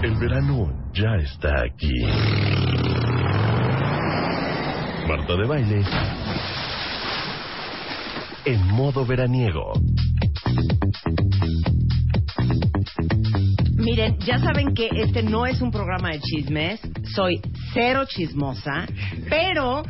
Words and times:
El 0.00 0.14
verano 0.14 0.72
ya 0.94 1.16
está 1.16 1.62
aquí. 1.64 1.92
Marta 5.08 5.36
de 5.36 5.46
Baile. 5.48 5.84
En 8.44 8.64
modo 8.68 9.04
veraniego. 9.04 9.72
Miren, 13.74 14.18
ya 14.20 14.38
saben 14.38 14.72
que 14.72 14.88
este 14.92 15.24
no 15.24 15.46
es 15.46 15.60
un 15.60 15.72
programa 15.72 16.10
de 16.10 16.20
chismes, 16.20 16.80
soy 17.14 17.40
cero 17.74 18.04
chismosa, 18.06 18.86
pero 19.28 19.82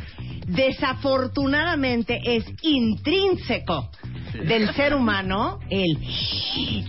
desafortunadamente 0.47 2.19
es 2.25 2.47
intrínseco 2.63 3.91
del 4.47 4.73
ser 4.75 4.95
humano 4.95 5.59
el 5.71 5.99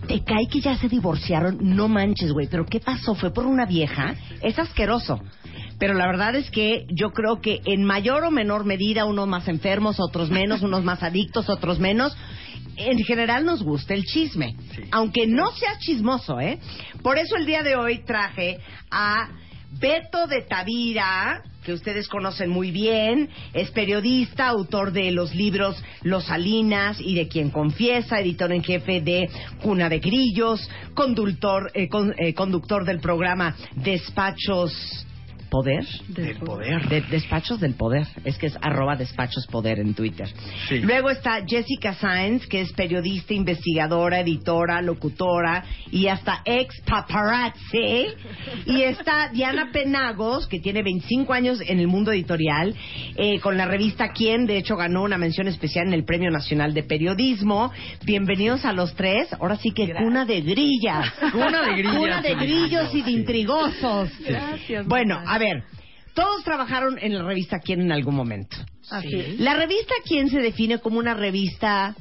te 0.07 0.23
cae 0.23 0.47
que 0.47 0.61
ya 0.61 0.77
se 0.77 0.89
divorciaron, 0.89 1.57
no 1.61 1.87
manches, 1.87 2.31
güey, 2.31 2.47
pero 2.47 2.65
¿qué 2.65 2.79
pasó? 2.79 3.15
¿Fue 3.15 3.31
por 3.31 3.45
una 3.45 3.65
vieja? 3.65 4.15
Es 4.41 4.57
asqueroso. 4.57 5.19
Pero 5.79 5.93
la 5.93 6.07
verdad 6.07 6.35
es 6.35 6.49
que 6.51 6.85
yo 6.89 7.11
creo 7.11 7.39
que 7.39 7.61
en 7.65 7.85
mayor 7.85 8.25
o 8.25 8.31
menor 8.31 8.65
medida, 8.65 9.05
unos 9.05 9.27
más 9.27 9.47
enfermos, 9.47 9.99
otros 9.99 10.29
menos, 10.29 10.61
unos 10.61 10.83
más 10.83 11.03
adictos, 11.03 11.49
otros 11.49 11.79
menos, 11.79 12.15
en 12.75 12.97
general 12.99 13.45
nos 13.45 13.63
gusta 13.63 13.93
el 13.93 14.03
chisme, 14.03 14.55
aunque 14.91 15.27
no 15.27 15.51
sea 15.51 15.77
chismoso, 15.79 16.39
¿eh? 16.39 16.59
Por 17.01 17.17
eso 17.17 17.35
el 17.37 17.45
día 17.45 17.63
de 17.63 17.75
hoy 17.75 18.03
traje 18.05 18.59
a 18.91 19.29
Beto 19.79 20.27
de 20.27 20.41
Tavira, 20.41 21.43
que 21.63 21.73
ustedes 21.73 22.07
conocen 22.07 22.49
muy 22.49 22.71
bien, 22.71 23.29
es 23.53 23.69
periodista, 23.71 24.47
autor 24.47 24.91
de 24.91 25.11
los 25.11 25.35
libros 25.35 25.75
Los 26.03 26.25
Salinas 26.25 26.99
y 27.01 27.15
de 27.15 27.27
Quien 27.27 27.49
Confiesa, 27.49 28.19
editor 28.19 28.51
en 28.51 28.63
jefe 28.63 29.01
de 29.01 29.29
Cuna 29.61 29.89
de 29.89 29.99
Grillos, 29.99 30.69
conductor, 30.93 31.71
eh, 31.73 31.87
con- 31.89 32.13
eh, 32.17 32.33
conductor 32.33 32.85
del 32.85 32.99
programa 32.99 33.55
Despachos 33.75 35.05
Poder. 35.49 35.85
Del 36.07 36.37
poder. 36.37 36.87
De- 36.87 37.01
despachos 37.01 37.59
del 37.59 37.73
Poder. 37.73 38.07
Es 38.23 38.37
que 38.37 38.47
es 38.47 38.57
arroba 38.61 38.95
Despachos 38.95 39.45
Poder 39.47 39.79
en 39.79 39.93
Twitter. 39.93 40.27
Sí. 40.67 40.79
Luego 40.79 41.09
está 41.09 41.43
Jessica 41.45 41.93
Sainz, 41.93 42.45
que 42.47 42.61
es 42.61 42.71
periodista, 42.73 43.33
investigadora, 43.33 44.19
editora, 44.19 44.81
locutora 44.81 45.63
y 45.91 46.07
hasta 46.07 46.41
ex 46.45 46.79
paparazzi. 46.85 48.07
Y 48.65 48.81
está 48.83 49.29
Diana 49.29 49.69
Penagos, 49.71 50.47
que 50.47 50.59
tiene 50.59 50.83
25 50.83 51.33
años 51.33 51.61
en 51.65 51.79
el 51.79 51.87
mundo 51.87 52.11
editorial, 52.11 52.75
eh, 53.15 53.39
con 53.39 53.57
la 53.57 53.65
revista 53.65 54.09
Quién. 54.13 54.45
De 54.45 54.57
hecho, 54.57 54.75
ganó 54.75 55.03
una 55.03 55.17
mención 55.17 55.47
especial 55.47 55.87
en 55.87 55.93
el 55.93 56.05
Premio 56.05 56.29
Nacional 56.31 56.73
de 56.73 56.83
Periodismo. 56.83 57.71
Bienvenidos 58.05 58.65
a 58.65 58.73
los 58.73 58.93
tres. 58.95 59.27
Ahora 59.39 59.55
sí 59.55 59.71
que 59.71 59.93
cuna 59.93 60.25
de 60.25 60.41
grillas. 60.41 61.11
Cuna 61.31 61.63
de 61.63 61.73
grillas. 61.75 61.97
Cuna 61.97 62.21
de 62.21 62.35
grillos 62.35 62.93
y 62.93 63.01
de 63.01 63.11
intrigosos. 63.11 64.09
Gracias. 64.25 64.85
Bueno, 64.87 65.15
Marta. 65.15 65.38
A 65.39 65.53
ver. 65.53 65.63
Todos 66.13 66.43
trabajaron 66.43 66.97
en 66.99 67.15
la 67.15 67.23
revista 67.23 67.59
Quién 67.59 67.81
en 67.81 67.91
algún 67.91 68.15
momento. 68.15 68.57
Así 68.89 69.15
es. 69.15 69.39
La 69.39 69.55
revista 69.55 69.93
Quién 70.03 70.29
se 70.29 70.39
define 70.39 70.79
como 70.79 70.99
una 70.99 71.13
revista 71.13 71.95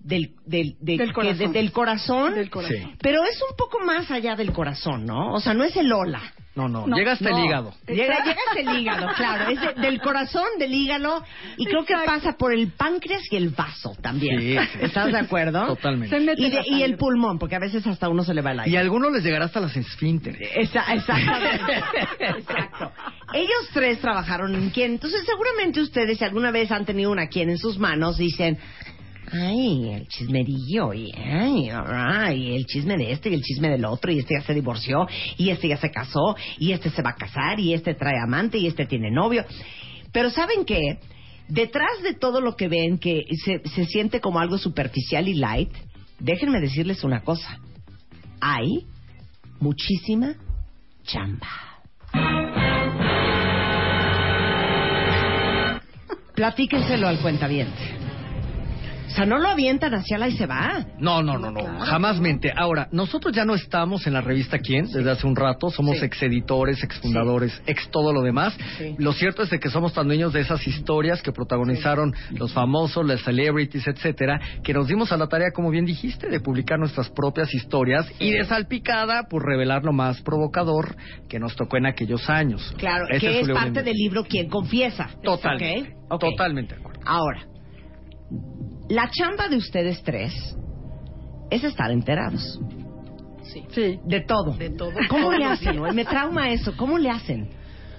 del, 0.00 0.32
del, 0.46 0.76
de- 0.80 0.96
Del 0.96 1.08
que- 1.08 1.12
corazón. 1.14 1.38
de- 1.52 1.58
del 1.58 1.72
corazón, 1.72 2.34
Del 2.34 2.50
corazón. 2.50 2.76
Sí. 2.76 2.94
pero 3.00 3.22
es 3.24 3.40
un 3.50 3.56
poco 3.56 3.80
más 3.84 4.10
allá 4.10 4.36
del 4.36 4.52
corazón, 4.52 5.04
¿no? 5.04 5.32
O 5.34 5.40
sea, 5.40 5.54
no 5.54 5.64
es 5.64 5.76
el 5.76 5.88
Lola. 5.88 6.22
No, 6.54 6.66
no, 6.68 6.88
No, 6.88 6.96
llega 6.96 7.12
hasta 7.12 7.30
No. 7.30 7.38
el 7.38 7.44
hígado. 7.44 7.72
Llega, 7.86 8.24
llega 8.24 8.40
hasta 8.48 8.58
el 8.60 8.80
hígado, 8.80 9.06
claro. 9.16 9.48
Es 9.48 9.60
de- 9.60 9.80
del 9.80 10.00
corazón, 10.00 10.44
del 10.58 10.74
hígado, 10.74 11.22
y 11.56 11.64
creo 11.66 11.84
que 11.84 11.94
pasa 12.04 12.32
por 12.36 12.52
el 12.52 12.72
páncreas 12.72 13.22
y 13.30 13.36
el 13.36 13.50
vaso 13.50 13.92
también. 14.02 14.40
Sí, 14.40 14.56
sí. 14.58 14.78
¿Estás 14.80 15.12
de 15.12 15.18
acuerdo? 15.18 15.66
Totalmente. 15.68 16.18
Se 16.18 16.24
mete 16.24 16.42
Y, 16.42 16.50
de- 16.50 16.62
y 16.66 16.82
el 16.82 16.96
pulmón, 16.96 17.38
porque 17.38 17.54
a 17.54 17.60
veces 17.60 17.86
hasta 17.86 18.08
uno 18.08 18.24
se 18.24 18.34
le 18.34 18.42
va 18.42 18.50
el 18.52 18.60
aire. 18.60 18.72
Y 18.72 18.76
a 18.76 18.80
algunos 18.80 19.12
les 19.12 19.22
llegará 19.22 19.44
hasta 19.44 19.60
las 19.60 19.76
esfínteres. 19.76 20.50
Esa- 20.56 20.92
exactamente. 20.94 21.74
Exacto. 22.18 22.92
Ellos 23.34 23.68
tres 23.72 24.00
trabajaron 24.00 24.52
en 24.56 24.70
quién. 24.70 24.92
Entonces, 24.92 25.24
seguramente 25.26 25.80
ustedes, 25.80 26.18
si 26.18 26.24
alguna 26.24 26.50
vez 26.50 26.72
han 26.72 26.84
tenido 26.84 27.12
una 27.12 27.28
quién 27.28 27.50
en 27.50 27.58
sus 27.58 27.78
manos, 27.78 28.16
dicen. 28.18 28.58
Ay, 29.30 29.90
el 29.90 30.08
chismerillo, 30.08 30.94
y, 30.94 31.10
ay, 31.14 32.56
el 32.56 32.64
chisme 32.66 32.96
de 32.96 33.12
este 33.12 33.28
y 33.28 33.34
el 33.34 33.42
chisme 33.42 33.68
del 33.68 33.84
otro, 33.84 34.10
y 34.10 34.20
este 34.20 34.34
ya 34.38 34.42
se 34.42 34.54
divorció, 34.54 35.06
y 35.36 35.50
este 35.50 35.68
ya 35.68 35.76
se 35.76 35.90
casó, 35.90 36.36
y 36.58 36.72
este 36.72 36.90
se 36.90 37.02
va 37.02 37.10
a 37.10 37.16
casar, 37.16 37.60
y 37.60 37.74
este 37.74 37.94
trae 37.94 38.18
amante, 38.22 38.58
y 38.58 38.66
este 38.66 38.86
tiene 38.86 39.10
novio. 39.10 39.44
Pero 40.12 40.30
¿saben 40.30 40.64
qué? 40.64 40.98
Detrás 41.48 42.02
de 42.02 42.14
todo 42.14 42.40
lo 42.40 42.56
que 42.56 42.68
ven, 42.68 42.98
que 42.98 43.24
se, 43.44 43.60
se 43.68 43.84
siente 43.84 44.20
como 44.20 44.38
algo 44.38 44.56
superficial 44.56 45.28
y 45.28 45.34
light, 45.34 45.72
déjenme 46.18 46.60
decirles 46.60 47.04
una 47.04 47.22
cosa. 47.22 47.58
Hay 48.40 48.86
muchísima 49.60 50.34
chamba. 51.04 51.48
Platíquenselo 56.34 57.08
al 57.08 57.18
cuentaviente. 57.20 57.97
O 59.08 59.10
sea, 59.10 59.26
no 59.26 59.38
lo 59.38 59.48
avientan 59.48 59.94
hacia 59.94 60.18
la 60.18 60.28
y 60.28 60.36
se 60.36 60.46
va. 60.46 60.84
No, 60.98 61.22
no, 61.22 61.38
no, 61.38 61.50
no, 61.50 61.80
jamás 61.80 62.20
mente. 62.20 62.52
Ahora, 62.54 62.88
nosotros 62.92 63.34
ya 63.34 63.44
no 63.44 63.54
estamos 63.54 64.06
en 64.06 64.12
la 64.12 64.20
revista 64.20 64.58
Quién 64.58 64.86
desde 64.86 65.10
hace 65.10 65.26
un 65.26 65.34
rato, 65.34 65.70
somos 65.70 65.98
Sí. 65.98 66.04
exeditores, 66.04 66.82
exfundadores, 66.82 67.60
ex 67.66 67.90
todo 67.90 68.12
lo 68.12 68.22
demás. 68.22 68.56
Sí. 68.76 68.94
Lo 68.98 69.12
cierto 69.12 69.42
es 69.42 69.50
de 69.50 69.58
que 69.58 69.70
somos 69.70 69.92
tan 69.92 70.06
dueños 70.06 70.32
de 70.32 70.40
esas 70.40 70.66
historias 70.66 71.22
que 71.22 71.32
protagonizaron 71.32 72.14
los 72.32 72.52
famosos, 72.52 73.04
las 73.06 73.22
celebrities, 73.22 73.86
etcétera, 73.86 74.40
que 74.62 74.72
nos 74.74 74.86
dimos 74.88 75.10
a 75.12 75.16
la 75.16 75.26
tarea, 75.26 75.50
como 75.52 75.70
bien 75.70 75.84
dijiste, 75.84 76.28
de 76.28 76.40
publicar 76.40 76.78
nuestras 76.78 77.08
propias 77.10 77.52
historias 77.54 78.06
y 78.18 78.30
de 78.32 78.44
salpicada, 78.44 79.26
pues 79.28 79.42
revelar 79.44 79.84
lo 79.84 79.92
más 79.92 80.20
provocador 80.22 80.96
que 81.28 81.38
nos 81.38 81.56
tocó 81.56 81.76
en 81.76 81.86
aquellos 81.86 82.28
años. 82.28 82.74
Claro, 82.78 83.06
que 83.18 83.40
es 83.40 83.48
parte 83.48 83.82
del 83.82 83.94
libro 83.96 84.24
Quien 84.24 84.48
Confiesa. 84.48 85.10
Ok. 85.26 86.20
Totalmente 86.20 86.74
de 86.74 86.80
acuerdo. 86.80 87.00
Ahora, 87.04 87.42
la 88.88 89.10
chamba 89.10 89.48
de 89.48 89.56
ustedes 89.56 90.02
tres 90.02 90.32
es 91.50 91.64
estar 91.64 91.90
enterados. 91.90 92.60
Sí. 93.42 93.64
Sí. 93.70 94.00
De 94.04 94.20
todo. 94.20 94.52
De 94.54 94.70
todo. 94.70 94.92
¿Cómo 95.08 95.32
le 95.32 95.44
hacen? 95.46 95.80
Me 95.94 96.04
trauma 96.04 96.50
eso. 96.50 96.76
¿Cómo 96.76 96.98
le 96.98 97.10
hacen? 97.10 97.48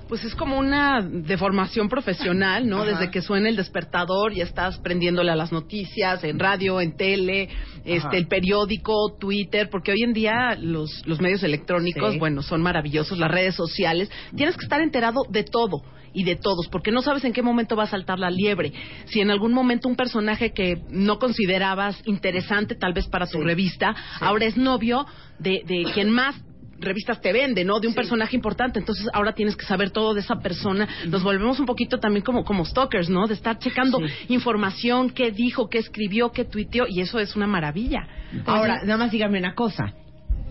Pues 0.09 0.23
es 0.25 0.33
como 0.33 0.57
una 0.57 1.01
deformación 1.01 1.87
profesional, 1.87 2.67
¿no? 2.67 2.81
Ajá. 2.81 2.91
Desde 2.93 3.11
que 3.11 3.21
suena 3.21 3.47
el 3.47 3.55
despertador 3.55 4.33
ya 4.33 4.43
estás 4.43 4.79
prendiéndole 4.79 5.31
a 5.31 5.35
las 5.35 5.51
noticias, 5.51 6.23
en 6.23 6.39
radio, 6.39 6.81
en 6.81 6.97
tele, 6.97 7.47
Ajá. 7.51 7.81
este, 7.85 8.17
el 8.17 8.27
periódico, 8.27 9.15
Twitter, 9.19 9.69
porque 9.69 9.91
hoy 9.91 10.01
en 10.01 10.13
día 10.13 10.55
los, 10.59 11.05
los 11.05 11.21
medios 11.21 11.43
electrónicos, 11.43 12.13
Sí. 12.13 12.19
bueno, 12.19 12.41
son 12.41 12.61
maravillosos, 12.63 13.19
las 13.19 13.29
redes 13.29 13.53
sociales, 13.53 14.09
tienes 14.35 14.57
que 14.57 14.63
estar 14.63 14.81
enterado 14.81 15.21
de 15.29 15.43
todo 15.43 15.83
y 16.11 16.23
de 16.23 16.35
todos, 16.35 16.67
porque 16.69 16.91
no 16.91 17.03
sabes 17.03 17.23
en 17.23 17.33
qué 17.33 17.43
momento 17.43 17.75
va 17.75 17.83
a 17.83 17.87
saltar 17.87 18.17
la 18.17 18.31
liebre. 18.31 18.73
Si 19.05 19.21
en 19.21 19.29
algún 19.29 19.53
momento 19.53 19.87
un 19.87 19.95
personaje 19.95 20.53
que 20.53 20.81
no 20.89 21.19
considerabas 21.19 22.01
interesante, 22.05 22.73
tal 22.73 22.93
vez 22.93 23.07
para 23.07 23.27
tu 23.27 23.37
Sí. 23.37 23.43
revista, 23.43 23.95
ahora 24.19 24.45
es 24.47 24.57
novio 24.57 25.05
de, 25.37 25.61
de 25.67 25.83
quien 25.93 26.09
más 26.09 26.35
revistas 26.79 27.21
te 27.21 27.31
vende, 27.33 27.63
¿no? 27.65 27.79
De 27.79 27.87
un 27.87 27.93
personaje 27.93 28.35
importante. 28.35 28.79
Entonces 28.79 29.07
ahora 29.13 29.33
tienes 29.33 29.55
que 29.55 29.65
saber 29.65 29.91
todo 29.91 30.13
de 30.13 30.21
esa 30.21 30.39
persona. 30.39 30.87
Nos 31.07 31.23
volvemos 31.23 31.59
un 31.59 31.65
poquito 31.65 31.99
también 31.99 32.23
como, 32.23 32.43
como 32.43 32.65
stalkers, 32.65 33.09
¿no? 33.09 33.27
De 33.27 33.33
estar 33.33 33.59
checando 33.59 33.99
Sí. 33.99 34.33
información, 34.33 35.09
qué 35.09 35.31
dijo, 35.31 35.69
qué 35.69 35.77
escribió, 35.79 36.31
qué 36.31 36.45
tuiteó, 36.45 36.85
y 36.87 37.01
eso 37.01 37.19
es 37.19 37.35
una 37.35 37.47
maravilla. 37.47 38.07
Ahora, 38.45 38.81
nada 38.83 38.97
más 38.97 39.11
díganme 39.11 39.39
una 39.39 39.55
cosa. 39.55 39.93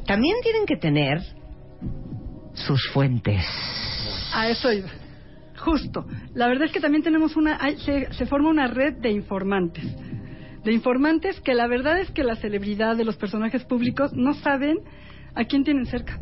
También 0.07 0.37
tienen 0.43 0.65
que 0.67 0.77
tener 0.77 1.21
sus 2.55 2.89
fuentes. 2.93 3.45
A 4.35 4.49
eso 4.49 4.73
iba. 4.73 4.89
Justo. 5.59 6.07
La 6.35 6.47
verdad 6.49 6.65
es 6.67 6.73
que 6.73 6.81
también 6.81 7.03
tenemos 7.03 7.37
una, 7.37 7.59
hay- 7.61 7.77
se, 7.79 8.13
se 8.13 8.27
forma 8.27 8.49
una 8.49 8.69
red 8.69 8.95
de 9.01 9.11
informantes. 9.11 9.85
De 10.65 10.73
informantes 10.73 11.41
que 11.41 11.55
la 11.55 11.67
verdad 11.67 11.99
es 12.01 12.11
que 12.11 12.23
la 12.25 12.37
celebridad 12.37 12.97
de 12.97 13.05
los 13.05 13.17
personajes 13.17 13.65
públicos 13.65 14.13
no 14.13 14.35
saben 14.35 14.77
a 15.39 15.45
quién 15.45 15.65
tienen 15.65 15.87
cerca. 15.87 16.19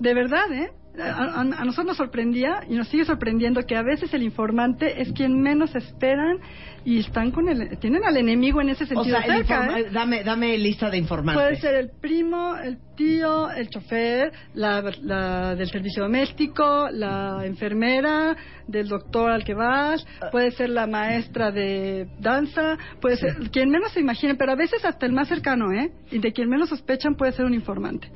De 0.00 0.14
verdad, 0.14 0.50
¿eh? 0.52 0.70
a, 1.00 1.04
a- 1.04 1.40
a 1.40 1.64
nosotros 1.64 1.86
nos 1.86 1.96
sorprendía 1.96 2.64
y 2.68 2.74
nos 2.74 2.86
sigue 2.88 3.06
sorprendiendo 3.06 3.62
que 3.62 3.76
a 3.76 3.82
veces 3.82 4.12
el 4.12 4.22
informante 4.22 5.00
es 5.00 5.10
quien 5.12 5.40
menos 5.40 5.74
esperan 5.74 6.36
y 6.84 6.98
están 6.98 7.30
con 7.30 7.48
el, 7.48 7.78
tienen 7.78 8.04
al 8.04 8.16
enemigo 8.18 8.60
en 8.60 8.68
ese 8.68 8.84
O 8.84 8.86
sentido 8.88 9.16
sea, 9.18 9.24
el 9.36 9.46
cerca, 9.46 9.78
¿eh? 9.78 9.86
dame, 9.90 10.22
dame 10.22 10.58
lista 10.58 10.90
de 10.90 10.98
informantes. 10.98 11.42
Puede 11.42 11.56
ser 11.60 11.76
el 11.76 11.90
primo, 11.98 12.56
el 12.56 12.76
tío, 12.94 13.50
el 13.50 13.70
chofer, 13.70 14.32
la, 14.52 14.82
la 15.00 15.54
del 15.54 15.70
servicio 15.70 16.02
doméstico, 16.02 16.88
la 16.90 17.46
enfermera, 17.46 18.36
del 18.66 18.88
doctor 18.88 19.30
al 19.30 19.44
que 19.44 19.54
vas, 19.54 20.04
puede 20.30 20.50
ser 20.50 20.68
la 20.70 20.86
maestra 20.86 21.50
de 21.52 22.06
danza, 22.20 22.76
puede 23.00 23.16
ser 23.16 23.34
quien 23.50 23.70
menos 23.70 23.92
se 23.92 24.00
imagine, 24.00 24.34
pero 24.34 24.52
a 24.52 24.56
veces 24.56 24.84
hasta 24.84 25.06
el 25.06 25.12
más 25.12 25.28
cercano, 25.28 25.72
¿eh? 25.72 25.90
Y 26.10 26.18
de 26.18 26.32
quien 26.32 26.50
menos 26.50 26.68
sospechan 26.68 27.14
puede 27.14 27.32
ser 27.32 27.46
un 27.46 27.54
informante. 27.54 28.10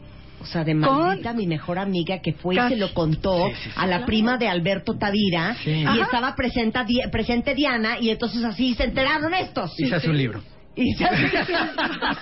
O 0.49 0.53
sea, 0.53 0.65
de 0.65 0.73
Con- 0.73 0.81
maldita 0.81 1.33
mi 1.33 1.47
mejor 1.47 1.79
amiga 1.79 2.21
que 2.21 2.33
fue 2.33 2.55
y 2.55 2.69
se 2.69 2.77
lo 2.77 2.95
contó 2.95 3.47
Sí, 3.49 3.53
sí, 3.65 3.71
sí. 3.71 3.71
a 3.77 3.87
la 3.87 4.07
prima 4.07 4.39
de 4.39 4.49
Alberto 4.49 4.97
Tavira 4.97 5.57
Sí. 5.65 5.71
y 5.71 5.85
Ajá. 5.85 6.03
estaba 6.03 6.35
presenta- 6.37 6.85
di- 6.85 7.01
presente 7.11 7.55
Diana 7.55 7.99
y 8.01 8.11
entonces 8.11 8.45
así 8.45 8.75
se 8.75 8.85
enteraron 8.85 9.35
estos. 9.35 9.73
Y 9.79 9.87
se 9.89 9.95
hace 9.97 10.09
un 10.09 10.17
libro. 10.17 10.41
Y 10.76 10.93
se 10.94 11.05
hace, 11.06 11.31
se 11.31 11.38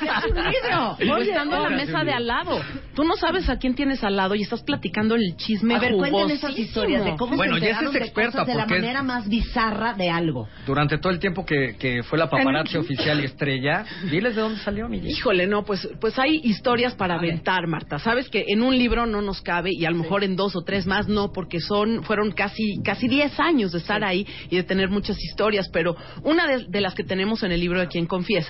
hace 0.08 0.30
un 0.30 0.36
libro. 0.36 0.96
O 1.14 1.16
estando 1.18 1.56
en 1.56 1.62
la 1.62 1.68
oye. 1.68 1.76
mesa 1.76 2.04
de 2.04 2.12
al 2.12 2.26
lado. 2.26 2.60
Tú 2.94 3.04
no 3.04 3.16
sabes 3.16 3.48
a 3.50 3.58
quién 3.58 3.74
tienes 3.74 4.02
al 4.04 4.16
lado 4.16 4.34
y 4.36 4.42
estás 4.42 4.62
platicando 4.62 5.16
el 5.16 5.36
chisme 5.36 5.74
A 5.74 5.80
ver, 5.80 5.94
cuenten 5.94 6.30
esas 6.30 6.56
historias 6.56 7.04
de 7.04 7.16
cómo 7.16 7.36
Bueno, 7.36 7.54
se 7.58 7.64
enteraron 7.66 7.88
es 7.88 7.92
de 7.92 7.98
experta 8.06 8.30
cosas 8.32 8.46
de 8.46 8.54
la 8.54 8.66
porque 8.66 8.80
manera 8.80 9.02
más 9.02 9.28
bizarra 9.28 9.94
de 9.94 10.08
algo. 10.08 10.48
Durante 10.66 10.98
todo 10.98 11.12
el 11.12 11.18
tiempo 11.18 11.44
que, 11.44 11.76
que 11.78 12.02
fue 12.04 12.18
la 12.18 12.30
paparazzi 12.30 12.76
oficial 12.78 13.20
y 13.20 13.24
estrella, 13.24 13.84
diles 14.10 14.36
de 14.36 14.42
dónde 14.42 14.60
salió, 14.60 14.88
mi. 14.88 14.98
Híjole, 14.98 15.46
no, 15.46 15.64
pues, 15.64 15.88
pues 16.00 16.18
hay 16.18 16.40
historias 16.44 16.94
para 16.94 17.16
aventar, 17.16 17.66
Marta. 17.66 17.98
Sabes 17.98 18.28
que 18.28 18.44
en 18.48 18.62
un 18.62 18.78
libro 18.78 19.06
no 19.06 19.20
nos 19.20 19.42
cabe 19.42 19.70
y 19.72 19.84
a 19.84 19.90
lo 19.90 19.96
mejor 19.96 20.22
en 20.22 20.36
dos 20.36 20.54
o 20.54 20.62
tres 20.62 20.86
más 20.86 21.08
no, 21.08 21.32
porque 21.32 21.58
son 21.60 22.04
fueron 22.04 22.30
casi 22.30 22.80
casi 22.84 23.08
diez 23.08 23.38
años 23.40 23.72
de 23.72 23.78
estar 23.78 24.04
ahí 24.04 24.26
y 24.50 24.56
de 24.56 24.62
tener 24.62 24.88
muchas 24.90 25.18
historias. 25.20 25.68
Pero 25.72 25.96
una 26.22 26.46
de, 26.46 26.66
de 26.68 26.80
las 26.80 26.94
que 26.94 27.02
tenemos 27.02 27.42
en 27.42 27.50
el 27.50 27.60
libro 27.60 27.80
de 27.80 27.88
quien 27.88 28.06
confiesa, 28.06 28.43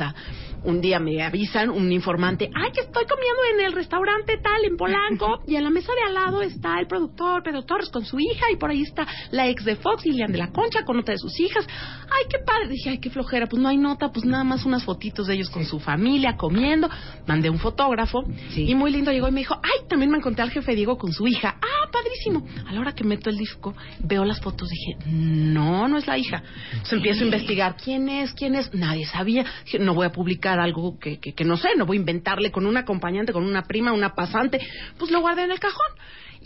un 0.64 0.80
día 0.80 0.98
me 0.98 1.22
avisan 1.22 1.68
un 1.70 1.92
informante, 1.92 2.50
ay, 2.54 2.72
que 2.72 2.80
estoy 2.80 3.04
comiendo 3.04 3.40
en 3.54 3.66
el 3.66 3.72
restaurante 3.72 4.38
tal 4.38 4.64
en 4.64 4.76
Polanco 4.76 5.42
y 5.46 5.56
en 5.56 5.64
la 5.64 5.70
mesa 5.70 5.92
de 5.94 6.02
al 6.08 6.14
lado 6.14 6.42
está 6.42 6.80
el 6.80 6.86
productor 6.86 7.42
Pedro 7.42 7.64
Torres 7.64 7.90
con 7.90 8.04
su 8.04 8.18
hija 8.18 8.46
y 8.50 8.56
por 8.56 8.70
ahí 8.70 8.82
está 8.82 9.06
la 9.30 9.46
ex 9.48 9.64
de 9.64 9.76
Fox, 9.76 10.04
Lilian 10.06 10.32
de 10.32 10.38
la 10.38 10.50
Concha, 10.52 10.84
con 10.84 10.98
otra 10.98 11.12
de 11.12 11.18
sus 11.18 11.38
hijas. 11.38 11.66
Ay, 11.68 12.24
qué 12.30 12.38
padre. 12.38 12.68
Dije, 12.68 12.90
ay, 12.90 12.98
qué 12.98 13.10
flojera. 13.10 13.46
Pues 13.46 13.60
no 13.60 13.68
hay 13.68 13.76
nota, 13.76 14.10
pues 14.10 14.24
nada 14.24 14.44
más 14.44 14.64
unas 14.64 14.84
fotitos 14.84 15.26
de 15.26 15.34
ellos 15.34 15.50
con 15.50 15.64
su 15.64 15.78
familia 15.80 16.36
comiendo. 16.36 16.88
Mandé 17.26 17.50
un 17.50 17.58
fotógrafo 17.58 18.24
Sí. 18.50 18.64
y 18.68 18.74
muy 18.74 18.90
lindo 18.90 19.12
llegó 19.12 19.28
y 19.28 19.32
me 19.32 19.40
dijo, 19.40 19.54
ay, 19.62 19.86
también 19.88 20.10
me 20.10 20.18
encontré 20.18 20.42
al 20.42 20.50
jefe 20.50 20.74
Diego 20.74 20.96
con 20.96 21.12
su 21.12 21.26
hija. 21.26 21.56
Ah, 21.60 21.90
padrísimo. 21.92 22.46
A 22.66 22.72
la 22.72 22.80
hora 22.80 22.94
que 22.94 23.04
meto 23.04 23.30
el 23.30 23.36
disco, 23.36 23.74
veo 24.00 24.24
las 24.24 24.40
fotos, 24.40 24.68
dije, 24.70 25.10
no, 25.10 25.88
no 25.88 25.98
es 25.98 26.06
la 26.06 26.16
hija. 26.18 26.42
Entonces 26.72 26.92
empiezo 26.94 27.22
a 27.22 27.24
investigar 27.26 27.76
quién 27.76 28.08
es, 28.08 28.32
quién 28.32 28.54
es. 28.54 28.72
Nadie 28.72 29.06
sabía. 29.06 29.44
Dije, 29.64 29.78
no 29.84 29.94
voy 29.94 30.06
a 30.06 30.10
publicar 30.12 30.58
algo 30.58 30.98
que, 30.98 31.18
que, 31.20 31.34
que 31.34 31.44
no 31.44 31.56
sé, 31.56 31.68
no 31.76 31.86
voy 31.86 31.98
a 31.98 32.00
inventarle 32.00 32.50
con 32.50 32.66
un 32.66 32.76
acompañante, 32.76 33.32
con 33.32 33.44
una 33.44 33.62
prima, 33.62 33.92
una 33.92 34.14
pasante. 34.14 34.58
Pues 34.98 35.10
lo 35.10 35.20
guardé 35.20 35.42
en 35.44 35.50
el 35.52 35.60
cajón. 35.60 35.86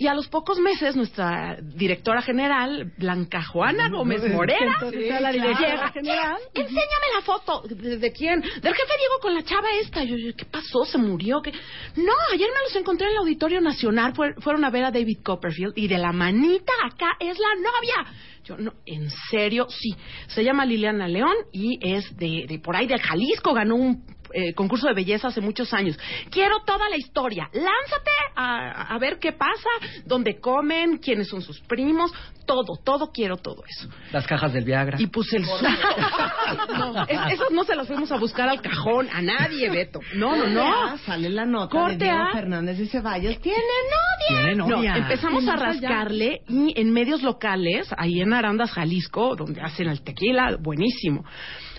Y 0.00 0.06
a 0.06 0.14
los 0.14 0.28
pocos 0.28 0.60
meses, 0.60 0.94
nuestra 0.94 1.56
directora 1.60 2.22
general, 2.22 2.92
Blanca 2.98 3.42
Juana 3.42 3.88
Gómez 3.88 4.22
Morera, 4.32 4.74
Entonces, 4.74 5.02
está 5.02 5.20
la 5.20 5.32
directora 5.32 5.70
llega, 5.74 5.90
general. 5.90 6.36
Enséñame 6.54 7.06
la 7.16 7.22
foto. 7.24 7.62
¿De, 7.68 7.96
de 7.98 8.12
quién? 8.12 8.40
Del 8.40 8.74
jefe 8.74 8.92
Diego 8.96 9.14
con 9.20 9.34
la 9.34 9.42
chava 9.42 9.66
esta. 9.82 10.04
Yo, 10.04 10.14
yo, 10.16 10.30
¿qué 10.36 10.44
pasó? 10.44 10.84
¿Se 10.84 10.98
murió? 10.98 11.42
¿Qué? 11.42 11.50
No, 11.96 12.12
ayer 12.32 12.46
me 12.48 12.62
los 12.68 12.76
encontré 12.76 13.06
en 13.08 13.12
el 13.14 13.18
Auditorio 13.18 13.60
Nacional. 13.60 14.14
Fue- 14.14 14.34
fueron 14.34 14.64
a 14.64 14.70
ver 14.70 14.84
a 14.84 14.92
David 14.92 15.18
Copperfield 15.24 15.72
y 15.74 15.88
de 15.88 15.98
la 15.98 16.12
manita 16.12 16.72
acá 16.86 17.16
es 17.18 17.36
la 17.36 17.54
novia. 17.56 18.12
Yo, 18.48 18.56
no, 18.56 18.72
¿en 18.86 19.10
serio? 19.30 19.66
Sí. 19.68 19.94
Se 20.28 20.42
llama 20.42 20.64
Liliana 20.64 21.06
León 21.06 21.34
y 21.52 21.78
es 21.82 22.16
de, 22.16 22.46
de 22.48 22.58
por 22.58 22.76
ahí 22.76 22.86
de 22.86 22.98
Jalisco. 22.98 23.52
Ganó 23.52 23.76
un 23.76 24.04
eh, 24.32 24.54
concurso 24.54 24.86
de 24.88 24.94
belleza 24.94 25.28
hace 25.28 25.40
muchos 25.40 25.72
años. 25.72 25.98
Quiero 26.30 26.60
toda 26.64 26.88
la 26.88 26.96
historia. 26.96 27.48
Lánzate 27.52 28.10
a, 28.36 28.94
a 28.94 28.98
ver 28.98 29.18
qué 29.18 29.32
pasa, 29.32 29.68
dónde 30.04 30.40
comen, 30.40 30.98
quiénes 30.98 31.28
son 31.28 31.42
sus 31.42 31.60
primos, 31.60 32.12
todo, 32.46 32.76
todo 32.82 33.10
quiero 33.12 33.36
todo 33.36 33.62
eso. 33.66 33.88
Las 34.12 34.26
cajas 34.26 34.52
del 34.52 34.64
Viagra. 34.64 34.96
Y 35.00 35.06
puse 35.08 35.36
el 35.36 35.44
susto. 35.44 35.66
no, 36.78 37.04
es- 37.04 37.32
esas 37.32 37.50
no 37.50 37.64
se 37.64 37.74
las 37.76 37.86
fuimos 37.86 38.10
a 38.12 38.16
buscar 38.16 38.48
al 38.48 38.60
cajón, 38.60 39.08
a 39.12 39.20
nadie, 39.20 39.68
Beto. 39.70 40.00
No, 40.14 40.34
no, 40.36 40.46
no. 40.46 40.98
Sale 40.98 41.28
la 41.30 41.44
nota 41.44 41.68
Corte 41.70 41.96
de 41.98 42.04
Diego 42.06 42.18
A. 42.22 42.32
Fernández 42.32 42.78
de 42.78 42.86
Ceballos. 42.86 43.38
¡Tiene 43.40 43.58
novia! 43.58 44.44
Tiene 44.44 44.54
No, 44.56 44.82
empezamos 44.94 45.44
Y 45.44 45.48
a 45.50 45.56
rascarle 45.56 46.40
y 46.48 46.78
en 46.80 46.92
medios 46.92 47.22
locales, 47.22 47.88
ahí 47.96 48.20
en 48.20 48.32
Arandas, 48.32 48.70
Jalisco, 48.72 49.36
donde 49.36 49.60
hacen 49.60 49.88
el 49.88 50.02
tequila, 50.02 50.56
buenísimo. 50.60 51.24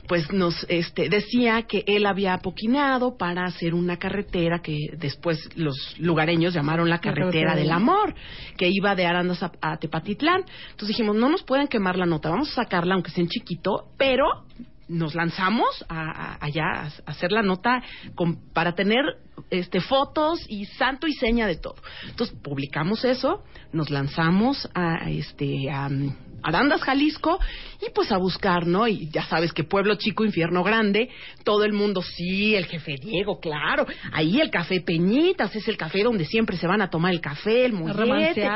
Pues 0.10 0.30
nos 0.34 0.66
este, 0.70 1.08
decía 1.08 1.62
que 1.68 1.84
él 1.86 2.08
había 2.08 2.34
apoquinado 2.34 3.16
para 3.16 3.46
hacer 3.46 3.76
una 3.76 3.98
carretera 3.98 4.60
que 4.60 4.76
después 4.98 5.38
los 5.56 5.76
lugareños 6.00 6.54
llamaron 6.56 6.90
la 6.90 6.98
carretera 7.00 7.56
del 7.56 7.70
amor, 7.72 8.16
que 8.58 8.68
iba 8.70 8.96
de 8.96 9.06
Arandas 9.06 9.44
a, 9.44 9.52
a 9.62 9.78
Tepatitlán. 9.78 10.44
Entonces 10.72 10.88
dijimos, 10.98 11.16
no 11.16 11.30
nos 11.30 11.44
pueden 11.44 11.68
quemar 11.68 11.96
la 11.96 12.08
nota, 12.08 12.30
vamos 12.32 12.50
a 12.52 12.64
sacarla 12.64 12.96
aunque 12.96 13.12
sea 13.12 13.22
en 13.24 13.30
chiquito, 13.30 13.86
pero 14.00 14.26
nos 14.88 15.14
lanzamos 15.14 15.86
a, 15.88 16.02
a- 16.34 16.38
allá 16.44 16.64
a 16.66 16.90
hacer 17.06 17.32
la 17.32 17.44
nota 17.44 17.84
con- 18.16 18.52
para 18.52 18.74
tener 18.74 19.06
este 19.50 19.82
fotos 19.82 20.46
y 20.48 20.66
santo 20.66 21.08
y 21.08 21.14
seña 21.14 21.48
de 21.48 21.58
todo. 21.58 21.76
Entonces 22.08 22.36
publicamos 22.42 23.06
eso, 23.06 23.44
nos 23.72 23.90
lanzamos 23.90 24.70
a, 24.74 25.10
este 25.10 25.70
a 25.70 25.88
um, 25.88 26.14
Arandas, 26.42 26.82
Jalisco 26.82 27.38
y 27.82 27.92
pues 27.94 28.12
a 28.12 28.18
buscar, 28.18 28.66
¿no? 28.66 28.88
Y 28.88 29.10
ya 29.10 29.24
sabes 29.24 29.52
que 29.52 29.64
pueblo 29.64 29.96
chico, 29.96 30.24
infierno 30.24 30.64
grande, 30.64 31.10
todo 31.44 31.66
el 31.66 31.74
mundo 31.74 32.02
sí, 32.02 32.56
el 32.56 32.66
jefe 32.66 32.96
Diego, 33.02 33.40
claro, 33.40 33.86
ahí 34.14 34.40
el 34.40 34.50
café 34.50 34.82
Peñitas 34.82 35.56
es 35.56 35.68
el 35.68 35.78
café 35.78 36.04
donde 36.04 36.26
siempre 36.26 36.58
se 36.58 36.68
van 36.68 36.82
a 36.82 36.90
tomar 36.90 37.14
el 37.14 37.22
café, 37.22 37.66
el 37.66 37.74
mollete. 37.74 38.48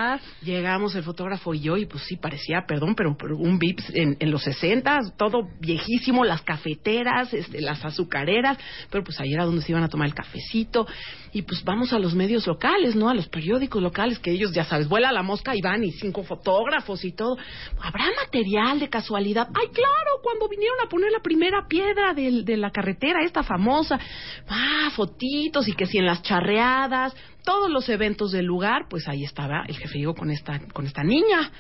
Llegamos 0.41 0.95
el 0.95 1.03
fotógrafo 1.03 1.53
y 1.53 1.59
yo 1.59 1.77
y 1.77 1.85
pues 1.85 2.03
sí 2.03 2.15
parecía, 2.15 2.63
perdón, 2.67 2.95
pero, 2.95 3.15
pero 3.17 3.37
un 3.37 3.59
Vips 3.59 3.89
en, 3.93 4.17
en 4.19 4.31
los 4.31 4.43
60, 4.43 4.99
todo 5.17 5.49
viejísimo, 5.59 6.23
las 6.23 6.41
cafeteras, 6.41 7.33
este, 7.33 7.61
las 7.61 7.83
azucareras, 7.83 8.57
pero 8.89 9.03
pues 9.03 9.19
ahí 9.19 9.33
era 9.33 9.45
donde 9.45 9.61
se 9.61 9.71
iban 9.71 9.83
a 9.83 9.89
tomar 9.89 10.07
el 10.07 10.13
cafecito 10.13 10.72
y 11.31 11.41
pues 11.41 11.63
vamos 11.63 11.93
a 11.93 11.99
los 11.99 12.13
medios 12.13 12.45
locales, 12.45 12.95
¿no? 12.95 13.09
A 13.09 13.13
los 13.13 13.27
periódicos 13.27 13.81
locales 13.81 14.19
que 14.19 14.31
ellos 14.31 14.51
ya 14.53 14.63
sabes, 14.63 14.87
vuela 14.87 15.11
la 15.11 15.23
mosca 15.23 15.55
y 15.55 15.61
van 15.61 15.83
y 15.83 15.91
cinco 15.91 16.23
fotógrafos 16.23 17.03
y 17.05 17.11
todo. 17.13 17.37
¿Habrá 17.81 18.05
material 18.23 18.79
de 18.79 18.89
casualidad? 18.89 19.47
Ay, 19.53 19.67
claro, 19.73 20.21
cuando 20.21 20.47
vinieron 20.47 20.77
a 20.85 20.89
poner 20.89 21.11
la 21.11 21.21
primera 21.21 21.67
piedra 21.67 22.13
de 22.13 22.57
la 22.57 22.71
carretera 22.71 23.23
esta 23.23 23.43
famosa, 23.43 23.99
ah, 24.47 24.91
fotitos 24.95 25.67
y 25.67 25.73
que 25.73 25.85
si 25.85 25.97
en 25.97 26.05
las 26.05 26.21
charreadas, 26.21 27.13
todos 27.43 27.69
los 27.69 27.89
eventos 27.89 28.31
del 28.31 28.45
lugar, 28.45 28.87
pues 28.89 29.07
ahí 29.07 29.23
estaba 29.23 29.63
el 29.67 29.75
jefe 29.75 29.97
Diego 29.97 30.15
con 30.15 30.31
esta, 30.31 30.59
con 30.71 30.85
esta 30.85 31.03
niña. 31.03 31.51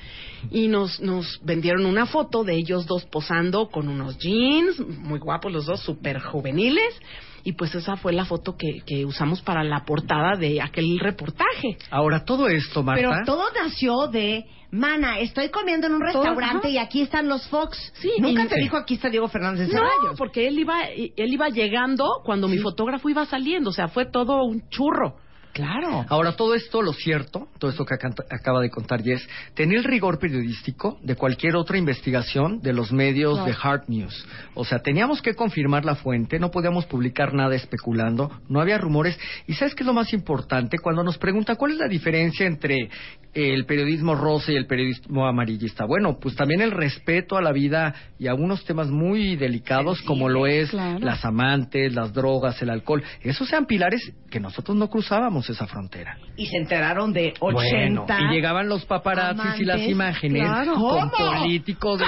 Y 0.51 0.67
nos, 0.67 0.99
nos 1.01 1.39
vendieron 1.43 1.85
una 1.85 2.05
foto 2.05 2.43
de 2.43 2.55
ellos 2.55 2.85
dos 2.85 3.05
posando 3.05 3.69
con 3.69 3.87
unos 3.87 4.17
jeans, 4.17 4.79
muy 4.79 5.19
guapos 5.19 5.51
los 5.51 5.65
dos, 5.65 5.81
súper 5.81 6.19
juveniles. 6.19 6.99
Y 7.43 7.53
pues 7.53 7.75
esa 7.75 7.97
fue 7.97 8.13
la 8.13 8.25
foto 8.25 8.55
que, 8.57 8.81
que 8.85 9.05
usamos 9.05 9.41
para 9.41 9.63
la 9.63 9.83
portada 9.85 10.37
de 10.37 10.61
aquel 10.61 10.97
reportaje. 10.99 11.77
Ahora, 11.91 12.23
todo 12.23 12.47
esto, 12.47 12.83
Marta... 12.83 13.01
Pero 13.01 13.25
todo 13.25 13.43
nació 13.53 14.07
de, 14.07 14.45
mana, 14.71 15.19
estoy 15.19 15.49
comiendo 15.49 15.87
en 15.87 15.93
un 15.93 16.01
restaurante 16.01 16.69
y 16.69 16.77
aquí 16.77 17.01
están 17.01 17.27
los 17.27 17.47
Fox. 17.47 17.77
Sí, 17.95 18.11
Nunca 18.19 18.47
te 18.47 18.55
Sí. 18.55 18.61
dijo 18.61 18.77
aquí 18.77 18.95
está 18.95 19.09
Diego 19.09 19.27
Fernández 19.27 19.67
de 19.67 19.75
No, 19.75 19.83
porque 20.17 20.47
él 20.47 20.57
iba, 20.57 20.83
él 20.85 21.33
iba 21.33 21.49
llegando 21.49 22.05
cuando 22.23 22.47
mi 22.47 22.57
fotógrafo 22.57 23.09
iba 23.09 23.25
saliendo. 23.25 23.69
O 23.69 23.73
sea, 23.73 23.87
fue 23.87 24.05
todo 24.05 24.43
un 24.43 24.67
churro. 24.69 25.17
Claro. 25.53 26.03
Ahora, 26.09 26.35
todo 26.35 26.55
esto, 26.55 26.81
lo 26.81 26.93
cierto, 26.93 27.47
todo 27.59 27.69
esto 27.69 27.85
que 27.85 27.93
acaba 27.93 28.59
de 28.59 28.71
contar 28.71 29.03
Jess, 29.03 29.27
tenía 29.53 29.77
el 29.77 29.83
rigor 29.83 30.17
periodístico 30.17 30.97
de 31.03 31.15
cualquier 31.15 31.55
otra 31.55 31.77
investigación 31.77 32.59
de 32.61 32.73
los 32.73 32.91
medios 32.91 33.45
de 33.45 33.55
hard 33.61 33.83
news. 33.87 34.25
O 34.55 34.65
sea, 34.65 34.79
teníamos 34.79 35.21
que 35.21 35.35
confirmar 35.35 35.85
la 35.85 35.93
fuente, 35.93 36.39
no 36.39 36.49
podíamos 36.49 36.87
publicar 36.87 37.35
nada 37.35 37.53
especulando, 37.53 38.31
no 38.49 38.61
había 38.61 38.79
rumores. 38.79 39.17
¿Y 39.45 39.53
sabes 39.53 39.75
qué 39.75 39.83
es 39.83 39.87
lo 39.87 39.93
más 39.93 40.11
importante? 40.11 40.79
Cuando 40.79 41.03
nos 41.03 41.19
pregunta 41.19 41.55
cuál 41.55 41.73
es 41.73 41.77
la 41.77 41.87
diferencia 41.87 42.47
entre 42.47 42.89
el 43.33 43.65
periodismo 43.65 44.15
rosa 44.15 44.51
y 44.51 44.55
el 44.55 44.67
periodismo 44.67 45.25
amarillista. 45.27 45.85
Bueno, 45.85 46.17
pues 46.19 46.35
también 46.35 46.61
el 46.61 46.71
respeto 46.71 47.35
a 47.37 47.41
la 47.41 47.51
vida 47.51 47.93
y 48.19 48.27
a 48.27 48.35
unos 48.35 48.63
temas 48.65 48.89
muy 48.89 49.35
delicados 49.35 50.01
como 50.03 50.29
lo 50.29 50.45
es 50.47 50.69
claro. 50.69 50.99
las 50.99 51.25
amantes, 51.25 51.93
las 51.93 52.13
drogas, 52.13 52.61
el 52.61 52.69
alcohol. 52.69 53.03
Esos 53.21 53.47
sean 53.47 53.65
pilares 53.65 54.01
que 54.29 54.39
nosotros 54.39 54.77
no 54.77 54.87
cruzábamos 54.89 55.49
esa 55.49 55.65
frontera. 55.67 56.17
Y 56.37 56.45
se 56.47 56.57
enteraron 56.57 57.11
de 57.13 57.33
80. 57.39 58.03
Bueno, 58.05 58.05
y 58.31 58.35
llegaban 58.35 58.69
los 58.69 58.85
paparazzis 58.85 59.61
y 59.61 59.65
las 59.65 59.81
imágenes 59.81 60.43
Claro. 60.43 60.73
con 60.75 61.09
¿Cómo? 61.09 61.11
políticos 61.41 61.99
de 61.99 62.05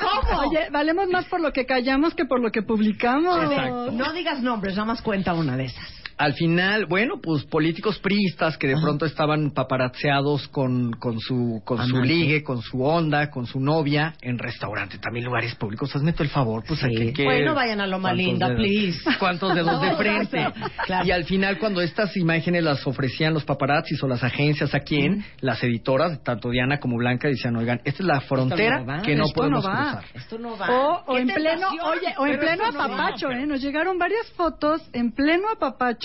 ¿Cómo? 0.00 0.40
Oye, 0.48 0.68
valemos 0.70 1.08
más 1.08 1.24
por 1.26 1.40
lo 1.40 1.52
que 1.52 1.66
callamos 1.66 2.14
que 2.14 2.24
por 2.24 2.40
lo 2.40 2.50
que 2.50 2.62
publicamos. 2.62 3.44
Exacto. 3.44 3.92
no 3.92 4.12
digas 4.12 4.42
nombres, 4.42 4.74
nada 4.74 4.86
más 4.86 5.02
cuenta 5.02 5.34
una 5.34 5.56
de 5.56 5.64
esas. 5.66 6.03
Al 6.16 6.34
final, 6.34 6.86
bueno, 6.86 7.20
pues 7.22 7.44
políticos 7.44 7.98
priistas 7.98 8.56
que 8.56 8.66
de 8.68 8.74
Ajá. 8.74 8.82
pronto 8.82 9.06
estaban 9.06 9.50
paparazzeados 9.50 10.48
con, 10.48 10.92
con 10.92 11.18
su 11.20 11.60
con 11.64 11.86
su 11.86 12.02
ligue, 12.02 12.42
con 12.42 12.62
su 12.62 12.82
onda, 12.84 13.30
con 13.30 13.46
su 13.46 13.60
novia 13.60 14.14
en 14.22 14.38
restaurantes, 14.38 15.00
también 15.00 15.24
lugares 15.24 15.54
públicos. 15.56 15.94
Hazme 15.94 16.12
tú 16.12 16.22
el 16.22 16.28
favor, 16.28 16.62
pues 16.66 16.80
Sí. 16.80 16.86
aquí 16.86 17.12
que 17.12 17.24
Bueno, 17.24 17.54
vayan 17.54 17.80
a 17.80 17.86
Loma 17.86 18.10
¿cuántos 18.10 18.26
Linda, 18.26 18.48
dedos- 18.48 18.56
please. 18.56 19.00
¿Cuántos 19.18 19.54
dedos 19.54 19.80
de 19.80 19.96
frente? 19.96 20.46
claro. 20.86 21.06
Y 21.06 21.10
al 21.10 21.24
final, 21.24 21.58
cuando 21.58 21.80
estas 21.80 22.16
imágenes 22.16 22.62
las 22.64 22.86
ofrecían 22.86 23.34
los 23.34 23.44
paparazzis 23.44 24.02
o 24.02 24.08
las 24.08 24.22
agencias, 24.22 24.74
¿a 24.74 24.80
quién? 24.80 25.24
Las 25.40 25.62
editoras, 25.62 26.22
tanto 26.22 26.50
Diana 26.50 26.78
como 26.78 26.96
Blanca, 26.96 27.28
decían, 27.28 27.56
oigan, 27.56 27.80
esta 27.84 28.02
es 28.02 28.06
la 28.06 28.20
frontera 28.20 28.80
no 28.80 28.86
va, 28.86 29.02
que 29.02 29.16
no 29.16 29.24
esto 29.24 29.34
podemos 29.34 29.64
no 29.64 29.70
va. 29.70 29.76
cruzar. 29.76 30.04
Esto 30.14 30.38
no 30.38 30.56
va. 30.56 30.70
O, 30.70 31.02
o 31.06 31.14
¡Qué 31.16 31.22
en 31.22 31.28
pleno, 31.28 31.68
oye, 31.68 32.14
o 32.18 32.26
en 32.26 32.38
pleno 32.38 32.64
esto 32.64 32.72
no 32.72 32.78
va. 32.78 32.84
apapacho, 32.84 33.30
¿eh? 33.30 33.46
Nos 33.46 33.60
llegaron 33.60 33.98
varias 33.98 34.30
fotos 34.32 34.82
en 34.92 35.12
pleno 35.12 35.48
apapacho, 35.54 36.03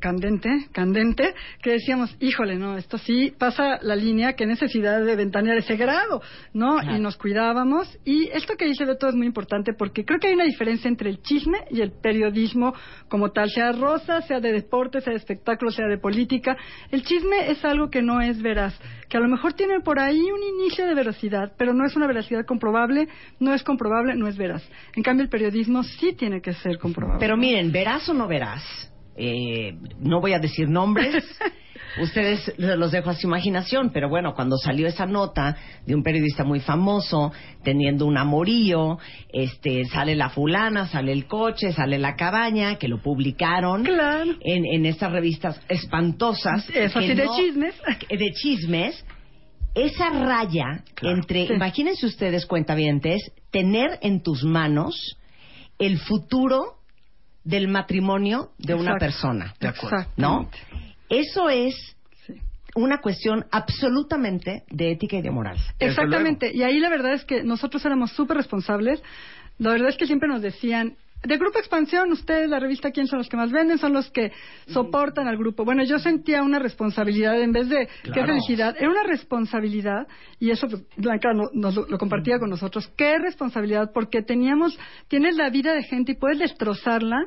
candente, 0.00 0.48
candente, 0.72 1.34
que 1.62 1.72
decíamos, 1.72 2.16
híjole, 2.18 2.56
no, 2.56 2.76
esto 2.76 2.98
sí 2.98 3.32
pasa 3.38 3.78
la 3.82 3.94
línea, 3.94 4.32
qué 4.32 4.46
necesidad 4.46 5.04
de 5.04 5.14
ventanear 5.14 5.58
ese 5.58 5.76
grado, 5.76 6.22
¿no? 6.52 6.78
Ajá. 6.78 6.96
Y 6.96 7.00
nos 7.00 7.16
cuidábamos. 7.16 7.86
Y 8.04 8.28
esto 8.32 8.56
que 8.56 8.64
dice 8.64 8.84
Beto 8.84 9.08
es 9.08 9.14
muy 9.14 9.26
importante 9.26 9.72
porque 9.74 10.04
creo 10.04 10.18
que 10.18 10.28
hay 10.28 10.34
una 10.34 10.44
diferencia 10.44 10.88
entre 10.88 11.10
el 11.10 11.22
chisme 11.22 11.58
y 11.70 11.82
el 11.82 11.92
periodismo 11.92 12.74
como 13.08 13.30
tal, 13.30 13.50
sea 13.50 13.72
rosa, 13.72 14.22
sea 14.22 14.40
de 14.40 14.52
deporte, 14.52 15.00
sea 15.00 15.12
de 15.12 15.18
espectáculo, 15.18 15.70
sea 15.70 15.86
de 15.86 15.98
política. 15.98 16.56
El 16.90 17.02
chisme 17.04 17.50
es 17.50 17.64
algo 17.64 17.90
que 17.90 18.02
no 18.02 18.20
es 18.20 18.40
veraz, 18.42 18.78
que 19.08 19.16
a 19.16 19.20
lo 19.20 19.28
mejor 19.28 19.52
tiene 19.52 19.80
por 19.80 20.00
ahí 20.00 20.20
un 20.20 20.42
inicio 20.60 20.86
de 20.86 20.94
veracidad, 20.94 21.52
pero 21.58 21.74
no 21.74 21.86
es 21.86 21.94
una 21.94 22.06
veracidad 22.06 22.46
comprobable, 22.46 23.08
no 23.38 23.52
es 23.52 23.62
comprobable, 23.62 24.14
no 24.16 24.26
es 24.26 24.36
veraz. 24.36 24.66
En 24.96 25.02
cambio, 25.02 25.24
el 25.24 25.30
periodismo 25.30 25.82
sí 25.82 26.14
tiene 26.14 26.40
que 26.40 26.54
ser 26.54 26.78
comprobable. 26.78 27.20
Pero 27.20 27.36
miren, 27.36 27.70
verás 27.70 28.08
o 28.08 28.14
no 28.14 28.26
verás, 28.26 28.90
eh, 29.16 29.74
no 29.98 30.20
voy 30.20 30.32
a 30.34 30.38
decir 30.38 30.68
nombres. 30.68 31.24
Ustedes 32.00 32.54
los 32.56 32.92
dejo 32.92 33.10
a 33.10 33.14
su 33.14 33.26
imaginación, 33.26 33.90
pero 33.92 34.08
bueno, 34.08 34.32
cuando 34.34 34.56
salió 34.56 34.86
esa 34.86 35.06
nota 35.06 35.56
de 35.84 35.94
un 35.96 36.04
periodista 36.04 36.44
muy 36.44 36.60
famoso 36.60 37.32
teniendo 37.64 38.06
un 38.06 38.16
amorío, 38.16 38.98
este, 39.32 39.84
sale 39.86 40.14
la 40.14 40.30
fulana, 40.30 40.86
sale 40.86 41.10
el 41.10 41.26
coche, 41.26 41.72
sale 41.72 41.98
la 41.98 42.14
cabaña, 42.14 42.76
que 42.76 42.86
lo 42.86 43.02
publicaron 43.02 43.82
Claro. 43.82 44.36
en, 44.40 44.64
en 44.66 44.86
estas 44.86 45.10
revistas 45.10 45.60
espantosas. 45.68 46.68
Es 46.70 46.92
que 46.92 46.98
así 47.00 47.08
de 47.14 47.24
no- 47.24 47.36
chismes. 47.36 47.74
de 48.08 48.32
chismes, 48.34 49.04
esa 49.74 50.10
raya 50.10 50.84
Claro. 50.94 51.16
entre, 51.16 51.48
Sí. 51.48 51.54
imagínense 51.54 52.06
ustedes, 52.06 52.46
cuentavientes, 52.46 53.20
tener 53.50 53.98
en 54.02 54.22
tus 54.22 54.44
manos 54.44 55.16
el 55.80 55.98
futuro 55.98 56.76
del 57.44 57.68
matrimonio 57.68 58.50
de 58.58 58.74
una 58.74 58.96
persona, 58.98 59.54
De 59.60 59.68
acuerdo. 59.68 60.06
¿no? 60.16 60.50
Eso 61.08 61.48
es 61.48 61.96
una 62.74 62.98
cuestión 62.98 63.46
absolutamente 63.50 64.64
de 64.70 64.92
ética 64.92 65.16
y 65.16 65.22
de 65.22 65.30
moral. 65.30 65.56
Exactamente. 65.78 66.54
Y 66.54 66.62
ahí 66.62 66.78
la 66.78 66.88
verdad 66.88 67.14
es 67.14 67.24
que 67.24 67.42
nosotros 67.42 67.84
éramos 67.84 68.12
súper 68.12 68.36
responsables. 68.36 69.02
La 69.58 69.72
verdad 69.72 69.88
es 69.88 69.96
que 69.96 70.06
siempre 70.06 70.28
nos 70.28 70.42
decían, 70.42 70.96
de 71.22 71.36
Grupo 71.36 71.58
Expansión, 71.58 72.10
ustedes, 72.12 72.48
la 72.48 72.58
revista, 72.58 72.90
¿quién 72.90 73.06
son 73.06 73.18
los 73.18 73.28
que 73.28 73.36
más 73.36 73.52
venden? 73.52 73.76
Son 73.78 73.92
los 73.92 74.10
que 74.10 74.32
soportan 74.68 75.28
al 75.28 75.36
grupo. 75.36 75.64
Bueno, 75.64 75.84
yo 75.84 75.98
sentía 75.98 76.42
una 76.42 76.58
responsabilidad 76.58 77.40
en 77.40 77.52
vez 77.52 77.68
de 77.68 77.88
qué 78.04 78.24
felicidad. 78.24 78.74
Era 78.78 78.88
una 78.90 79.02
responsabilidad, 79.02 80.06
y 80.38 80.50
eso 80.50 80.66
pues, 80.68 80.82
Blanca 80.96 81.32
no- 81.34 81.50
nos 81.52 81.74
lo, 81.74 81.86
lo 81.86 81.98
compartía 81.98 82.38
con 82.38 82.48
nosotros. 82.48 82.90
Qué 82.96 83.18
responsabilidad, 83.18 83.90
porque 83.92 84.22
teníamos, 84.22 84.78
tienes 85.08 85.36
la 85.36 85.50
vida 85.50 85.74
de 85.74 85.82
gente 85.82 86.12
y 86.12 86.14
puedes 86.14 86.38
destrozarla 86.38 87.18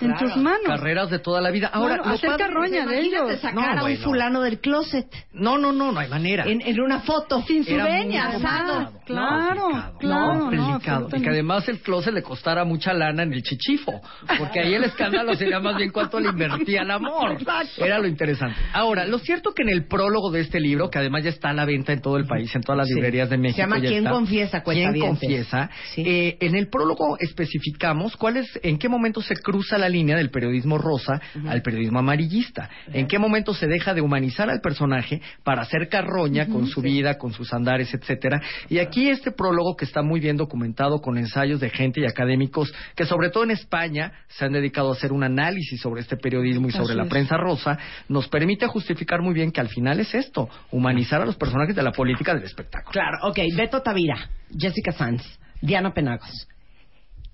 en 0.00 0.12
Claro. 0.12 0.26
tus 0.26 0.36
manos. 0.42 0.62
Carreras 0.66 1.10
de 1.10 1.18
toda 1.18 1.40
la 1.40 1.50
vida. 1.50 1.68
Ahora, 1.72 1.96
Claro, 1.96 2.08
lo 2.10 2.14
hacer 2.14 2.30
carroña 2.36 2.86
de 2.86 3.00
ellos. 3.00 3.40
sacar 3.40 3.54
No, 3.54 3.60
a 3.62 3.74
un 3.74 3.80
bueno. 3.80 4.00
fulano 4.04 4.40
del 4.42 4.60
closet 4.60 5.06
No, 5.32 5.58
no, 5.58 5.72
no, 5.72 5.92
no 5.92 6.00
hay 6.00 6.08
manera. 6.08 6.44
en, 6.46 6.60
en 6.62 6.80
una 6.80 7.00
foto. 7.00 7.42
Sin 7.46 7.64
su 7.64 7.74
veña, 7.74 8.30
complicado. 8.32 8.72
además. 8.74 8.92
No, 8.92 8.98
Claro, 9.08 9.60
complicado. 9.62 9.98
claro, 9.98 10.50
No, 10.50 11.16
y 11.16 11.22
que 11.22 11.28
además 11.30 11.68
el 11.68 11.80
closet 11.80 12.12
le 12.14 12.22
costara 12.22 12.64
mucha 12.64 12.92
lana 12.92 13.22
en 13.22 13.32
el 13.32 13.42
chichifo. 13.42 14.00
Porque 14.38 14.60
ahí 14.60 14.74
el 14.74 14.84
escándalo 14.84 15.34
sería 15.34 15.60
más 15.60 15.76
bien 15.76 15.90
cuánto 15.90 16.20
le 16.20 16.28
invertía 16.28 16.82
el 16.82 16.90
amor. 16.90 17.36
Era 17.78 17.98
lo 17.98 18.06
interesante. 18.06 18.56
Ahora, 18.72 19.04
lo 19.06 19.18
cierto 19.18 19.52
que 19.52 19.62
en 19.62 19.70
el 19.70 19.86
prólogo 19.86 20.30
de 20.30 20.40
este 20.40 20.60
libro, 20.60 20.90
que 20.90 20.98
además 20.98 21.24
ya 21.24 21.30
está 21.30 21.50
a 21.50 21.52
la 21.54 21.64
venta 21.64 21.92
en 21.92 22.00
todo 22.00 22.16
el 22.16 22.26
país, 22.26 22.54
en 22.54 22.62
todas 22.62 22.78
las 22.78 22.88
Sí. 22.88 22.94
librerías 22.94 23.28
de 23.30 23.36
Se 23.36 23.40
México. 23.42 23.58
llama 23.62 23.78
ya 23.78 23.88
¿Quién 23.88 23.98
está. 24.04 24.10
confiesa, 24.10 24.62
¿Quién 24.62 25.00
confiesa? 25.00 25.70
Sí. 25.94 26.02
Eh, 26.06 26.36
en 26.40 26.54
el 26.54 26.68
prólogo 26.68 27.16
especificamos 27.18 28.16
cuál 28.16 28.36
es, 28.38 28.58
en 28.62 28.78
qué 28.78 28.88
momento 28.88 29.20
se 29.22 29.34
cruza 29.36 29.78
la 29.78 29.87
línea 29.88 30.16
del 30.16 30.30
periodismo 30.30 30.78
rosa 30.78 31.20
al 31.46 31.62
periodismo 31.62 31.98
amarillista. 31.98 32.68
En 32.92 33.06
qué 33.06 33.18
momento 33.18 33.54
se 33.54 33.66
deja 33.66 33.94
de 33.94 34.00
humanizar 34.00 34.50
al 34.50 34.60
personaje 34.60 35.20
para 35.44 35.62
hacer 35.62 35.88
carroña 35.88 36.46
con 36.46 36.66
su 36.66 36.80
vida, 36.80 37.18
con 37.18 37.32
sus 37.32 37.52
andares, 37.52 37.92
etcétera. 37.94 38.40
Y 38.68 38.78
aquí 38.78 39.08
este 39.08 39.30
prólogo 39.30 39.76
que 39.76 39.84
está 39.84 40.02
muy 40.02 40.20
bien 40.20 40.36
documentado 40.36 41.00
con 41.00 41.18
ensayos 41.18 41.60
de 41.60 41.70
gente 41.70 42.00
y 42.00 42.06
académicos 42.06 42.72
que 42.94 43.04
sobre 43.04 43.30
todo 43.30 43.44
en 43.44 43.50
España 43.50 44.12
se 44.28 44.44
han 44.44 44.52
dedicado 44.52 44.90
a 44.90 44.92
hacer 44.92 45.12
un 45.12 45.24
análisis 45.24 45.80
sobre 45.80 46.00
este 46.00 46.16
periodismo 46.16 46.68
y 46.68 46.72
sobre 46.72 46.90
Así 46.90 46.96
la 46.96 47.04
es. 47.04 47.08
prensa 47.10 47.36
rosa, 47.36 47.78
nos 48.08 48.28
permite 48.28 48.66
justificar 48.66 49.22
muy 49.22 49.34
bien 49.34 49.52
que 49.52 49.60
al 49.60 49.68
final 49.68 50.00
es 50.00 50.14
esto, 50.14 50.48
humanizar 50.70 51.20
a 51.20 51.26
los 51.26 51.36
personajes 51.36 51.74
de 51.74 51.82
la 51.82 51.92
política 51.92 52.34
del 52.34 52.44
espectáculo. 52.44 52.92
Claro, 52.92 53.18
ok. 53.28 53.38
Beto 53.56 53.82
Tavira, 53.82 54.28
Jessica 54.56 54.92
Sanz, 54.92 55.22
Diana 55.60 55.92
Penagos. 55.92 56.48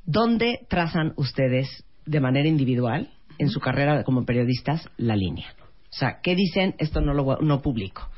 ¿Dónde 0.05 0.61
trazan 0.69 1.13
ustedes 1.17 1.85
de 2.07 2.21
manera 2.21 2.49
individual, 2.49 3.11
en 3.39 3.49
su 3.49 3.61
carrera 3.61 4.03
como 4.05 4.25
periodistas, 4.25 4.89
la 4.97 5.17
línea? 5.17 5.47
O 5.61 5.97
sea, 5.97 6.21
¿qué 6.23 6.35
dicen? 6.35 6.75
Esto 6.79 7.01
no 7.01 7.15
lo 7.15 7.39
no 7.41 7.63
publico. 7.63 8.09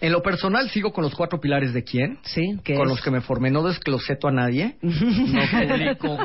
En 0.00 0.12
lo 0.12 0.22
personal 0.22 0.68
sigo 0.70 0.92
con 0.92 1.04
los 1.04 1.14
cuatro 1.14 1.40
pilares 1.40 1.72
de 1.72 1.84
quién, 1.84 2.18
¿Sí? 2.22 2.58
¿Qué 2.64 2.74
con 2.74 2.84
es? 2.84 2.88
los 2.88 3.02
que 3.02 3.10
me 3.10 3.20
formé, 3.20 3.50
no 3.50 3.62
descloseto 3.62 4.28
a 4.28 4.32
nadie, 4.32 4.76
no 4.82 5.40
publico 5.50 6.18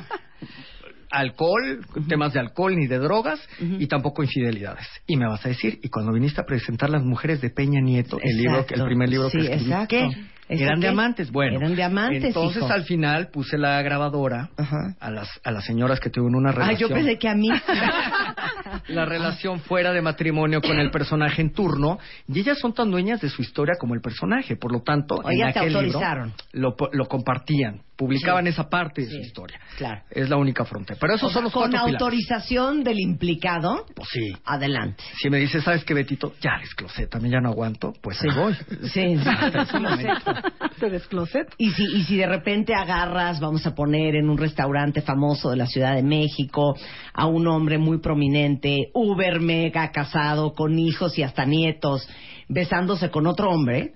alcohol, 1.12 1.86
temas 2.08 2.34
de 2.34 2.40
alcohol 2.40 2.76
ni 2.76 2.88
de 2.88 2.98
drogas 2.98 3.40
y 3.60 3.86
tampoco 3.88 4.24
infidelidades. 4.24 4.88
Y 5.06 5.18
me 5.18 5.28
vas 5.28 5.46
a 5.46 5.50
decir, 5.50 5.80
y 5.84 5.90
cuando 5.90 6.14
viniste 6.14 6.42
a 6.42 6.46
presentar 6.46 6.90
las 6.90 7.04
mujeres 7.04 7.42
de 7.42 7.50
Peña 7.50 7.82
Nieto, 7.82 8.18
el 8.24 8.38
libro, 8.38 8.66
el 8.68 8.86
primer 8.86 9.10
libro 9.10 9.30
Sí, 9.30 9.40
que 9.40 9.44
escribí, 9.44 9.72
exacto. 9.72 9.88
¿qué? 9.90 10.10
¿Ese 10.52 10.64
Eran 10.66 10.82
qué? 10.82 10.88
diamantes, 10.88 11.32
bueno. 11.32 11.58
Eran 11.58 11.76
diamantes, 11.76 12.24
Entonces 12.26 12.62
hijo. 12.62 12.72
al 12.72 12.84
final 12.84 13.30
puse 13.30 13.58
la 13.58 13.82
grabadora 13.82 14.50
Ajá. 14.58 14.96
a 15.00 15.10
las 15.10 15.30
a 15.46 15.52
las 15.52 15.64
señoras 15.66 16.00
que 16.02 16.10
tuvieron 16.10 16.36
una 16.36 16.52
relación. 16.52 16.90
yo 16.90 16.94
pensé 16.94 17.18
que 17.18 17.30
a 17.30 17.36
mí. 17.36 17.50
la 18.88 19.06
relación 19.06 19.60
fuera 19.62 19.92
de 19.94 20.02
matrimonio 20.02 20.62
con 20.62 20.78
el 20.80 20.92
personaje 20.92 21.42
en 21.42 21.54
turno 21.54 22.00
y 22.28 22.40
ellas 22.40 22.60
son 22.60 22.74
tan 22.74 22.92
dueñas 22.92 23.22
de 23.22 23.30
su 23.30 23.42
historia 23.42 23.76
como 23.80 23.94
el 23.96 24.02
personaje, 24.02 24.56
por 24.56 24.72
lo 24.72 24.82
tanto, 24.82 25.16
O 25.16 25.30
en 25.32 25.38
te 25.38 25.44
aquel 25.46 25.68
libro 25.74 25.80
autorizaron. 26.00 26.34
lo, 26.54 26.76
lo 26.92 27.06
compartían, 27.08 27.82
publicaban 28.06 28.48
esa 28.48 28.68
parte 28.70 29.02
de 29.02 29.08
Sí, 29.08 29.14
su 29.16 29.22
historia. 29.22 29.60
claro. 29.78 30.02
Es 30.10 30.30
la 30.30 30.38
única 30.38 30.66
frontera. 30.66 30.98
Pero 31.00 31.14
esos 31.16 31.30
O 31.30 31.32
son 31.32 31.34
sea, 31.34 31.42
los 31.44 31.54
con 31.54 31.62
cuatro 31.64 31.80
pilares. 31.86 32.02
autorización 32.02 32.84
del 32.84 33.00
implicado, 33.00 33.86
Pues 33.96 34.10
sí. 34.12 34.34
adelante. 34.46 35.04
Si 35.22 35.30
me 35.30 35.38
dices, 35.40 35.64
¿sabes 35.64 35.84
qué, 35.86 35.94
Betito? 35.94 36.34
Ya 36.42 36.58
desclosé, 36.60 37.08
también 37.08 37.34
ya 37.34 37.40
no 37.42 37.50
aguanto, 37.50 37.94
pues 38.02 38.22
ahí 38.24 38.36
voy. 38.36 38.54
Sí, 38.90 39.18
sí. 39.18 39.18
¿Te 40.80 40.90
descloset? 40.90 41.54
Y 41.58 41.72
si, 41.72 41.84
y 41.84 42.04
si 42.04 42.18
de 42.18 42.26
repente 42.28 42.74
agarras, 42.74 43.40
vamos 43.40 43.66
a 43.68 43.76
poner 43.76 44.16
en 44.16 44.30
un 44.30 44.38
restaurante 44.38 45.02
famoso 45.02 45.50
de 45.52 45.58
la 45.58 45.68
Ciudad 45.68 45.96
de 45.96 46.04
México, 46.04 46.76
a 47.14 47.28
un 47.28 47.48
hombre 47.48 47.78
muy 47.78 48.00
prominente, 48.00 48.90
uber 48.94 49.40
mega 49.42 49.92
casado, 49.92 50.54
con 50.54 50.78
hijos 50.80 51.18
y 51.20 51.24
hasta 51.24 51.46
nietos, 51.46 52.08
besándose 52.48 53.10
con 53.10 53.28
otro 53.28 53.50
hombre, 53.52 53.94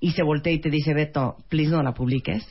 y 0.00 0.12
se 0.12 0.22
voltea 0.22 0.52
y 0.52 0.60
te 0.60 0.70
dice, 0.70 0.92
Beto, 0.94 1.36
please 1.48 1.70
no 1.70 1.82
la 1.82 1.92
publiques. 1.94 2.46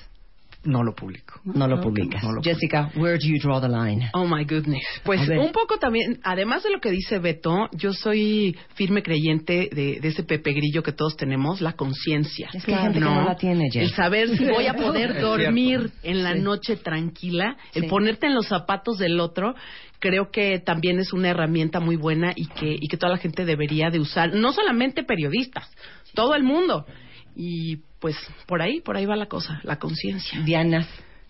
No 0.65 0.81
lo 0.83 0.95
publico. 0.95 1.41
No 1.43 1.67
lo 1.67 1.81
publicas. 1.81 2.23
no 2.23 2.31
lo 2.31 2.41
Jessica, 2.41 2.89
where 2.95 3.17
do 3.17 3.27
you 3.27 3.37
draw 3.41 3.59
the 3.59 3.67
line? 3.67 4.09
Oh 4.13 4.25
my 4.25 4.45
goodness. 4.45 4.81
Pues 5.03 5.27
un 5.27 5.51
poco 5.51 5.77
también, 5.77 6.19
además 6.23 6.63
de 6.63 6.71
lo 6.71 6.79
que 6.79 6.89
dice 6.89 7.19
Beto, 7.19 7.67
yo 7.73 7.91
soy 7.93 8.55
firme 8.75 9.03
creyente 9.03 9.69
de, 9.73 9.99
de 9.99 10.07
ese 10.07 10.23
Pepe 10.23 10.53
Grillo 10.53 10.81
que 10.81 10.93
todos 10.93 11.17
tenemos, 11.17 11.59
la 11.59 11.73
conciencia. 11.73 12.49
Es 12.53 12.63
que 12.63 12.73
hay 12.73 12.81
gente 12.83 12.99
que 12.99 13.05
no 13.05 13.25
la 13.25 13.35
tiene, 13.35 13.69
Jess. 13.71 13.83
El 13.83 13.91
saber 13.93 14.29
si 14.37 14.45
voy 14.45 14.67
a 14.67 14.73
poder 14.75 15.19
dormir 15.19 15.91
en 16.03 16.23
la 16.23 16.33
Sí. 16.33 16.39
noche 16.39 16.75
tranquila, 16.77 17.57
el 17.73 17.83
Sí. 17.83 17.89
ponerte 17.89 18.27
en 18.27 18.33
los 18.33 18.47
zapatos 18.47 18.97
del 18.97 19.19
otro, 19.19 19.55
creo 19.99 20.31
que 20.31 20.59
también 20.59 20.99
es 20.99 21.11
una 21.13 21.29
herramienta 21.29 21.79
muy 21.81 21.95
buena 21.97 22.31
y 22.35 22.47
que, 22.47 22.73
y 22.79 22.87
que 22.87 22.97
toda 22.97 23.11
la 23.11 23.17
gente 23.17 23.43
debería 23.45 23.89
de 23.89 23.99
usar. 23.99 24.33
No 24.33 24.53
solamente 24.53 25.03
periodistas, 25.03 25.69
todo 26.13 26.35
el 26.35 26.43
mundo. 26.43 26.85
Y 27.35 27.77
pues 28.03 28.17
por 28.47 28.61
ahí, 28.61 28.81
por 28.81 28.97
ahí 28.97 29.05
va 29.05 29.15
la 29.15 29.27
cosa, 29.27 29.61
la 29.63 29.79
conciencia. 29.79 30.41
Diana. 30.41 30.85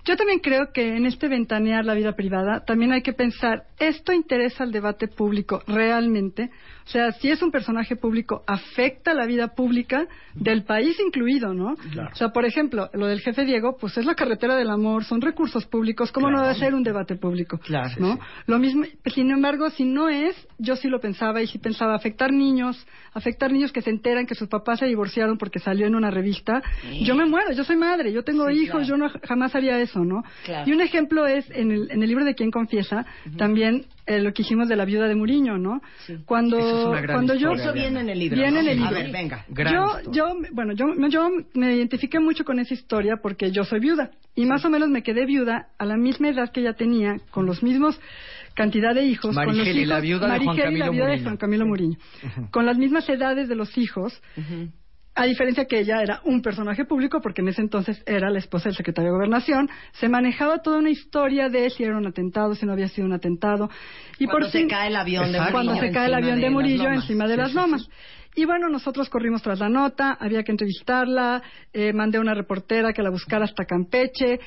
Yo 0.05 0.17
también 0.17 0.39
creo 0.39 0.71
que 0.73 0.97
en 0.97 1.05
este 1.05 1.27
ventanear 1.27 1.85
la 1.85 1.93
vida 1.93 2.15
privada 2.15 2.65
también 2.65 2.91
hay 2.93 3.03
que 3.03 3.13
pensar, 3.13 3.65
¿esto 3.77 4.11
interesa 4.11 4.63
al 4.63 4.71
debate 4.71 5.07
público 5.07 5.61
realmente? 5.67 6.49
O 6.85 6.89
sea, 6.89 7.11
si 7.13 7.29
es 7.29 7.41
un 7.41 7.51
personaje 7.51 7.95
público, 7.95 8.43
afecta 8.47 9.13
la 9.13 9.25
vida 9.25 9.49
pública 9.55 10.07
del 10.33 10.63
país 10.63 10.97
incluido, 10.99 11.53
¿no? 11.53 11.73
O 11.73 12.15
sea, 12.15 12.29
por 12.29 12.45
ejemplo, 12.45 12.89
lo 12.93 13.07
del 13.07 13.21
jefe 13.21 13.45
Diego, 13.45 13.77
pues 13.79 13.97
es 13.97 14.05
la 14.05 14.15
carretera 14.15 14.55
del 14.55 14.69
amor, 14.69 15.03
son 15.03 15.21
recursos 15.21 15.65
públicos, 15.65 16.11
¿cómo 16.11 16.29
no 16.29 16.41
debe 16.41 16.55
ser 16.55 16.73
un 16.73 16.83
debate 16.83 17.15
público? 17.15 17.57
Claro. 17.57 17.93
¿no? 17.97 18.19
Lo 18.47 18.59
mismo, 18.59 18.83
sin 19.13 19.31
embargo, 19.31 19.69
si 19.69 19.85
no 19.85 20.09
es, 20.09 20.35
yo 20.57 20.75
sí 20.75 20.87
lo 20.87 20.99
pensaba 20.99 21.41
y 21.41 21.47
sí 21.47 21.57
pensaba 21.57 21.95
afectar 21.95 22.31
niños, 22.31 22.85
afectar 23.13 23.51
niños 23.51 23.71
que 23.71 23.81
se 23.81 23.89
enteran 23.89 24.25
que 24.25 24.35
sus 24.35 24.47
papás 24.47 24.79
se 24.79 24.85
divorciaron 24.85 25.37
porque 25.37 25.59
salió 25.59 25.87
en 25.87 25.95
una 25.95 26.11
revista. 26.11 26.61
Yo 27.03 27.15
me 27.15 27.25
muero, 27.25 27.51
yo 27.53 27.63
soy 27.63 27.77
madre, 27.77 28.11
yo 28.11 28.23
tengo 28.23 28.49
hijos, 28.49 28.85
claro. 28.85 28.87
yo 28.87 28.97
no 28.97 29.09
jamás 29.23 29.55
haría 29.55 29.79
eso, 29.79 30.03
¿no? 30.03 30.23
Claro. 30.45 30.69
Y 30.69 30.73
un 30.73 30.81
ejemplo 30.81 31.25
es 31.27 31.49
en 31.51 31.71
el, 31.71 31.91
en 31.91 32.01
el 32.01 32.09
libro 32.09 32.25
de 32.25 32.35
Quién 32.35 32.51
confiesa, 32.51 33.05
también 33.37 33.85
eh, 34.05 34.19
lo 34.19 34.33
que 34.33 34.41
hicimos 34.41 34.67
de 34.67 34.75
la 34.75 34.85
viuda 34.85 35.07
de 35.07 35.15
Muriño, 35.15 35.57
¿no? 35.57 35.81
Cuando, 36.25 36.57
Esa 36.57 36.79
es 36.81 36.85
una 36.85 37.01
gran 37.01 37.15
cuando 37.17 37.35
yo 37.35 37.51
Eso 37.53 37.73
viene 37.73 38.01
en 38.01 38.09
el 38.09 38.19
libro. 38.19 38.37
Viene 38.37 38.51
¿no? 38.51 38.59
en 38.59 38.67
el 38.67 38.83
A 38.83 38.91
libro. 38.91 39.03
ver, 39.03 39.11
venga. 39.11 39.45
Gran 39.49 39.73
yo, 39.73 39.85
historia. 39.99 40.11
yo, 40.13 40.35
bueno, 40.53 40.73
yo, 40.73 40.85
yo 41.09 41.29
me 41.53 41.75
identifiqué 41.75 42.19
mucho 42.19 42.43
con 42.43 42.59
esa 42.59 42.73
historia 42.73 43.17
porque 43.21 43.51
yo 43.51 43.63
soy 43.63 43.79
viuda 43.79 44.11
y 44.35 44.45
más 44.45 44.65
o 44.65 44.69
menos 44.69 44.89
me 44.89 45.03
quedé 45.03 45.25
viuda 45.25 45.67
a 45.77 45.85
la 45.85 45.97
misma 45.97 46.29
edad 46.29 46.51
que 46.51 46.61
ella 46.61 46.73
tenía, 46.73 47.15
con 47.31 47.45
los 47.45 47.63
mismos 47.63 47.99
cantidad 48.55 48.93
de 48.93 49.05
hijos, 49.05 49.35
con 49.35 49.45
los 49.45 49.55
Marigeli, 49.55 49.79
hijos, 49.81 49.89
la 49.89 49.99
viuda 49.99 50.27
de 50.27 50.39
Juan 50.39 50.45
Marigeli, 50.47 50.77
la 50.77 50.85
Camilo 50.85 50.91
viuda 50.91 51.07
de. 51.15 51.23
Juan 51.23 51.37
Camilo 51.37 51.65
Muriño, 51.65 51.97
con 52.51 52.65
las 52.65 52.77
mismas 52.77 53.07
edades 53.09 53.47
de 53.47 53.55
los 53.55 53.77
hijos, 53.77 54.21
a 55.15 55.25
diferencia 55.25 55.65
que 55.65 55.79
ella 55.79 56.01
era 56.01 56.21
un 56.25 56.41
personaje 56.41 56.85
público, 56.85 57.19
porque 57.21 57.41
en 57.41 57.49
ese 57.49 57.61
entonces 57.61 58.01
era 58.05 58.29
la 58.31 58.39
esposa 58.39 58.65
del 58.69 58.75
secretario 58.75 59.11
de 59.11 59.15
Gobernación, 59.17 59.69
se 59.93 60.09
manejaba 60.09 60.59
toda 60.59 60.79
una 60.79 60.89
historia 60.89 61.49
de 61.49 61.69
si 61.69 61.83
era 61.83 61.97
un 61.97 62.07
atentado, 62.07 62.55
si 62.55 62.65
no 62.65 62.73
había 62.73 62.87
sido 62.87 63.05
un 63.05 63.13
atentado. 63.13 63.69
Y 64.17 64.25
Cuando 64.25 64.45
por 64.45 64.51
se 64.51 64.59
fin- 64.59 64.69
cae 64.69 64.87
el 64.87 64.95
avión 64.95 65.31
de 65.31 65.37
Cuando 65.37 65.73
Murillo 65.73 65.81
se 65.87 65.91
cae 65.91 66.07
el 66.07 66.13
avión 66.15 66.41
de 66.41 66.49
Murillo 66.49 66.89
encima 66.89 67.25
de 67.27 67.35
Sí, 67.35 67.39
las 67.39 67.49
sí, 67.51 67.55
lomas. 67.55 67.87
Y 68.35 68.45
bueno, 68.45 68.67
nosotros 68.67 69.09
corrimos 69.09 69.43
tras 69.43 69.59
la 69.59 69.69
nota, 69.69 70.17
había 70.19 70.41
que 70.43 70.51
entrevistarla, 70.51 71.43
eh, 71.71 71.93
mandé 71.93 72.17
una 72.19 72.33
reportera 72.33 72.91
que 72.91 73.03
la 73.03 73.11
buscara 73.11 73.45
hasta 73.45 73.65
Campeche. 73.65 74.39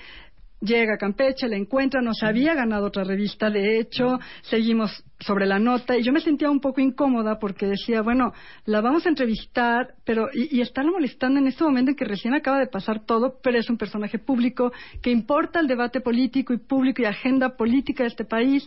Llega 0.61 0.95
a 0.95 0.99
Campeche, 0.99 1.49
la 1.49 1.57
encuentra, 1.57 2.01
nos 2.01 2.23
había 2.23 2.55
ganado 2.55 2.87
otra 2.87 3.05
revista, 3.05 3.51
de 3.51 3.79
hecho, 3.79 4.19
seguimos 4.41 5.05
sobre 5.21 5.45
la 5.45 5.59
nota 5.59 5.99
y 5.99 6.03
yo 6.03 6.13
me 6.13 6.21
sentía 6.21 6.51
un 6.51 6.61
poco 6.61 6.81
incómoda 6.81 7.39
porque 7.39 7.67
decía, 7.67 8.01
bueno, 8.01 8.33
la 8.65 8.81
vamos 8.81 9.05
a 9.05 9.11
entrevistar, 9.11 9.95
pero 10.05 10.29
y, 10.33 10.57
y 10.57 10.63
estarla 10.63 10.93
molestando 10.93 11.41
en 11.41 11.47
este 11.47 11.63
momento 11.63 11.91
en 11.91 11.97
que 11.97 12.07
recién 12.07 12.33
acaba 12.33 12.59
de 12.59 12.69
pasar 12.69 13.05
todo, 13.05 13.39
pero 13.43 13.59
es 13.59 13.69
un 13.69 13.77
personaje 13.77 14.19
público 14.19 14.73
que 15.03 15.11
importa 15.11 15.61
el 15.61 15.67
debate 15.67 16.01
político 16.01 16.55
y 16.55 16.59
público 16.59 17.03
y 17.03 17.05
agenda 17.05 17.57
política 17.57 18.05
de 18.05 18.09
este 18.09 18.25
país. 18.25 18.67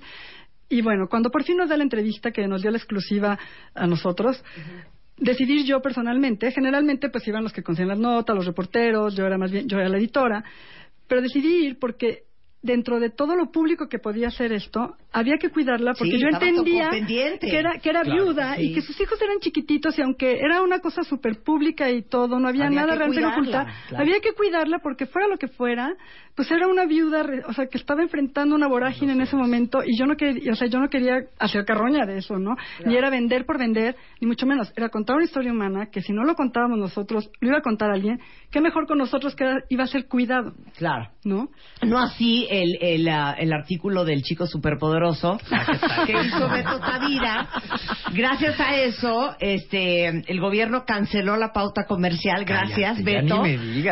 Y 0.70 0.84
bueno, 0.84 1.08
cuando 1.10 1.32
por 1.32 1.44
fin 1.44 1.58
nos 1.58 1.70
da 1.70 1.78
la 1.78 1.84
entrevista 1.84 2.30
que 2.30 2.48
nos 2.48 2.62
dio 2.62 2.70
la 2.70 2.78
exclusiva 2.78 3.40
a 3.74 3.88
nosotros, 3.88 4.44
decidir 5.18 5.66
yo 5.66 5.82
personalmente, 5.82 6.52
generalmente 6.52 7.10
pues 7.10 7.28
iban 7.28 7.44
los 7.44 7.54
que 7.54 7.64
consiguen 7.64 7.90
las 7.90 8.00
notas, 8.00 8.36
los 8.36 8.46
reporteros, 8.46 9.16
yo 9.16 9.26
era 9.26 9.40
más 9.40 9.52
bien, 9.52 9.68
yo 9.68 9.80
era 9.80 9.90
la 9.90 9.98
editora, 9.98 10.44
pero 11.10 11.22
decidí 11.22 11.66
ir 11.66 11.80
porque 11.80 12.29
dentro 12.62 13.00
de 13.00 13.10
todo 13.10 13.36
lo 13.36 13.52
público 13.52 13.88
que 13.88 14.00
podía 14.00 14.28
hacer 14.28 14.52
esto, 14.52 14.96
había 15.14 15.38
que 15.38 15.50
cuidarla 15.50 15.94
porque 15.98 16.12
Sí, 16.18 16.20
yo 16.22 16.28
entendía 16.28 16.90
que 16.90 17.58
era, 17.58 17.80
que 17.80 17.90
era 17.90 18.02
Claro, 18.02 18.26
viuda 18.26 18.56
sí. 18.58 18.64
y 18.64 18.74
que 18.74 18.82
sus 18.82 19.00
hijos 19.00 19.20
eran 19.22 19.40
chiquititos 19.40 19.98
y 19.98 20.02
aunque 20.02 20.40
era 20.40 20.62
una 20.62 20.80
cosa 20.80 21.04
súper 21.04 21.42
pública 21.42 21.90
y 21.90 22.02
todo, 22.04 22.38
no 22.40 22.48
había, 22.50 22.66
Había 22.66 22.82
nada 22.82 22.94
que 22.94 22.98
realmente 23.00 23.26
ocultar, 23.26 23.68
claro. 23.88 24.04
había 24.04 24.20
que 24.20 24.34
cuidarla 24.34 24.80
porque 24.80 25.06
fuera 25.06 25.28
lo 25.30 25.38
que 25.38 25.48
fuera, 25.48 25.94
pues 26.36 26.52
era 26.52 26.68
una 26.68 26.86
viuda, 26.86 27.26
o 27.48 27.54
sea, 27.54 27.68
que 27.68 27.78
estaba 27.78 28.02
enfrentando 28.02 28.56
una 28.56 28.68
vorágine 28.68 29.14
en 29.14 29.22
ese 29.22 29.36
momento 29.36 29.80
y 29.86 29.98
yo 29.98 30.06
no 30.06 30.16
quería, 30.16 30.52
o 30.52 30.56
sea, 30.56 30.68
yo 30.68 30.80
no 30.80 30.90
quería 30.90 31.18
hacer 31.40 31.64
carroña 31.66 32.06
de 32.06 32.18
eso, 32.18 32.38
¿no? 32.40 32.56
Ni 32.86 32.96
era 32.96 33.10
vender 33.10 33.46
por 33.46 33.58
vender, 33.58 33.96
ni 34.22 34.28
mucho 34.28 34.46
menos, 34.46 34.72
era 34.76 34.90
contar 34.90 35.16
una 35.16 35.26
historia 35.26 35.52
humana 35.52 35.88
que 35.92 36.02
si 36.02 36.12
no 36.14 36.24
lo 36.24 36.36
contábamos 36.36 36.78
nosotros, 36.78 37.30
lo 37.40 37.48
iba 37.48 37.58
a 37.60 37.62
contar 37.62 37.90
alguien, 37.92 38.20
qué 38.52 38.60
mejor 38.62 38.86
con 38.86 38.98
nosotros 38.98 39.36
que 39.36 39.46
iba 39.70 39.84
a 39.86 39.88
ser 39.88 40.08
cuidado, 40.08 40.54
Claro. 40.78 41.10
¿no? 41.24 41.50
No 41.82 42.00
así 42.00 42.48
el, 42.50 42.78
el, 42.82 43.08
ah, 43.10 43.36
el 43.38 43.54
artículo 43.54 44.06
del 44.06 44.22
chico 44.24 44.46
superpoderoso 44.48 45.38
que 46.06 46.12
hizo 46.14 46.50
Beto 46.50 46.80
Tavira. 46.80 47.48
Gracias 48.14 48.60
a 48.60 48.76
eso, 48.76 49.36
este, 49.40 50.08
el 50.08 50.40
gobierno 50.40 50.84
canceló 50.86 51.38
la 51.38 51.54
pauta 51.54 51.86
comercial. 51.86 52.46
Gracias, 52.46 52.98
Cállate, 53.04 53.04
Beto. 53.04 53.44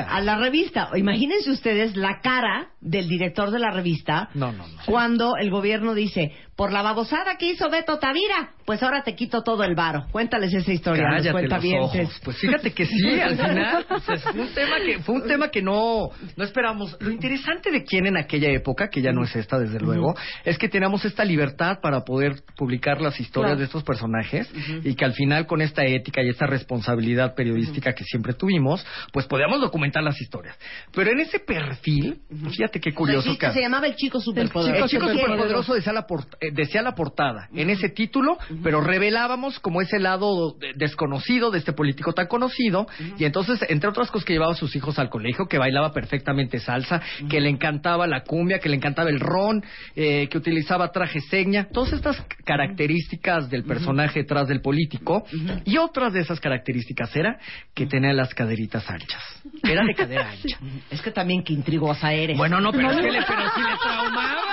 A 0.07 0.21
la 0.21 0.37
revista. 0.37 0.89
Imagínense 0.95 1.51
ustedes 1.51 1.95
la 1.95 2.19
cara 2.21 2.69
del 2.81 3.07
director 3.07 3.51
de 3.51 3.59
la 3.59 3.71
revista 3.71 4.29
No, 4.33 4.51
no, 4.51 4.67
no. 4.67 4.73
cuando 4.85 5.35
el 5.37 5.49
gobierno 5.49 5.93
dice, 5.93 6.31
por 6.55 6.71
la 6.71 6.81
babosada 6.81 7.37
que 7.37 7.51
hizo 7.51 7.69
Beto 7.69 7.99
Tavira, 7.99 8.51
pues 8.65 8.81
ahora 8.83 9.03
te 9.03 9.15
quito 9.15 9.43
todo 9.43 9.63
el 9.63 9.75
varo. 9.75 10.05
Cuéntales 10.11 10.53
esa 10.53 10.71
historia, 10.71 11.03
Cállate 11.09 11.31
cuentavientes. 11.31 12.01
ojos. 12.07 12.21
Pues 12.23 12.37
fíjate 12.37 12.71
que 12.73 12.85
sí, 12.85 13.19
al 13.19 13.35
final 13.37 13.85
pues, 13.87 14.03
fue 14.23 14.41
un 14.41 14.53
tema 14.53 14.75
que 14.85 14.99
fue 14.99 15.15
un 15.15 15.27
tema 15.27 15.49
que 15.49 15.61
no 15.61 16.09
no 16.35 16.43
esperamos. 16.43 16.97
Lo 16.99 17.11
interesante 17.11 17.71
de 17.71 17.83
quién 17.83 18.07
en 18.07 18.17
aquella 18.17 18.46
época, 18.47 18.89
que 18.89 19.01
ya 19.01 19.11
no 19.11 19.23
es 19.23 19.35
esta 19.35 19.59
desde 19.59 19.79
luego, 19.79 20.15
es 20.45 20.57
que 20.57 20.69
teníamos 20.69 21.05
esta 21.05 21.23
libertad 21.25 21.79
para 21.81 22.01
poder 22.01 22.41
publicar 22.55 23.01
las 23.01 23.19
historias 23.19 23.37
Claro. 23.51 23.59
de 23.59 23.65
estos 23.65 23.83
personajes 23.83 24.49
y 24.83 24.95
que 24.95 25.05
al 25.05 25.13
final 25.13 25.45
con 25.45 25.61
esta 25.61 25.85
ética 25.85 26.21
y 26.23 26.29
esta 26.29 26.45
responsabilidad 26.47 27.35
periodística 27.35 27.93
que 27.93 28.03
siempre 28.03 28.33
tuvimos, 28.33 28.85
pues 29.13 29.25
podíamos 29.27 29.61
documentar 29.61 30.03
las 30.03 30.19
historias. 30.21 30.57
Pero 30.93 31.11
en 31.11 31.19
ese 31.19 31.39
perfil, 31.39 32.19
fíjate 32.51 32.79
qué 32.79 32.93
curioso 32.93 33.23
Dijiste, 33.29 33.51
se 33.53 33.61
llamaba 33.61 33.87
el 33.87 33.95
chico 33.95 34.19
superpoderoso. 34.19 34.83
el 34.83 34.89
chico 34.89 35.09
superpoderoso 35.09 35.73
decía 35.73 35.93
la, 35.93 36.07
port- 36.07 36.35
eh, 36.41 36.51
decía 36.51 36.81
la 36.81 36.93
portada 36.95 37.47
en 37.53 37.69
ese 37.69 37.89
título, 37.89 38.37
pero 38.63 38.81
revelábamos 38.81 39.59
como 39.59 39.81
ese 39.81 39.99
lado 39.99 40.53
de- 40.59 40.73
desconocido 40.75 41.51
de 41.51 41.59
este 41.59 41.73
político 41.73 42.13
tan 42.13 42.27
conocido. 42.27 42.87
Y 43.17 43.25
entonces, 43.25 43.59
entre 43.69 43.89
otras 43.89 44.11
cosas, 44.11 44.25
que 44.25 44.33
llevaba 44.33 44.53
a 44.53 44.55
sus 44.55 44.75
hijos 44.75 44.99
al 44.99 45.09
colegio, 45.09 45.47
que 45.47 45.57
bailaba 45.57 45.91
perfectamente 45.93 46.59
salsa, 46.59 47.01
que 47.29 47.39
le 47.39 47.49
encantaba 47.49 48.07
la 48.07 48.23
cumbia, 48.23 48.36
que 48.59 48.69
le 48.69 48.75
encantaba 48.75 49.09
el 49.09 49.19
ron, 49.19 49.63
eh, 49.95 50.27
que 50.29 50.37
utilizaba 50.37 50.91
traje 50.91 51.19
seña. 51.21 51.67
Todas 51.71 51.93
estas 51.93 52.21
características 52.45 53.49
del 53.49 53.63
personaje 53.63 54.21
detrás 54.21 54.47
del 54.47 54.61
político. 54.61 55.25
Y 55.65 55.77
otras 55.77 56.13
de 56.13 56.21
esas 56.21 56.39
características 56.39 57.15
era 57.15 57.39
que 57.73 57.85
tenía 57.85 58.13
las 58.13 58.33
caderitas 58.33 58.89
anchas. 58.89 59.21
Era 59.63 59.83
de 59.85 59.93
cadera 59.93 60.29
ancha. 60.31 60.57
Es 60.89 61.01
que 61.01 61.11
también 61.11 61.43
qué 61.43 61.53
intrigosa 61.53 62.13
eres. 62.13 62.37
Bueno, 62.37 62.59
no, 62.61 62.71
pero, 62.71 62.91
es 62.91 62.97
que 62.97 63.11
le, 63.11 63.21
pero 63.23 63.41
sí 63.55 63.61
le 63.61 63.77
traumaba. 63.83 64.46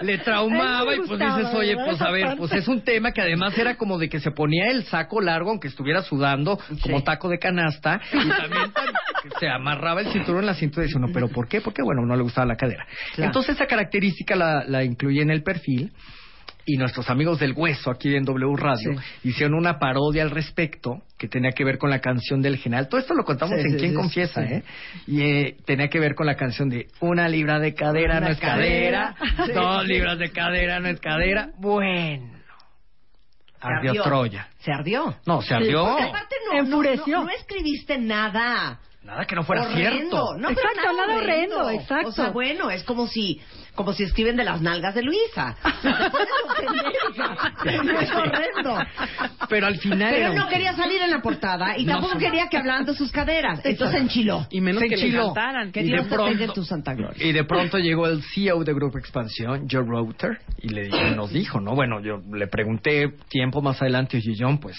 Le 0.00 0.18
traumaba 0.18 0.94
y 0.94 0.98
pues 0.98 1.18
dices, 1.18 1.54
oye, 1.54 1.74
pues 1.76 2.00
a 2.00 2.10
ver, 2.10 2.36
pues 2.36 2.52
es 2.52 2.68
un 2.68 2.82
tema 2.82 3.12
que 3.12 3.20
además 3.20 3.56
era 3.58 3.76
como 3.76 3.98
de 3.98 4.08
que 4.08 4.20
se 4.20 4.30
ponía 4.30 4.70
el 4.70 4.84
saco 4.84 5.20
largo 5.20 5.50
aunque 5.50 5.68
estuviera 5.68 6.02
sudando 6.02 6.58
como 6.82 7.02
taco 7.02 7.28
de 7.28 7.38
canasta 7.38 8.00
y 8.12 8.28
también 8.28 8.72
se 9.38 9.48
amarraba 9.48 10.00
el 10.00 10.12
cinturón 10.12 10.40
en 10.40 10.46
la 10.46 10.54
cintura 10.54 10.84
y 10.84 10.86
dice 10.86 10.98
uno, 10.98 11.08
pero 11.12 11.28
¿por 11.28 11.48
qué? 11.48 11.60
Porque 11.60 11.82
bueno, 11.82 12.04
no 12.06 12.16
le 12.16 12.22
gustaba 12.22 12.46
la 12.46 12.56
cadera. 12.56 12.86
Claro. 13.14 13.28
Entonces 13.28 13.56
esa 13.56 13.66
característica 13.66 14.36
la, 14.36 14.64
la 14.64 14.84
incluí 14.84 15.20
en 15.20 15.30
el 15.30 15.42
perfil 15.42 15.92
y 16.68 16.76
nuestros 16.76 17.08
amigos 17.08 17.38
del 17.40 17.54
Hueso 17.56 17.90
aquí 17.90 18.14
en 18.14 18.24
W 18.24 18.54
Radio 18.56 18.90
hicieron 19.24 19.54
una 19.54 19.78
parodia 19.78 20.22
al 20.22 20.30
respecto 20.30 21.02
que 21.16 21.26
tenía 21.26 21.52
que 21.52 21.64
ver 21.64 21.78
con 21.78 21.88
la 21.88 22.00
canción 22.00 22.42
del 22.42 22.58
general. 22.58 22.88
Todo 22.88 23.00
esto 23.00 23.14
lo 23.14 23.24
contamos 23.24 23.54
Sí, 23.58 23.64
en 23.64 23.70
sí, 23.72 23.76
Quién 23.78 23.90
sí, 23.92 23.96
Confiesa, 23.96 24.46
sí. 24.46 24.52
¿eh? 24.54 24.62
Y 25.06 25.22
eh, 25.22 25.56
tenía 25.64 25.88
que 25.88 25.98
ver 25.98 26.14
con 26.14 26.26
la 26.26 26.36
canción 26.36 26.68
de 26.68 26.86
Una 27.00 27.26
libra 27.26 27.58
de 27.58 27.72
cadera 27.74 28.18
Una 28.18 28.26
no 28.26 28.32
es 28.32 28.38
cadera, 28.38 29.14
cadera. 29.18 29.46
Sí, 29.46 29.52
dos 29.52 29.86
libras 29.86 30.18
de 30.18 30.30
cadera 30.30 30.78
no 30.80 30.88
es 30.88 31.00
cadera. 31.00 31.50
Bueno, 31.56 32.38
Se 33.60 33.66
ardió 33.66 34.02
Troya. 34.02 34.48
Se 34.58 34.70
ardió. 34.70 35.16
No, 35.26 35.40
se 35.40 35.54
ardió. 35.54 35.86
Aparte 35.86 36.36
no, 36.52 36.58
Enfureció. 36.58 37.16
No, 37.16 37.22
no, 37.24 37.30
no 37.30 37.30
escribiste 37.30 37.96
nada. 37.98 38.78
Nada 39.02 39.24
que 39.24 39.34
no 39.36 39.42
fuera 39.42 39.62
horrendo. 39.62 39.80
cierto. 39.80 40.36
No, 40.36 40.48
pero 40.48 40.60
Exacto, 40.68 40.92
nada 40.92 41.16
horrendo, 41.16 41.70
exacto. 41.70 42.08
O 42.08 42.12
sea, 42.12 42.28
bueno, 42.28 42.70
es 42.70 42.84
como 42.84 43.06
si 43.06 43.40
como 43.78 43.92
si 43.92 44.02
escriben 44.02 44.34
de 44.34 44.42
las 44.42 44.60
nalgas 44.60 44.92
de 44.96 45.02
Luisa. 45.04 45.56
Es 47.64 48.10
horrendo. 48.12 48.78
Pero 49.48 49.66
al 49.66 49.76
final 49.78 50.10
Pero 50.12 50.28
él 50.28 50.34
no 50.34 50.44
un- 50.44 50.50
quería 50.50 50.72
salir 50.74 51.00
en 51.00 51.10
la 51.10 51.20
portada 51.22 51.76
y 51.78 51.84
No, 51.84 51.92
tampoco 51.92 52.18
quería 52.18 52.48
que 52.48 52.56
hablaran 52.56 52.84
de 52.84 52.94
sus 52.94 53.10
caderas. 53.12 53.60
Entonces 53.64 54.00
enchiló. 54.00 54.46
Y 54.50 54.60
menos 54.60 54.80
Se 54.82 54.88
que 54.88 54.96
le 54.96 55.02
enchiló. 55.06 55.26
cantaran. 55.32 55.70
Que 55.72 55.80
Y 55.80 55.84
de 55.84 55.88
Dios 55.90 56.06
pronto- 56.08 56.52
tu 56.52 56.64
santa 56.64 56.94
gloria. 56.94 57.24
Y 57.24 57.32
de 57.32 57.44
pronto 57.44 57.78
llegó 57.78 58.06
el 58.08 58.22
CEO 58.22 58.64
de 58.64 58.72
Grupo 58.74 58.98
Expansión, 58.98 59.66
Joe 59.70 59.84
Router, 59.84 60.38
y 60.60 60.68
le 60.70 60.88
y 60.88 61.14
nos 61.14 61.30
dijo, 61.32 61.60
¿no? 61.60 61.74
Bueno, 61.74 62.00
yo 62.02 62.20
le 62.32 62.46
pregunté 62.48 63.12
tiempo 63.28 63.62
más 63.62 63.80
adelante, 63.80 64.16
oye, 64.16 64.34
John, 64.38 64.58
pues, 64.58 64.76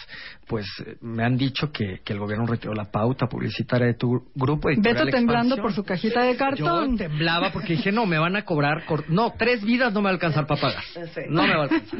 pues 0.47 0.65
me 1.01 1.23
han 1.23 1.37
dicho 1.37 1.71
que, 1.71 2.01
que 2.03 2.13
el 2.13 2.19
gobierno 2.19 2.45
retiró 2.45 2.73
la 2.73 2.85
pauta 2.91 3.27
publicitaria 3.27 3.87
de 3.87 3.93
tu 3.93 4.09
grupo. 4.35 4.67
Beto 4.69 5.05
temblando 5.05 5.55
Expansión". 5.55 5.61
por 5.61 5.73
su 5.73 5.83
cajita 5.83 6.23
de 6.23 6.35
cartón. 6.35 6.97
Yo 6.97 7.05
temblaba 7.07 7.51
porque 7.51 7.73
dije, 7.75 7.91
no, 7.91 8.05
me 8.05 8.17
van 8.19 8.35
a 8.35 8.43
cobrar. 8.43 8.85
No, 9.07 9.33
tres 9.37 9.63
vidas 9.63 9.93
no 9.93 10.01
me 10.01 10.05
va 10.05 10.09
a 10.09 10.13
alcanzar 10.13 10.45
para 10.47 10.61
pagar. 10.61 10.83
Sí. 11.13 11.21
No 11.29 11.43
me 11.43 11.53
va 11.53 11.61
a 11.61 11.63
alcanzar. 11.63 11.99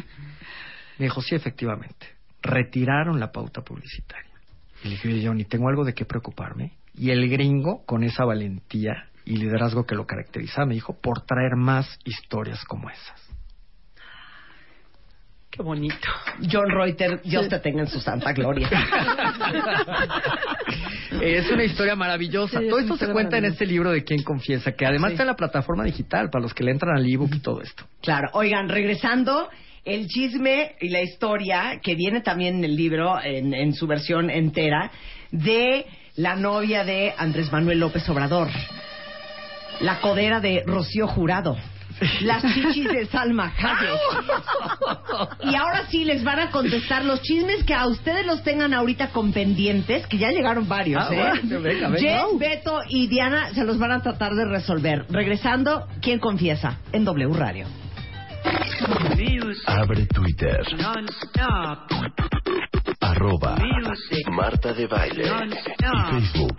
Me 0.97 1.05
dijo, 1.05 1.21
sí, 1.21 1.35
efectivamente. 1.35 2.07
Retiraron 2.41 3.19
la 3.19 3.31
pauta 3.31 3.61
publicitaria. 3.61 4.29
Y 4.83 4.89
le 4.89 4.89
dije, 4.91 5.07
oye, 5.07 5.27
Johnny, 5.27 5.45
tengo 5.45 5.69
algo 5.69 5.83
de 5.83 5.93
qué 5.93 6.05
preocuparme. 6.05 6.73
Y 6.93 7.11
el 7.11 7.29
gringo, 7.29 7.85
con 7.85 8.03
esa 8.03 8.25
valentía 8.25 9.09
y 9.25 9.37
liderazgo 9.37 9.85
que 9.85 9.95
lo 9.95 10.05
caracteriza, 10.05 10.65
me 10.65 10.73
dijo, 10.73 10.99
por 10.99 11.21
traer 11.21 11.55
más 11.55 11.99
historias 12.03 12.63
como 12.65 12.89
esas. 12.89 13.29
Qué 15.49 15.63
bonito. 15.63 16.07
John 16.49 16.69
Reuter, 16.69 17.21
Dios 17.23 17.49
te 17.49 17.59
tenga 17.59 17.81
en 17.81 17.87
su 17.87 17.99
santa 17.99 18.31
gloria. 18.33 18.69
Es 21.21 21.49
una 21.49 21.63
historia 21.63 21.95
maravillosa. 21.95 22.59
Sí, 22.59 22.67
todo 22.69 22.79
esto 22.79 22.97
se 22.97 23.07
cuenta 23.07 23.37
en 23.37 23.45
este 23.45 23.65
libro 23.65 23.91
de 23.91 24.03
Quién 24.03 24.23
Confiesa, 24.23 24.73
que 24.73 24.85
además 24.85 25.09
Sí. 25.09 25.13
está 25.13 25.23
en 25.23 25.27
la 25.27 25.35
plataforma 25.35 25.83
digital 25.83 26.29
para 26.29 26.43
los 26.43 26.53
que 26.53 26.63
le 26.63 26.71
entran 26.71 26.95
al 26.95 27.05
ebook 27.11 27.33
y 27.35 27.39
todo 27.39 27.61
esto. 27.61 27.83
Claro, 28.01 28.29
oigan, 28.33 28.69
regresando, 28.69 29.49
el 29.85 30.07
chisme 30.07 30.75
y 30.79 30.89
la 30.89 31.01
historia 31.01 31.79
que 31.81 31.95
viene 31.95 32.21
también 32.21 32.57
en 32.57 32.63
el 32.65 32.75
libro, 32.75 33.19
en, 33.23 33.53
en 33.53 33.73
su 33.73 33.87
versión 33.87 34.29
entera, 34.29 34.91
de 35.31 35.85
la 36.15 36.35
novia 36.35 36.83
de 36.83 37.13
Andrés 37.17 37.51
Manuel 37.51 37.79
López 37.79 38.07
Obrador, 38.09 38.49
la 39.81 39.99
codera 40.01 40.39
de 40.39 40.63
Rocío 40.65 41.07
Jurado. 41.07 41.57
Las 42.21 42.41
chichis 42.53 42.85
de 42.91 43.05
Salma 43.07 43.51
Hayek. 43.57 43.99
Y 45.43 45.55
ahora 45.55 45.85
sí 45.89 46.05
les 46.05 46.23
van 46.23 46.39
a 46.39 46.51
contestar 46.51 47.03
los 47.05 47.21
chismes 47.21 47.63
que 47.63 47.73
a 47.73 47.87
ustedes 47.87 48.25
los 48.25 48.43
tengan 48.43 48.73
ahorita 48.73 49.09
con 49.09 49.31
pendientes, 49.33 50.05
que 50.07 50.17
ya 50.17 50.29
llegaron 50.31 50.67
varios, 50.67 51.03
Ah, 51.03 51.13
¿eh? 51.13 51.17
bueno, 51.17 51.61
venga, 51.61 51.89
venga. 51.89 51.99
Jen, 51.99 52.39
Beto 52.39 52.79
y 52.87 53.07
Diana 53.07 53.53
se 53.53 53.63
los 53.63 53.77
van 53.77 53.91
a 53.91 54.01
tratar 54.01 54.33
de 54.33 54.45
resolver. 54.45 55.05
Regresando, 55.09 55.87
¿quién 56.01 56.19
confiesa? 56.19 56.79
En 56.91 57.05
W 57.05 57.33
Radio. 57.33 57.67
Abre 59.65 60.05
Twitter. 60.07 60.61
Arroba 63.01 63.57
Marta 64.31 64.73
de 64.73 64.87
Baile. 64.87 65.23
Y 65.25 66.21
Facebook. 66.21 66.57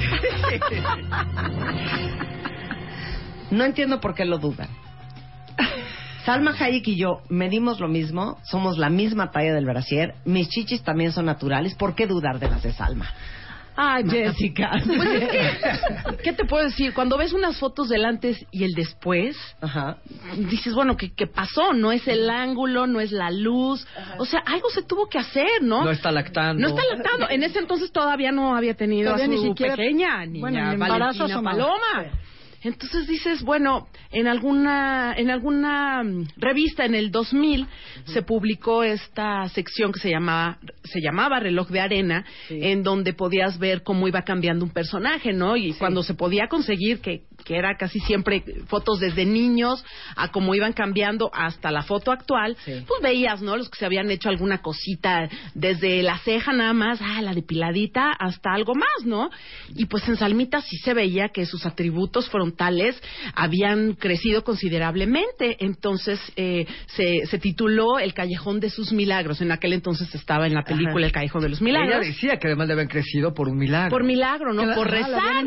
No 3.51 3.65
entiendo 3.65 4.01
por 4.01 4.15
qué 4.15 4.25
lo 4.25 4.39
dudan. 4.39 4.69
Salma 6.25 6.55
Hayek 6.59 6.87
y 6.89 6.97
yo 6.97 7.23
medimos 7.31 7.81
lo 7.81 7.89
mismo, 7.89 8.39
somos 8.45 8.77
la 8.79 8.91
misma 8.91 9.31
talla 9.31 9.55
del 9.55 9.65
brasier, 9.65 10.15
mis 10.27 10.49
chichis 10.49 10.83
también 10.83 11.13
son 11.13 11.25
naturales, 11.25 11.75
¿por 11.75 11.95
qué 11.95 12.07
dudar 12.07 12.39
de 12.39 12.49
las 12.49 12.63
de 12.63 12.73
Salma? 12.73 13.09
Ay, 13.75 14.05
Jessica. 14.07 14.73
Pues 14.85 15.09
es 15.23 15.29
que, 15.31 16.17
¿qué 16.23 16.33
te 16.35 16.45
puedo 16.45 16.65
decir? 16.65 16.93
Cuando 16.93 17.17
ves 17.17 17.33
unas 17.33 17.57
fotos 17.59 17.89
del 17.89 18.05
antes 18.05 18.45
y 18.51 18.65
el 18.65 18.73
después, 18.73 19.35
Ajá. 19.63 19.97
dices, 20.37 20.75
bueno, 20.75 20.99
¿qué, 20.99 21.13
qué 21.15 21.27
pasó? 21.27 21.73
No 21.73 21.91
es 21.91 22.07
el 22.07 22.29
ángulo, 22.29 22.87
no 22.87 23.01
es 23.01 23.11
la 23.13 23.31
luz. 23.31 23.87
O 24.19 24.27
sea, 24.27 24.41
algo 24.45 24.69
se 24.69 24.83
tuvo 24.83 25.07
que 25.09 25.19
hacer, 25.19 25.63
¿no? 25.63 25.83
No 25.85 25.91
está 25.91 26.11
lactando. 26.13 26.61
No 26.61 26.69
está 26.69 26.83
lactando. 26.95 27.31
En 27.31 27.43
ese 27.43 27.59
entonces 27.61 27.91
todavía 27.91 28.31
no 28.33 28.55
había 28.55 28.75
tenido 28.75 29.13
Todavía 29.15 29.25
a 29.25 29.29
ni 29.29 29.37
su 29.39 29.43
siquiera- 29.49 29.77
pequeña 29.77 30.27
niña 30.27 30.41
bueno, 30.41 30.59
el 30.69 30.75
embarazo 30.75 30.99
Valentina 31.21 31.25
asomaba. 31.25 31.57
Paloma. 31.57 32.11
Entonces 32.63 33.07
dices, 33.07 33.43
bueno, 33.43 33.89
en 34.13 34.29
alguna 34.29 35.15
en 35.17 35.31
alguna 35.31 36.03
mm, 36.03 36.29
revista 36.37 36.85
en 36.85 36.95
el 36.95 37.11
2000 37.11 37.67
se 38.05 38.23
publicó 38.23 38.83
esta 38.83 39.49
sección 39.49 39.93
que 39.93 40.01
se 40.01 40.11
llamaba 40.11 40.59
se 40.85 41.01
llamaba 41.01 41.41
Reloj 41.41 41.69
de 41.69 41.81
Arena, 41.81 42.25
en 42.49 42.83
donde 42.83 43.15
podías 43.15 43.59
ver 43.59 43.83
cómo 43.83 44.09
iba 44.09 44.23
cambiando 44.23 44.65
un 44.65 44.71
personaje, 44.73 45.33
¿no? 45.33 45.57
Y 45.57 45.73
cuando 45.75 46.03
se 46.03 46.15
podía 46.15 46.49
conseguir 46.49 47.01
que 47.01 47.23
que 47.51 47.57
era 47.57 47.77
casi 47.77 47.99
siempre 47.99 48.45
fotos 48.69 49.01
desde 49.01 49.25
niños 49.27 49.85
a 50.15 50.29
cómo 50.31 50.55
iban 50.55 50.73
cambiando 50.73 51.31
hasta 51.35 51.73
la 51.73 51.83
foto 51.83 52.13
actual, 52.13 52.57
Sí. 52.65 52.85
pues 52.87 53.03
veías, 53.03 53.43
¿no? 53.43 53.57
Los 53.57 53.69
que 53.69 53.77
se 53.77 53.87
habían 53.87 54.09
hecho 54.09 54.29
alguna 54.29 54.59
cosita 54.63 55.29
desde 55.55 56.01
la 56.05 56.17
ceja 56.19 56.53
nada 56.53 56.73
más, 56.75 57.01
ah, 57.03 57.21
la 57.23 57.35
depiladita, 57.35 58.13
hasta 58.13 58.53
algo 58.53 58.77
más, 58.77 59.05
¿no? 59.05 59.31
Y 59.75 59.87
pues 59.87 60.07
en 60.09 60.17
Salmita 60.17 60.61
sí 60.61 60.77
se 60.77 60.95
veía 60.95 61.31
que 61.31 61.45
sus 61.45 61.67
atributos 61.67 62.31
frontales 62.31 63.03
habían 63.35 63.95
crecido 63.95 64.45
considerablemente. 64.45 65.57
Entonces 65.59 66.21
eh, 66.37 66.67
se, 66.87 67.27
se 67.27 67.39
tituló 67.41 67.99
El 67.99 68.15
Callejón 68.15 68.61
de 68.61 68.71
sus 68.71 68.93
Milagros. 68.93 69.41
En 69.41 69.51
aquel 69.51 69.73
entonces 69.73 70.15
estaba 70.15 70.47
en 70.47 70.55
la 70.55 70.63
película 70.63 70.99
Ajá. 70.99 71.07
El 71.07 71.13
Callejón 71.13 71.43
de 71.43 71.49
los 71.49 71.61
Ella 71.61 71.65
Milagros. 71.65 72.07
decía 72.07 72.37
que 72.39 72.47
además 72.47 72.69
le 72.69 72.75
habían 72.75 72.89
crecido 72.89 73.35
por 73.35 73.49
un 73.49 73.59
milagro. 73.59 73.91
Por 73.91 74.05
milagro, 74.05 74.53
¿no? 74.53 74.65
La- 74.67 74.77
Por 74.77 74.87
la 74.89 74.99
rezar. 74.99 75.45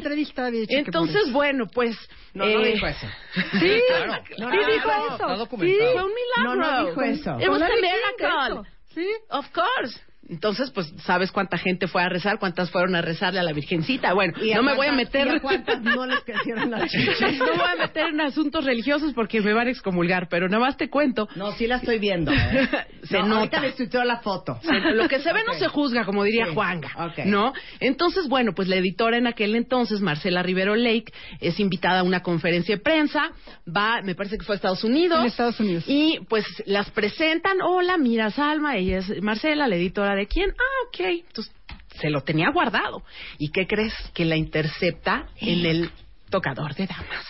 y 0.54 0.60
dicho 0.60 0.68
que 0.68 0.76
Entonces, 0.80 1.24
por 1.26 1.32
bueno, 1.32 1.66
pues... 1.74 1.93
No, 2.34 2.46
no 2.46 2.62
eh, 2.62 2.74
dijo 2.74 2.88
eso. 2.88 3.08
Sí, 3.34 3.82
claro. 3.88 4.24
sí 4.28 4.34
No, 4.40 4.50
dijo 4.50 4.88
no, 4.88 5.08
no, 5.08 5.16
eso. 5.16 5.44
está 5.44 5.58
Sí, 5.58 5.78
fue 5.94 6.04
un 6.04 6.12
milagro. 6.14 6.44
No, 6.44 6.56
no 6.56 6.86
dijo 6.90 7.02
eso. 7.02 7.40
It 7.40 7.50
was 7.50 7.62
a 7.62 7.70
miracle. 7.70 8.70
Sí. 8.94 9.08
Of 9.30 9.46
course. 9.52 10.00
Entonces, 10.30 10.72
pues, 10.72 10.94
¿sabes 11.06 11.32
cuánta 11.32 11.58
gente 11.58 11.88
fue 11.88 12.02
a 12.02 12.10
rezar? 12.10 12.40
¿Cuántas 12.40 12.72
fueron 12.72 12.96
a 12.96 13.02
rezarle 13.02 13.40
a 13.40 13.44
la 13.44 13.52
Virgencita? 13.52 14.14
Bueno, 14.14 14.34
¿Y 14.42 14.52
a 14.54 14.58
no 14.58 14.64
me 14.64 14.74
voy 14.74 14.88
a 14.88 14.94
meter... 14.94 15.28
a 15.28 15.40
cuántas 15.42 15.82
no 15.82 16.06
les 16.06 16.22
crecieron 16.22 16.72
las 16.72 16.84
chichis? 16.92 17.40
no 17.40 17.46
me 17.46 17.52
voy 17.52 17.68
a 17.74 17.76
meter 17.76 18.08
en 18.08 18.22
asuntos 18.22 18.64
religiosos 18.64 19.14
porque 19.14 19.42
me 19.42 19.54
van 19.54 19.68
a 19.68 19.72
excomulgar, 19.72 20.28
pero 20.30 20.48
nada 20.48 20.64
más 20.64 20.78
te 20.78 20.90
cuento. 20.90 21.28
No, 21.36 21.52
sí 21.54 21.68
la 21.68 21.76
estoy 21.78 22.00
viendo. 22.00 22.32
¿eh? 22.32 22.70
Se 23.04 23.20
No, 23.20 23.28
nota. 23.28 23.40
Ahorita 23.40 23.60
les 23.60 23.76
tuiteo 23.76 24.04
la 24.06 24.18
foto. 24.20 24.60
Lo 24.94 25.08
que 25.10 25.20
se 25.20 25.34
ve 25.34 25.42
no 25.46 25.54
se 25.56 25.68
juzga, 25.68 26.06
como 26.06 26.24
diría 26.24 26.46
Sí, 26.46 26.54
Juanga, 26.54 26.90
ok. 27.08 27.26
¿no? 27.26 27.54
Entonces, 27.82 28.28
bueno, 28.30 28.54
pues 28.56 28.68
la 28.70 28.78
editora 28.78 29.18
en 29.18 29.28
aquel 29.28 29.56
entonces, 29.56 30.00
Marcela 30.00 30.42
Rivero 30.42 30.76
Lake, 30.76 31.12
es 31.42 31.60
invitada 31.60 32.00
a 32.00 32.04
una 32.04 32.22
conferencia 32.22 32.76
de 32.78 32.82
prensa, 32.82 33.32
va, 33.68 34.02
me 34.02 34.16
parece 34.16 34.38
que 34.38 34.46
fue 34.46 34.56
a 34.56 34.58
Estados 34.58 34.84
Unidos. 34.84 35.20
En 35.20 35.26
Estados 35.28 35.60
Unidos. 35.60 35.84
Y 35.88 36.20
pues 36.30 36.46
las 36.66 36.90
presentan, 36.92 37.62
hola, 37.62 37.98
mira 37.98 38.32
Salma, 38.32 38.78
ella 38.78 39.00
es 39.00 39.22
Marcela, 39.22 39.68
la 39.68 39.76
editora 39.76 40.13
de 40.16 40.28
quién, 40.28 40.52
ah, 40.52 40.88
ok, 40.88 41.00
entonces 41.00 41.54
se 42.00 42.10
lo 42.10 42.22
tenía 42.22 42.50
guardado. 42.52 43.04
¿Y 43.38 43.52
qué 43.52 43.68
crees? 43.68 43.94
Que 44.14 44.26
la 44.26 44.36
intercepta 44.36 45.28
en 45.38 45.66
el 45.66 45.92
tocador 46.30 46.74
de 46.76 46.88
damas. 46.88 47.26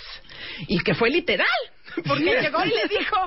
Y 0.68 0.80
que 0.80 0.94
fue 0.94 1.10
literal, 1.10 1.48
porque 2.08 2.42
llegó 2.42 2.64
y 2.64 2.70
le 2.70 2.88
dijo, 2.88 3.18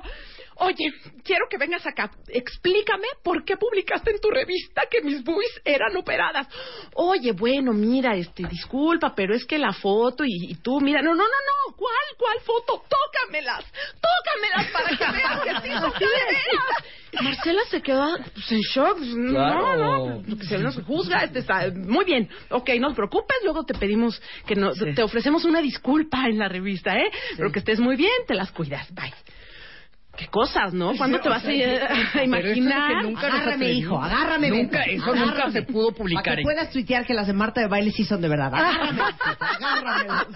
oye, 0.56 0.92
quiero 1.24 1.46
que 1.50 1.58
vengas 1.58 1.86
acá, 1.86 2.10
explícame 2.28 3.06
por 3.22 3.44
qué 3.44 3.56
publicaste 3.56 4.10
en 4.10 4.20
tu 4.20 4.30
revista 4.30 4.82
que 4.90 5.00
mis 5.02 5.22
buis 5.24 5.48
eran 5.64 5.96
operadas. 5.96 6.48
Oye, 6.94 7.32
bueno, 7.32 7.72
mira, 7.72 8.16
este, 8.16 8.44
disculpa, 8.48 9.14
pero 9.14 9.34
es 9.34 9.44
que 9.44 9.58
la 9.58 9.72
foto 9.72 10.24
y, 10.24 10.50
y 10.50 10.54
tú, 10.56 10.80
mira, 10.80 11.02
no, 11.02 11.14
no, 11.14 11.24
no, 11.24 11.24
no, 11.24 11.76
¿cuál, 11.76 11.96
cuál 12.18 12.40
foto? 12.40 12.82
Tócamelas, 12.88 13.64
tócamelas 14.00 14.70
para 14.72 14.96
que 14.96 15.16
veas 15.16 15.40
que 15.62 15.68
sí 15.68 15.74
son 15.78 15.92
de 15.92 16.06
veras. 16.06 16.84
Marcela 17.22 17.60
se 17.70 17.80
quedó 17.80 18.14
pues, 18.34 18.52
en 18.52 18.60
shock. 18.60 18.98
No, 18.98 19.32
Claro. 19.32 19.76
no, 19.76 20.22
lo 20.26 20.36
que 20.36 20.44
se 20.44 20.58
nos 20.58 20.76
juzga. 20.82 21.24
Este 21.24 21.38
está 21.38 21.70
muy 21.74 22.04
bien. 22.04 22.28
Ok, 22.50 22.68
no 22.78 22.90
te 22.90 22.96
preocupes. 22.96 23.38
Luego 23.42 23.64
te 23.64 23.72
pedimos 23.72 24.20
que 24.46 24.54
nos, 24.54 24.76
te 24.78 25.02
ofrecemos 25.02 25.44
una 25.44 25.62
disculpa 25.62 26.26
en 26.26 26.38
la 26.38 26.48
revista, 26.48 26.94
¿eh? 26.94 27.10
Pero 27.36 27.50
que 27.52 27.60
estés 27.60 27.80
muy 27.80 27.96
bien, 27.96 28.12
te 28.26 28.34
las 28.34 28.50
cuidas. 28.52 28.92
Bye. 28.94 29.14
Qué 30.16 30.26
cosas, 30.28 30.72
¿no? 30.74 30.94
¿Cuándo 30.96 31.20
te 31.20 31.28
vas 31.28 31.44
a, 31.44 31.48
a 31.48 32.24
imaginar? 32.24 32.90
Es 32.92 32.98
que 33.02 33.08
nunca 33.08 33.26
Agárrame, 33.26 33.72
hijo, 33.72 34.02
agárrame. 34.02 34.50
Nunca, 34.50 34.78
Beto, 34.86 34.90
eso 34.90 35.14
nunca 35.14 35.50
se 35.50 35.62
pudo 35.62 35.88
Para 35.90 35.98
publicar. 35.98 36.24
que 36.24 36.40
en- 36.40 36.42
puedas 36.42 36.70
tuitear 36.70 37.06
que 37.06 37.14
las 37.14 37.26
de 37.26 37.32
Marta 37.32 37.60
de 37.60 37.68
Baile 37.68 37.90
sí 37.92 38.04
son 38.04 38.20
de 38.20 38.28
verdad. 38.28 38.52
Agárrame, 38.54 39.02
agárrame. 39.02 40.26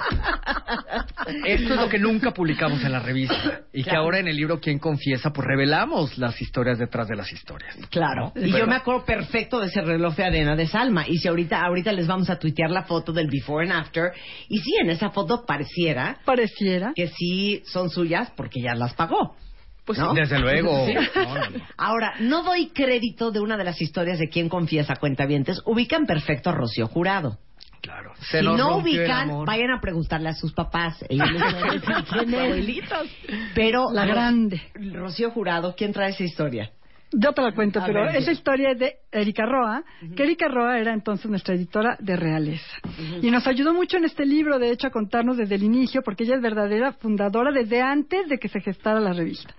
Esto 1.47 1.75
es 1.75 1.81
lo 1.81 1.89
que 1.89 1.99
nunca 1.99 2.31
publicamos 2.33 2.83
en 2.85 2.93
la 2.93 3.01
revista. 3.01 3.61
Y 3.73 3.83
que 3.83 3.91
Claro. 3.91 4.05
ahora 4.05 4.19
en 4.19 4.29
el 4.29 4.37
libro 4.37 4.61
Quién 4.61 4.79
Confiesa, 4.79 5.31
pues 5.33 5.47
revelamos 5.47 6.19
las 6.19 6.41
historias 6.41 6.79
detrás 6.79 7.09
de 7.09 7.17
las 7.17 7.33
historias. 7.33 7.77
Claro. 7.91 8.33
Y 8.37 8.41
Pero- 8.53 8.59
yo 8.59 8.67
me 8.67 8.77
acuerdo 8.77 9.05
perfecto 9.05 9.61
de 9.61 9.67
ese 9.69 9.81
reloj 9.81 10.15
de 10.17 10.25
arena 10.25 10.57
de 10.57 10.67
Salma. 10.67 11.07
Y 11.09 11.19
si 11.19 11.29
ahorita, 11.29 11.61
ahorita 11.63 11.93
les 11.93 12.07
vamos 12.07 12.31
a 12.31 12.39
tuitear 12.39 12.71
la 12.71 12.83
foto 12.85 13.13
del 13.13 13.29
before 13.29 13.69
and 13.69 13.73
after. 13.79 14.13
Y 14.49 14.59
sí, 14.59 14.71
en 14.83 14.91
esa 14.91 15.11
foto 15.11 15.45
pareciera 15.47 16.19
Pareciera. 16.25 16.93
que 16.95 17.09
sí 17.09 17.63
son 17.67 17.91
suyas 17.91 18.31
porque 18.37 18.61
ya 18.61 18.75
las 18.75 18.95
pagó. 18.95 19.37
Pues 19.85 19.99
¿no? 19.99 20.15
desde 20.15 20.39
luego. 20.39 20.87
Sí. 20.87 20.95
No, 20.95 21.35
no, 21.35 21.51
no. 21.51 21.65
Ahora, 21.77 22.15
no 22.21 22.43
doy 22.43 22.69
crédito 22.69 23.31
de 23.31 23.41
una 23.41 23.57
de 23.57 23.65
las 23.65 23.81
historias 23.81 24.19
de 24.19 24.29
quién 24.29 24.49
confiesa 24.49 24.97
cuentavientes. 24.97 25.61
Ubican 25.65 26.07
perfecto 26.07 26.51
a 26.51 26.53
Rocío 26.53 26.87
Jurado. 26.87 27.39
Claro. 27.81 28.13
si 28.31 28.43
nos 28.43 28.59
no 28.59 28.77
ubican, 28.77 29.45
vayan 29.47 29.71
a 29.71 29.81
preguntarle 29.81 30.29
a 30.29 30.35
sus 30.35 30.53
papás. 30.53 31.03
Ellos 31.09 31.31
les 31.33 31.41
van 31.41 31.55
a 31.55 31.73
decir 31.73 32.05
quién 32.09 32.35
es. 32.35 33.11
Pero 33.55 33.87
La 33.93 34.05
grande. 34.05 34.61
Rocío 34.75 35.31
Jurado, 35.31 35.75
¿quién 35.75 35.93
trae 35.93 36.11
esa 36.11 36.25
historia? 36.25 36.71
Yo 37.13 37.33
te 37.33 37.43
la 37.43 37.53
cuento, 37.53 37.81
A 37.81 37.87
pero 37.87 38.05
ver, 38.05 38.17
esa 38.17 38.31
historia 38.31 38.71
es 38.71 38.79
de 38.79 38.95
Erika 39.11 39.45
Roa, 39.45 39.83
que 40.15 40.23
Erika 40.23 40.47
Roa 40.47 40.79
era 40.79 40.93
entonces 40.93 41.29
nuestra 41.29 41.55
editora 41.55 41.97
de 41.99 42.17
realeza. 42.17 42.79
Y 43.21 43.31
nos 43.31 43.47
ayudó 43.47 43.75
mucho 43.75 43.97
en 43.97 44.05
este 44.05 44.25
libro, 44.25 44.59
de 44.59 44.71
hecho, 44.71 44.87
a 44.87 44.91
contarnos 44.91 45.37
desde 45.37 45.57
el 45.57 45.65
inicio, 45.65 46.03
porque 46.03 46.23
ella 46.23 46.37
es 46.37 46.43
verdadera 46.43 46.93
fundadora 46.93 47.51
desde 47.51 47.81
antes 47.83 48.29
de 48.29 48.39
que 48.39 48.49
se 48.49 48.61
gestara 48.61 49.01
la 49.01 49.13
revista. 49.13 49.53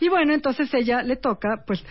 Y 0.00 0.08
bueno, 0.08 0.32
entonces 0.32 0.72
ella 0.72 1.02
le 1.02 1.16
toca, 1.16 1.62
pues, 1.66 1.84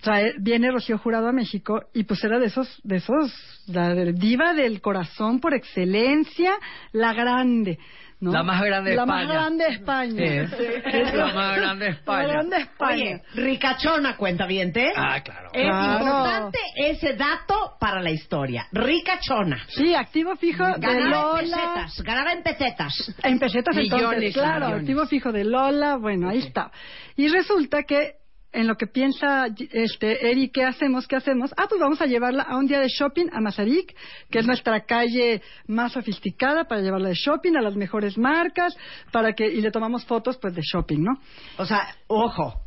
trae, 0.00 0.34
viene 0.38 0.70
Rocío 0.70 0.98
Jurado 0.98 1.28
a 1.28 1.32
México 1.32 1.82
y 1.92 2.04
pues 2.04 2.22
era 2.22 2.38
de 2.38 2.46
esos, 2.46 2.80
de 2.84 2.96
esos, 2.96 3.32
la 3.66 3.94
diva 3.94 4.54
del 4.54 4.80
corazón 4.80 5.40
por 5.40 5.54
excelencia, 5.54 6.52
la 6.92 7.12
grande. 7.12 7.78
¿No? 8.20 8.32
La 8.32 8.42
más 8.42 8.62
grande 8.62 8.90
de 8.90 8.96
La 8.96 9.02
España. 9.02 9.24
más 9.24 9.32
grande 9.32 9.64
de 9.64 9.70
España. 9.70 10.48
Sí. 10.58 11.16
La 11.16 11.32
más 11.34 11.56
grande 11.56 11.84
de 11.84 11.90
España. 11.92 12.22
La 12.26 12.32
grande 12.32 12.56
de 12.56 12.62
España. 12.62 12.92
Oye, 13.04 13.22
ricachona 13.34 14.16
cuentavientes. 14.16 14.92
Ah, 14.96 15.20
claro. 15.22 15.50
Es 15.52 15.62
Claro. 15.62 15.98
importante 16.04 16.58
ese 16.76 17.12
dato 17.14 17.76
para 17.78 18.00
la 18.02 18.10
historia. 18.10 18.66
Ricachona. 18.72 19.64
Sí, 19.68 19.94
activo 19.94 20.34
fijo 20.36 20.64
de 20.64 20.72
Ganaba 20.78 20.98
en 20.98 21.10
Lola. 21.50 21.56
pesetas. 21.56 22.02
Ganaba 22.02 22.32
en 22.32 22.42
pesetas. 22.42 23.14
En 23.22 23.38
pesetas 23.38 23.76
Millones, 23.76 24.02
entonces, 24.02 24.34
claro, 24.34 24.58
millones. 24.66 24.80
activo 24.80 25.06
fijo 25.06 25.32
de 25.32 25.44
Lola, 25.44 25.96
bueno, 25.96 26.28
ahí 26.30 26.38
está. 26.38 26.70
Y 27.16 27.28
resulta 27.28 27.82
que 27.84 28.12
en 28.52 28.66
lo 28.66 28.76
que 28.76 28.86
piensa 28.86 29.46
este 29.72 30.30
Eri, 30.30 30.50
¿qué 30.50 30.64
hacemos? 30.64 31.06
¿Qué 31.06 31.16
hacemos? 31.16 31.52
Ah, 31.56 31.66
pues 31.68 31.80
vamos 31.80 32.00
a 32.00 32.06
llevarla 32.06 32.44
a 32.44 32.56
un 32.56 32.66
día 32.66 32.80
de 32.80 32.88
shopping 32.88 33.26
a 33.32 33.40
Mazarik, 33.40 33.94
que 34.30 34.38
es 34.38 34.46
nuestra 34.46 34.84
calle 34.84 35.42
más 35.66 35.92
sofisticada 35.92 36.64
para 36.64 36.80
llevarla 36.80 37.10
de 37.10 37.14
shopping 37.14 37.56
a 37.56 37.62
las 37.62 37.76
mejores 37.76 38.16
marcas, 38.16 38.76
para 39.12 39.34
que 39.34 39.46
y 39.46 39.60
le 39.60 39.70
tomamos 39.70 40.04
fotos 40.06 40.38
pues 40.38 40.54
de 40.54 40.62
shopping, 40.62 41.02
¿no? 41.02 41.20
O 41.58 41.66
sea, 41.66 41.94
ojo, 42.06 42.62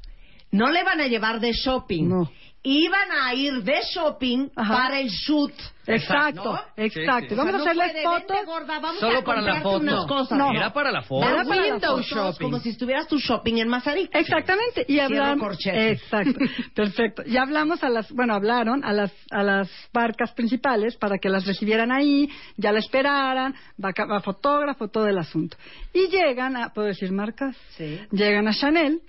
no 0.51 0.69
le 0.69 0.83
van 0.83 1.01
a 1.01 1.07
llevar 1.07 1.39
de 1.39 1.51
shopping. 1.51 2.07
No. 2.07 2.31
Iban 2.63 3.11
a 3.11 3.33
ir 3.33 3.63
de 3.63 3.79
shopping 3.93 4.49
Ajá. 4.55 4.73
para 4.73 4.99
el 4.99 5.09
shoot. 5.09 5.51
Exacto, 5.87 6.53
¿No? 6.53 6.59
exacto. 6.77 7.21
Sí, 7.21 7.29
sí. 7.29 7.35
Vamos 7.35 7.53
O 7.55 7.57
a 7.57 7.63
sea, 7.63 7.73
no 7.73 7.81
hacerles 7.81 7.91
puede, 7.91 8.03
fotos. 8.03 8.27
"Vente, 8.37 8.45
gorda, 8.45 8.79
vamos 8.79 8.99
Solo 8.99 9.17
a 9.17 9.23
para 9.23 9.41
la 9.41 9.61
foto. 9.61 9.77
unas 9.79 10.05
cosas. 10.05 10.37
No. 10.37 10.51
Era 10.51 10.71
para 10.71 10.91
la 10.91 11.01
foto. 11.01 11.27
Era 11.27 11.43
para 11.43 11.55
la 11.55 11.73
window 11.73 11.97
foto. 11.97 12.03
shopping. 12.03 12.45
Como 12.45 12.59
si 12.59 12.69
estuvieras 12.69 13.07
tu 13.07 13.17
shopping 13.17 13.55
en 13.57 13.67
Mazarik. 13.67 14.11
Exactamente. 14.13 14.85
Y 14.87 14.99
hablamos. 14.99 15.57
Exacto. 15.65 16.39
Perfecto. 16.75 17.23
Y 17.25 17.35
hablamos 17.37 17.83
a 17.83 17.89
las, 17.89 18.11
bueno, 18.11 18.35
hablaron 18.35 18.83
a 18.85 18.93
las, 18.93 19.11
a 19.31 19.41
las 19.41 19.69
barcas 19.91 20.31
principales 20.33 20.95
para 20.97 21.17
que 21.17 21.29
las 21.29 21.47
recibieran 21.47 21.91
ahí, 21.91 22.29
ya 22.57 22.71
la 22.71 22.77
esperaran, 22.79 23.55
va, 23.83 23.91
va 24.05 24.21
fotógrafo, 24.21 24.87
todo 24.89 25.07
el 25.07 25.17
asunto. 25.17 25.57
Y 25.93 26.09
llegan 26.09 26.55
a, 26.57 26.69
¿puedo 26.73 26.87
decir 26.89 27.11
marcas? 27.11 27.57
Sí. 27.75 27.99
Llegan 28.11 28.47
a 28.47 28.53
Chanel. 28.53 29.01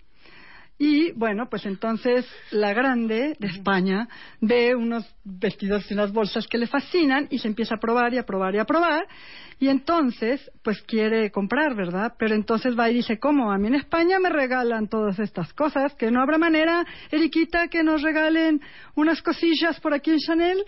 Y 0.78 1.12
bueno, 1.12 1.48
pues 1.48 1.64
entonces 1.66 2.26
la 2.50 2.72
grande 2.72 3.36
de 3.38 3.46
España 3.46 4.08
ve 4.40 4.74
unos 4.74 5.04
vestidos 5.22 5.88
y 5.90 5.94
unas 5.94 6.12
bolsas 6.12 6.48
que 6.48 6.58
le 6.58 6.66
fascinan 6.66 7.28
y 7.30 7.38
se 7.38 7.46
empieza 7.46 7.76
a 7.76 7.78
probar 7.78 8.12
y 8.14 8.18
a 8.18 8.24
probar 8.24 8.54
y 8.54 8.58
a 8.58 8.64
probar. 8.64 9.06
Y 9.60 9.68
entonces, 9.68 10.50
pues 10.64 10.82
quiere 10.82 11.30
comprar, 11.30 11.76
¿verdad? 11.76 12.14
Pero 12.18 12.34
entonces 12.34 12.76
va 12.76 12.90
y 12.90 12.94
dice, 12.94 13.20
¿cómo? 13.20 13.52
A 13.52 13.58
mí 13.58 13.68
en 13.68 13.76
España 13.76 14.18
me 14.18 14.28
regalan 14.28 14.88
todas 14.88 15.20
estas 15.20 15.52
cosas, 15.52 15.94
que 15.94 16.10
no 16.10 16.20
habrá 16.20 16.36
manera, 16.36 16.84
Eriquita, 17.12 17.68
que 17.68 17.84
nos 17.84 18.02
regalen 18.02 18.60
unas 18.96 19.22
cosillas 19.22 19.78
por 19.78 19.94
aquí 19.94 20.10
en 20.10 20.18
Chanel. 20.18 20.64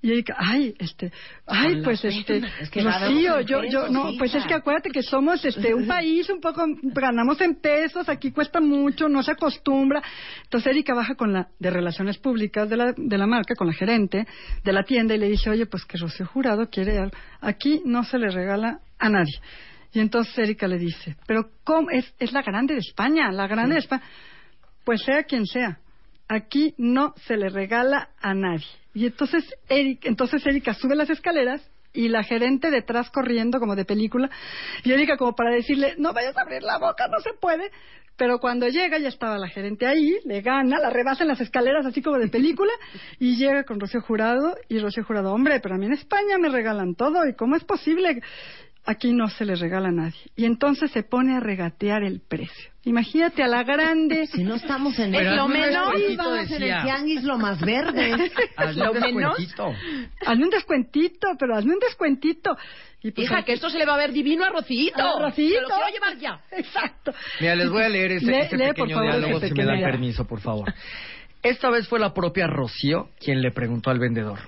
Y 0.00 0.12
Erika, 0.12 0.36
ay, 0.38 0.74
este, 0.78 1.10
ay, 1.44 1.74
Con 1.74 1.82
pues 1.82 2.04
este. 2.04 2.40
Es 2.60 2.70
que 2.70 2.82
Rocío, 2.82 3.40
yo, 3.40 3.64
yo, 3.64 3.88
no, 3.88 4.12
pues 4.16 4.32
es 4.32 4.44
que 4.46 4.54
acuérdate 4.54 4.90
que 4.90 5.02
somos 5.02 5.44
este 5.44 5.74
un 5.74 5.86
país 5.88 6.30
un 6.30 6.40
poco 6.40 6.64
ganamos 6.82 7.40
en 7.40 7.56
pesos 7.56 8.08
aquí 8.08 8.30
cuesta 8.30 8.60
mucho 8.60 9.08
no 9.08 9.22
se 9.22 9.32
acostumbra 9.32 10.00
entonces 10.44 10.70
Erika 10.70 10.94
baja 10.94 11.16
con 11.16 11.32
la 11.32 11.48
de 11.58 11.70
relaciones 11.70 12.18
públicas 12.18 12.68
de 12.68 12.76
la 12.76 12.92
de 12.96 13.18
la 13.18 13.26
marca 13.26 13.54
con 13.56 13.66
la 13.66 13.72
gerente 13.72 14.24
de 14.62 14.72
la 14.72 14.84
tienda 14.84 15.14
y 15.14 15.18
le 15.18 15.28
dice 15.28 15.50
oye 15.50 15.66
pues 15.66 15.84
que 15.84 15.98
Rocío 15.98 16.26
Jurado 16.26 16.68
quiere 16.70 16.98
algo 16.98 17.16
aquí 17.40 17.82
no 17.84 18.04
se 18.04 18.18
le 18.18 18.30
regala 18.30 18.80
a 18.98 19.08
nadie 19.08 19.40
y 19.92 20.00
entonces 20.00 20.38
Erika 20.38 20.68
le 20.68 20.78
dice 20.78 21.16
pero 21.26 21.50
cómo 21.64 21.90
es 21.90 22.14
es 22.18 22.32
la 22.32 22.42
grande 22.42 22.74
de 22.74 22.80
España 22.80 23.32
la 23.32 23.48
grande 23.48 23.74
de 23.74 23.80
España 23.80 24.02
pues 24.84 25.02
sea 25.02 25.24
quien 25.24 25.44
sea 25.44 25.78
aquí 26.28 26.74
no 26.76 27.14
se 27.26 27.36
le 27.36 27.48
regala 27.48 28.10
a 28.20 28.34
nadie. 28.34 28.66
Y 28.98 29.06
entonces 29.06 29.44
Erika, 29.68 30.08
entonces 30.08 30.44
Erika 30.44 30.74
sube 30.74 30.96
las 30.96 31.08
escaleras 31.08 31.62
y 31.92 32.08
la 32.08 32.24
gerente 32.24 32.68
detrás 32.68 33.10
corriendo 33.10 33.60
como 33.60 33.76
de 33.76 33.84
película. 33.84 34.28
Y 34.82 34.90
Erika 34.90 35.16
como 35.16 35.36
para 35.36 35.52
decirle 35.54 35.94
no 35.98 36.12
vayas 36.12 36.36
a 36.36 36.40
abrir 36.40 36.64
la 36.64 36.78
boca 36.78 37.06
no 37.06 37.20
se 37.20 37.32
puede 37.34 37.70
pero 38.16 38.40
cuando 38.40 38.66
llega 38.66 38.98
ya 38.98 39.06
estaba 39.06 39.38
la 39.38 39.46
gerente 39.46 39.86
ahí 39.86 40.16
le 40.24 40.40
gana 40.40 40.80
la 40.80 40.90
rebasa 40.90 41.22
en 41.22 41.28
las 41.28 41.40
escaleras 41.40 41.86
así 41.86 42.02
como 42.02 42.18
de 42.18 42.26
película. 42.26 42.72
Y 43.20 43.36
llega 43.36 43.62
con 43.62 43.78
Rocío 43.78 44.00
Jurado 44.00 44.56
y 44.68 44.80
Rocío 44.80 45.04
Jurado 45.04 45.32
hombre 45.32 45.60
pero 45.60 45.76
a 45.76 45.78
mí 45.78 45.86
en 45.86 45.92
España 45.92 46.36
me 46.38 46.48
regalan 46.48 46.96
todo 46.96 47.24
y 47.24 47.36
cómo 47.36 47.54
es 47.54 47.62
posible 47.62 48.20
aquí 48.84 49.12
no 49.12 49.28
se 49.28 49.44
le 49.44 49.54
regala 49.54 49.90
a 49.90 49.92
nadie 49.92 50.18
y 50.34 50.44
entonces 50.44 50.90
se 50.90 51.04
pone 51.04 51.36
a 51.36 51.40
regatear 51.40 52.02
el 52.02 52.20
precio 52.20 52.72
imagínate 52.88 53.42
a 53.42 53.46
la 53.48 53.62
grande 53.64 54.26
Si 54.32 54.42
no 54.42 54.54
estamos 54.56 54.98
en 54.98 55.14
el... 55.14 55.38
un 55.40 55.50
menos 55.52 55.92
vamos 56.16 56.50
en 56.50 56.62
el 56.62 56.82
tianguis 56.82 57.22
lo 57.24 57.38
más 57.38 57.60
verde. 57.60 58.30
Hazle 58.56 58.84
Lo 58.84 58.92
un 58.92 59.00
menos. 59.00 59.36
descuentito. 59.38 59.74
hazme 60.26 60.44
un 60.44 60.50
descuentito, 60.50 61.28
pero 61.38 61.56
hazme 61.56 61.74
un 61.74 61.80
descuentito. 61.80 62.56
Y 63.00 63.12
pues, 63.12 63.26
Hija, 63.26 63.44
que 63.44 63.52
esto 63.52 63.70
se 63.70 63.78
le 63.78 63.86
va 63.86 63.94
a 63.94 63.98
ver 63.98 64.12
divino 64.12 64.44
a 64.44 64.50
Rocito. 64.50 65.00
a 65.00 65.20
Rocito. 65.20 65.54
Se 65.54 65.60
lo 65.60 65.68
quiero 65.68 65.88
llevar 65.92 66.18
ya. 66.18 66.40
Exacto. 66.56 67.12
Mira, 67.40 67.54
les 67.54 67.70
voy 67.70 67.82
a 67.82 67.88
leer 67.88 68.12
ese, 68.12 68.26
Lee- 68.26 68.38
ese 68.40 68.56
lee, 68.56 68.66
por 68.68 68.74
pequeño 68.74 68.96
favor, 68.96 69.10
diálogo, 69.20 69.40
si 69.40 69.52
me 69.54 69.64
dan 69.64 69.80
permiso, 69.80 70.24
por 70.26 70.40
favor. 70.40 70.72
Esta 71.42 71.70
vez 71.70 71.86
fue 71.86 72.00
la 72.00 72.12
propia 72.12 72.48
Rocío 72.48 73.10
quien 73.20 73.40
le 73.40 73.52
preguntó 73.52 73.90
al 73.90 74.00
vendedor. 74.00 74.40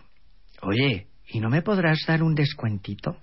Oye, 0.63 1.07
¿y 1.33 1.41
no 1.41 1.49
me 1.49 1.63
podrás 1.63 1.99
dar 2.07 2.23
un 2.23 2.35
descuentito? 2.35 3.17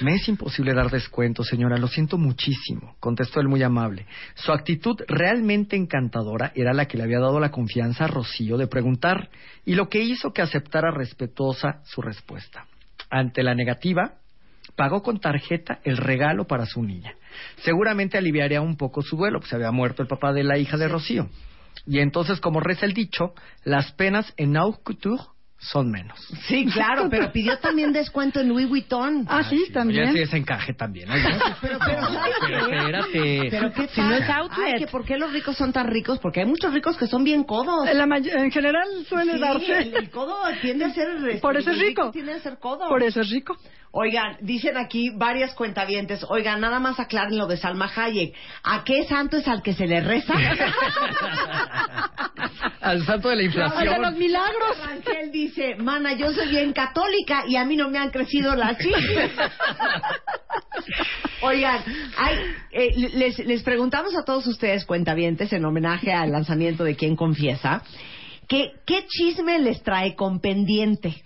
Me 0.00 0.14
es 0.14 0.28
imposible 0.28 0.74
dar 0.74 0.90
descuento, 0.90 1.44
señora, 1.44 1.78
lo 1.78 1.88
siento 1.88 2.18
muchísimo, 2.18 2.96
contestó 3.00 3.40
él 3.40 3.48
muy 3.48 3.62
amable. 3.62 4.06
Su 4.34 4.52
actitud 4.52 5.00
realmente 5.06 5.76
encantadora 5.76 6.52
era 6.54 6.72
la 6.72 6.86
que 6.86 6.96
le 6.96 7.04
había 7.04 7.20
dado 7.20 7.38
la 7.38 7.50
confianza 7.50 8.04
a 8.04 8.08
Rocío 8.08 8.56
de 8.56 8.66
preguntar 8.66 9.30
y 9.64 9.74
lo 9.74 9.88
que 9.88 10.02
hizo 10.02 10.32
que 10.32 10.42
aceptara 10.42 10.90
respetuosa 10.90 11.80
su 11.84 12.02
respuesta. 12.02 12.66
Ante 13.08 13.42
la 13.42 13.54
negativa, 13.54 14.14
pagó 14.74 15.02
con 15.02 15.20
tarjeta 15.20 15.78
el 15.84 15.96
regalo 15.96 16.46
para 16.46 16.66
su 16.66 16.82
niña. 16.82 17.14
Seguramente 17.62 18.18
aliviaría 18.18 18.60
un 18.60 18.76
poco 18.76 19.02
su 19.02 19.16
duelo, 19.16 19.38
pues 19.38 19.50
se 19.50 19.56
había 19.56 19.70
muerto 19.70 20.02
el 20.02 20.08
papá 20.08 20.32
de 20.32 20.42
la 20.42 20.58
hija 20.58 20.76
de 20.76 20.88
Rocío. 20.88 21.28
Y 21.86 21.98
entonces, 22.00 22.40
como 22.40 22.60
reza 22.60 22.86
el 22.86 22.94
dicho, 22.94 23.34
las 23.64 23.92
penas 23.92 24.32
en 24.36 24.56
haute 24.56 24.80
couture 24.82 25.22
son 25.64 25.90
menos. 25.90 26.18
Sí, 26.46 26.66
claro, 26.66 27.08
pero 27.10 27.32
pidió 27.32 27.58
también 27.58 27.92
descuento 27.92 28.40
en 28.40 28.48
Louis 28.48 28.68
Vuitton. 28.68 29.24
Ah, 29.28 29.42
sí, 29.44 29.64
Ya 29.68 29.74
también. 29.74 30.12
sí 30.12 30.20
ese 30.20 30.36
encaje 30.36 30.74
también. 30.74 31.10
oye. 31.10 31.22
Pero, 31.60 31.78
pero, 31.84 32.00
¿sabes 32.02 32.34
Pero 32.40 32.66
qué? 32.66 32.78
espérate. 32.78 33.48
Pero 33.50 33.72
qué 33.72 33.88
Si 33.88 34.00
no 34.00 34.14
es 34.14 34.20
pasa? 34.20 34.36
outlet. 34.38 34.74
Ay, 34.74 34.78
que 34.80 34.86
¿por 34.88 35.04
qué 35.04 35.16
los 35.18 35.32
ricos 35.32 35.56
son 35.56 35.72
tan 35.72 35.86
ricos? 35.86 36.18
Porque 36.18 36.40
hay 36.40 36.46
muchos 36.46 36.72
ricos 36.72 36.96
que 36.96 37.06
son 37.06 37.24
bien 37.24 37.44
codos. 37.44 37.88
En, 37.88 37.96
la 37.98 38.06
may- 38.06 38.28
en 38.28 38.50
general 38.50 38.86
suele 39.08 39.32
Sí, 39.34 39.38
darse. 39.40 39.78
el, 39.78 39.94
el 39.96 40.10
codo 40.10 40.36
tiende 40.60 40.84
a 40.84 40.90
ser... 40.92 41.08
este, 41.16 41.38
Por 41.40 41.56
eso 41.56 41.70
es 41.70 41.78
rico. 41.78 42.10
Tiende 42.10 42.32
a 42.34 42.40
ser 42.40 42.58
codo. 42.58 42.88
Por 42.88 43.02
eso 43.02 43.20
es 43.22 43.30
rico. 43.30 43.56
Oigan, 43.96 44.38
dicen 44.40 44.76
aquí 44.76 45.10
varias 45.10 45.54
cuentavientes. 45.54 46.26
Oigan, 46.28 46.60
nada 46.60 46.80
más 46.80 46.98
aclaren 46.98 47.38
lo 47.38 47.46
de 47.46 47.56
Salma 47.56 47.88
Hayek. 47.94 48.34
¿A 48.64 48.82
qué 48.82 49.04
santo 49.04 49.36
es 49.36 49.46
al 49.46 49.62
que 49.62 49.72
se 49.72 49.86
le 49.86 50.00
reza? 50.00 50.34
Al 52.80 53.04
santo 53.06 53.28
de 53.28 53.36
la 53.36 53.42
sea, 53.50 53.62
los 53.62 53.74
inflación. 53.86 54.18
milagros. 54.18 54.78
Rangel 54.84 55.30
dice, 55.30 55.76
mana, 55.76 56.12
yo 56.14 56.32
soy 56.32 56.48
bien 56.48 56.72
católica 56.72 57.44
y 57.48 57.54
a 57.56 57.64
mí 57.64 57.76
no 57.76 57.88
me 57.88 57.98
han 57.98 58.10
crecido 58.10 58.56
las 58.56 58.76
chichis. 58.78 59.30
Oigan, 61.42 61.80
hay, 62.18 62.36
eh, 62.72 63.10
les, 63.14 63.38
les 63.38 63.62
preguntamos 63.62 64.16
a 64.16 64.24
todos 64.24 64.46
ustedes, 64.48 64.84
cuentavientes, 64.84 65.52
en 65.52 65.64
homenaje 65.64 66.12
al 66.12 66.32
lanzamiento 66.32 66.82
de 66.84 66.96
Quién 66.96 67.14
Confiesa, 67.16 67.82
que, 68.48 68.72
¿qué 68.84 69.06
chisme 69.06 69.60
les 69.60 69.82
trae 69.82 70.14
con 70.16 70.40
pendiente? 70.40 71.22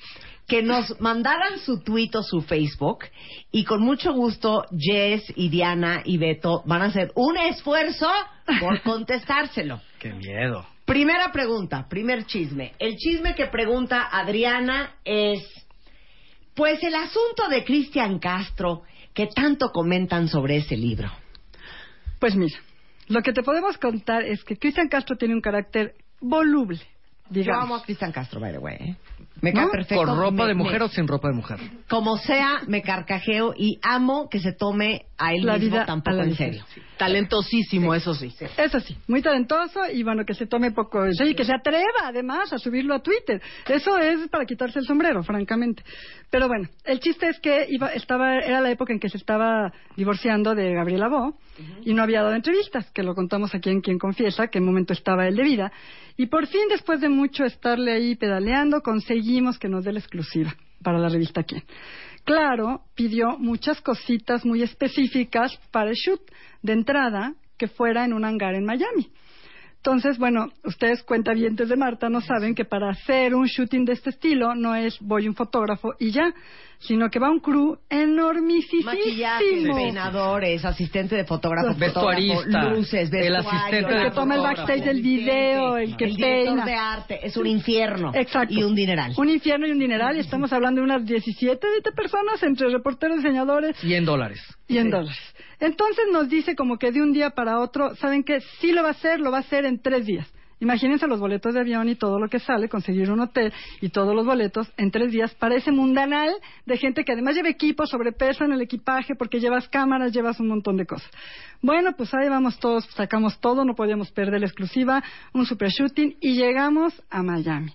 Que 0.48 0.62
nos 0.62 1.00
mandaran 1.00 1.58
su 1.60 1.80
tweet 1.82 2.10
o 2.14 2.22
su 2.22 2.40
Facebook 2.40 3.04
y 3.52 3.64
con 3.64 3.82
mucho 3.82 4.12
gusto 4.12 4.64
Jess 4.76 5.30
y 5.36 5.50
Diana 5.50 6.02
y 6.04 6.16
Beto 6.16 6.62
van 6.66 6.82
a 6.82 6.86
hacer 6.86 7.12
un 7.14 7.36
esfuerzo 7.36 8.10
por 8.58 8.82
contestárselo. 8.82 9.80
Qué 10.00 10.12
miedo. 10.12 10.66
Primera 10.86 11.30
pregunta, 11.32 11.86
primer 11.86 12.24
chisme. 12.24 12.72
El 12.78 12.96
chisme 12.96 13.34
que 13.34 13.46
pregunta 13.46 14.08
Adriana 14.10 14.94
es, 15.04 15.42
pues 16.54 16.82
el 16.82 16.94
asunto 16.94 17.48
de 17.50 17.62
Cristian 17.62 18.18
Castro, 18.18 18.84
que 19.12 19.26
tanto 19.26 19.70
comentan 19.70 20.28
sobre 20.28 20.56
ese 20.56 20.78
libro. 20.78 21.10
Pues 22.18 22.34
mira, 22.36 22.58
lo 23.08 23.20
que 23.20 23.32
te 23.32 23.42
podemos 23.42 23.76
contar 23.76 24.22
es 24.22 24.42
que 24.44 24.56
Cristian 24.56 24.88
Castro 24.88 25.16
tiene 25.16 25.34
un 25.34 25.40
carácter 25.40 25.94
voluble, 26.20 26.80
Yo 27.30 27.52
amo 27.52 27.76
a 27.76 27.82
Cristian 27.82 28.10
Castro, 28.10 28.40
by 28.40 28.52
the 28.52 28.58
way. 28.58 28.96
Me 29.40 29.52
¿No? 29.52 29.70
perfecto. 29.70 30.04
¿Con 30.04 30.18
ropa 30.18 30.42
Me- 30.42 30.46
de 30.48 30.54
mujer 30.54 30.78
me- 30.80 30.84
o 30.86 30.88
sin 30.88 31.06
ropa 31.06 31.28
de 31.28 31.34
mujer? 31.34 31.58
Como 31.88 32.16
sea, 32.16 32.60
me 32.66 32.82
carcajeo 32.82 33.54
y 33.56 33.78
amo 33.82 34.28
que 34.28 34.40
se 34.40 34.52
tome 34.52 35.06
a 35.18 35.32
él 35.32 35.44
La 35.44 35.54
mismo 35.54 35.70
vida 35.70 35.86
tampoco 35.86 36.22
en 36.22 36.34
serio. 36.34 36.64
Talentosísimo, 36.96 37.94
eso 37.94 38.14
sí. 38.14 38.32
Eso 38.56 38.80
sí, 38.80 38.96
muy 39.08 39.20
talentoso 39.20 39.80
y 39.92 40.02
bueno, 40.02 40.24
que 40.24 40.34
se 40.34 40.46
tome 40.46 40.70
poco 40.70 41.04
eso 41.04 41.24
y 41.24 41.34
que 41.34 41.44
se 41.44 41.52
atreva 41.52 42.06
además 42.06 42.52
a 42.52 42.58
subirlo 42.58 42.94
a 42.94 43.02
Twitter. 43.02 43.40
Eso 43.68 43.98
es 43.98 44.28
para 44.28 44.46
quitarse 44.46 44.78
el 44.78 44.86
sombrero, 44.86 45.22
francamente. 45.22 45.82
Pero 46.30 46.46
bueno, 46.46 46.68
el 46.84 47.00
chiste 47.00 47.28
es 47.28 47.40
que 47.40 47.66
iba, 47.68 47.88
estaba, 47.88 48.38
era 48.38 48.60
la 48.60 48.70
época 48.70 48.92
en 48.92 49.00
que 49.00 49.08
se 49.08 49.16
estaba 49.16 49.72
divorciando 49.96 50.54
de 50.54 50.72
Gabriela 50.72 51.08
Bo 51.08 51.36
y 51.84 51.94
no 51.94 52.02
había 52.02 52.22
dado 52.22 52.34
entrevistas, 52.34 52.90
que 52.92 53.02
lo 53.02 53.14
contamos 53.14 53.54
aquí 53.54 53.70
en 53.70 53.80
Quien 53.80 53.98
Confiesa, 53.98 54.48
que 54.48 54.58
en 54.58 54.64
momento 54.64 54.92
estaba 54.92 55.26
él 55.26 55.36
de 55.36 55.42
vida. 55.42 55.72
Y 56.16 56.26
por 56.26 56.46
fin, 56.46 56.62
después 56.68 57.00
de 57.00 57.08
mucho 57.08 57.44
estarle 57.44 57.92
ahí 57.92 58.16
pedaleando, 58.16 58.80
conseguimos 58.82 59.58
que 59.58 59.68
nos 59.68 59.84
dé 59.84 59.92
la 59.92 60.00
exclusiva 60.00 60.54
para 60.82 60.98
la 60.98 61.08
revista 61.08 61.42
Quién. 61.42 61.64
Claro, 62.28 62.82
pidió 62.94 63.38
muchas 63.38 63.80
cositas 63.80 64.44
muy 64.44 64.62
específicas 64.62 65.58
para 65.70 65.88
el 65.88 65.96
shoot 65.96 66.20
de 66.60 66.74
entrada 66.74 67.32
que 67.56 67.68
fuera 67.68 68.04
en 68.04 68.12
un 68.12 68.22
hangar 68.22 68.54
en 68.54 68.66
Miami. 68.66 69.10
Entonces, 69.78 70.18
bueno, 70.18 70.48
ustedes 70.64 71.02
cuentavientes 71.04 71.68
de 71.68 71.76
Marta 71.76 72.08
no 72.08 72.20
saben 72.20 72.54
que 72.54 72.64
para 72.64 72.90
hacer 72.90 73.34
un 73.34 73.46
shooting 73.46 73.84
de 73.84 73.92
este 73.92 74.10
estilo 74.10 74.54
no 74.54 74.74
es 74.74 74.98
voy 75.00 75.28
un 75.28 75.34
fotógrafo 75.34 75.94
y 76.00 76.10
ya, 76.10 76.34
sino 76.80 77.08
que 77.08 77.18
va 77.20 77.30
un 77.30 77.38
crew 77.40 77.78
enormisísimo. 77.88 78.90
Maquillaje, 78.90 79.44
peinadores, 79.74 80.64
asistente 80.64 81.14
de 81.14 81.24
fotógrafo, 81.24 81.78
Vestuarista, 81.78 82.36
fotógrafo, 82.36 82.70
luces, 82.70 83.12
el 83.12 83.36
asistente 83.36 83.92
El 83.92 83.98
de 83.98 84.04
que 84.04 84.10
toma 84.10 84.34
el 84.34 84.42
backstage 84.42 84.84
del 84.84 85.00
video, 85.00 85.76
el 85.76 85.96
que 85.96 86.04
el 86.06 86.16
peina. 86.16 86.64
de 86.64 86.74
arte. 86.74 87.20
Es 87.26 87.36
un 87.36 87.46
infierno. 87.46 88.10
Exacto. 88.14 88.52
Y 88.52 88.64
un 88.64 88.74
dineral. 88.74 89.12
Un 89.16 89.30
infierno 89.30 89.66
y 89.66 89.70
un 89.70 89.78
dineral. 89.78 90.16
Y 90.16 90.20
estamos 90.20 90.52
hablando 90.52 90.80
de 90.80 90.84
unas 90.86 91.04
17, 91.04 91.66
20 91.66 91.92
personas 91.92 92.42
entre 92.42 92.68
reporteros, 92.68 93.18
diseñadores 93.18 93.76
100 93.78 94.04
dólares. 94.04 94.40
y 94.66 94.78
en 94.78 94.90
dólares. 94.90 95.18
Entonces 95.60 96.04
nos 96.12 96.28
dice 96.28 96.54
como 96.54 96.78
que 96.78 96.92
de 96.92 97.02
un 97.02 97.12
día 97.12 97.30
para 97.30 97.58
otro, 97.60 97.94
¿saben 97.96 98.22
qué? 98.24 98.40
Sí 98.60 98.72
lo 98.72 98.82
va 98.82 98.88
a 98.88 98.92
hacer, 98.92 99.20
lo 99.20 99.30
va 99.30 99.38
a 99.38 99.40
hacer 99.40 99.64
en 99.64 99.80
tres 99.80 100.06
días. 100.06 100.28
Imagínense 100.60 101.06
los 101.06 101.20
boletos 101.20 101.54
de 101.54 101.60
avión 101.60 101.88
y 101.88 101.94
todo 101.94 102.18
lo 102.18 102.28
que 102.28 102.40
sale, 102.40 102.68
conseguir 102.68 103.12
un 103.12 103.20
hotel 103.20 103.52
y 103.80 103.90
todos 103.90 104.12
los 104.14 104.26
boletos 104.26 104.68
en 104.76 104.90
tres 104.90 105.12
días 105.12 105.32
para 105.36 105.54
ese 105.54 105.70
mundanal 105.70 106.32
de 106.66 106.76
gente 106.76 107.04
que 107.04 107.12
además 107.12 107.36
lleva 107.36 107.48
equipo, 107.48 107.86
sobrepeso 107.86 108.44
en 108.44 108.52
el 108.52 108.60
equipaje, 108.60 109.14
porque 109.14 109.38
llevas 109.38 109.68
cámaras, 109.68 110.12
llevas 110.12 110.40
un 110.40 110.48
montón 110.48 110.76
de 110.76 110.86
cosas. 110.86 111.08
Bueno, 111.62 111.92
pues 111.96 112.12
ahí 112.12 112.28
vamos 112.28 112.58
todos, 112.58 112.84
sacamos 112.96 113.38
todo, 113.40 113.64
no 113.64 113.74
podíamos 113.74 114.10
perder 114.10 114.40
la 114.40 114.46
exclusiva, 114.46 115.02
un 115.32 115.46
super 115.46 115.68
shooting 115.68 116.16
y 116.20 116.34
llegamos 116.34 116.92
a 117.08 117.22
Miami. 117.22 117.72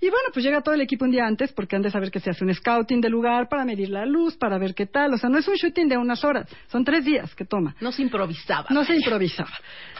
Y 0.00 0.08
bueno, 0.08 0.30
pues 0.32 0.44
llega 0.44 0.62
todo 0.62 0.74
el 0.74 0.80
equipo 0.80 1.04
un 1.04 1.10
día 1.10 1.26
antes 1.26 1.52
porque 1.52 1.76
han 1.76 1.82
de 1.82 1.90
saber 1.90 2.10
que 2.10 2.20
se 2.20 2.30
hace 2.30 2.44
un 2.44 2.54
scouting 2.54 3.00
del 3.00 3.12
lugar 3.12 3.48
para 3.48 3.64
medir 3.64 3.90
la 3.90 4.06
luz, 4.06 4.36
para 4.36 4.58
ver 4.58 4.74
qué 4.74 4.86
tal. 4.86 5.12
O 5.12 5.18
sea, 5.18 5.28
no 5.28 5.38
es 5.38 5.46
un 5.46 5.54
shooting 5.54 5.88
de 5.88 5.98
unas 5.98 6.24
horas, 6.24 6.48
son 6.68 6.84
tres 6.84 7.04
días 7.04 7.34
que 7.34 7.44
toma. 7.44 7.76
No 7.80 7.92
se 7.92 8.02
improvisaba. 8.02 8.66
No 8.70 8.84
se 8.84 8.96
improvisaba. 8.96 9.52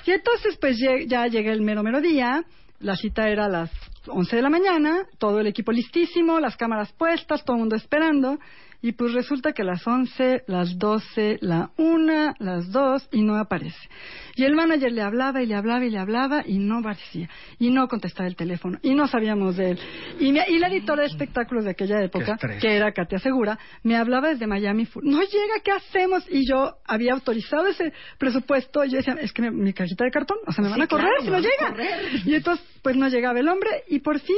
Y 0.06 0.12
entonces, 0.12 0.56
pues 0.58 0.78
ya 1.06 1.26
llega 1.26 1.52
el 1.52 1.60
mero 1.60 1.82
mero 1.82 2.00
día. 2.00 2.44
La 2.80 2.96
cita 2.96 3.28
era 3.28 3.44
a 3.44 3.48
las 3.50 3.70
11 4.06 4.36
de 4.36 4.42
la 4.42 4.48
mañana, 4.48 5.06
todo 5.18 5.40
el 5.40 5.46
equipo 5.46 5.70
listísimo, 5.70 6.40
las 6.40 6.56
cámaras 6.56 6.90
puestas, 6.92 7.44
todo 7.44 7.56
el 7.56 7.60
mundo 7.60 7.76
esperando. 7.76 8.38
Y 8.82 8.92
pues 8.92 9.12
resulta 9.12 9.52
que 9.52 9.62
las 9.62 9.86
11, 9.86 10.44
las 10.46 10.78
12, 10.78 11.38
la 11.42 11.70
1, 11.76 12.34
las 12.38 12.70
2 12.72 13.08
y 13.12 13.22
no 13.22 13.36
aparece. 13.36 13.76
Y 14.36 14.44
el 14.44 14.54
manager 14.54 14.90
le 14.90 15.02
hablaba 15.02 15.42
y 15.42 15.46
le 15.46 15.54
hablaba 15.54 15.84
y 15.84 15.90
le 15.90 15.98
hablaba 15.98 16.42
y 16.46 16.58
no 16.58 16.78
aparecía. 16.78 17.28
Y 17.58 17.70
no 17.70 17.88
contestaba 17.88 18.26
el 18.26 18.36
teléfono. 18.36 18.78
Y 18.82 18.94
no 18.94 19.06
sabíamos 19.06 19.56
de 19.56 19.72
él. 19.72 19.78
Y, 20.18 20.32
me- 20.32 20.46
y 20.48 20.58
la 20.58 20.68
editora 20.68 21.02
de 21.02 21.08
espectáculos 21.08 21.64
de 21.64 21.72
aquella 21.72 22.02
época, 22.02 22.38
que 22.60 22.74
era 22.76 22.92
Katia 22.92 23.18
Segura, 23.18 23.58
me 23.82 23.96
hablaba 23.96 24.28
desde 24.30 24.46
Miami. 24.46 24.88
No 25.02 25.20
llega, 25.20 25.60
¿qué 25.62 25.72
hacemos? 25.72 26.24
Y 26.30 26.48
yo 26.48 26.76
había 26.86 27.12
autorizado 27.12 27.66
ese 27.66 27.92
presupuesto. 28.18 28.82
Y 28.84 28.90
yo 28.92 28.96
decía, 28.96 29.14
es 29.20 29.32
que 29.32 29.42
me- 29.42 29.50
mi 29.50 29.72
cajita 29.74 30.04
de 30.04 30.10
cartón, 30.10 30.38
o 30.46 30.52
sea, 30.52 30.62
me 30.62 30.68
Sí, 30.68 30.72
van 30.72 30.82
a 30.82 30.86
correr 30.86 31.06
claro, 31.18 31.22
si 31.24 31.30
no 31.30 31.38
llega. 31.38 31.68
correr. 31.70 32.00
Y 32.24 32.34
entonces, 32.34 32.64
pues 32.82 32.96
no 32.96 33.08
llegaba 33.08 33.38
el 33.40 33.48
hombre. 33.48 33.68
Y 33.88 33.98
por 33.98 34.18
fin 34.20 34.36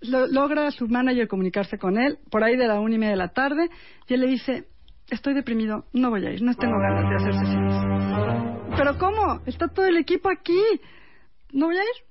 lo- 0.00 0.26
logra 0.26 0.70
su 0.70 0.88
manager 0.88 1.28
comunicarse 1.28 1.78
con 1.78 1.98
él, 1.98 2.18
por 2.30 2.44
ahí 2.44 2.56
de 2.56 2.66
la 2.68 2.80
una 2.80 2.94
y 2.94 2.98
media 2.98 3.12
de 3.12 3.16
la 3.18 3.28
tarde. 3.28 3.68
Y 4.06 4.14
él 4.14 4.20
le 4.20 4.26
dice, 4.28 4.64
estoy 5.10 5.34
deprimido, 5.34 5.84
no 5.92 6.10
voy 6.10 6.26
a 6.26 6.30
ir, 6.32 6.42
no 6.42 6.54
tengo 6.54 6.78
ganas 6.78 7.08
de 7.10 7.16
hacer 7.16 7.44
sesiones. 7.44 7.74
Pero 8.76 8.98
¿cómo? 8.98 9.40
Está 9.46 9.68
todo 9.68 9.86
el 9.86 9.96
equipo 9.96 10.30
aquí. 10.30 10.60
No 11.52 11.66
voy 11.66 11.76
a 11.76 11.82
ir. 11.82 12.04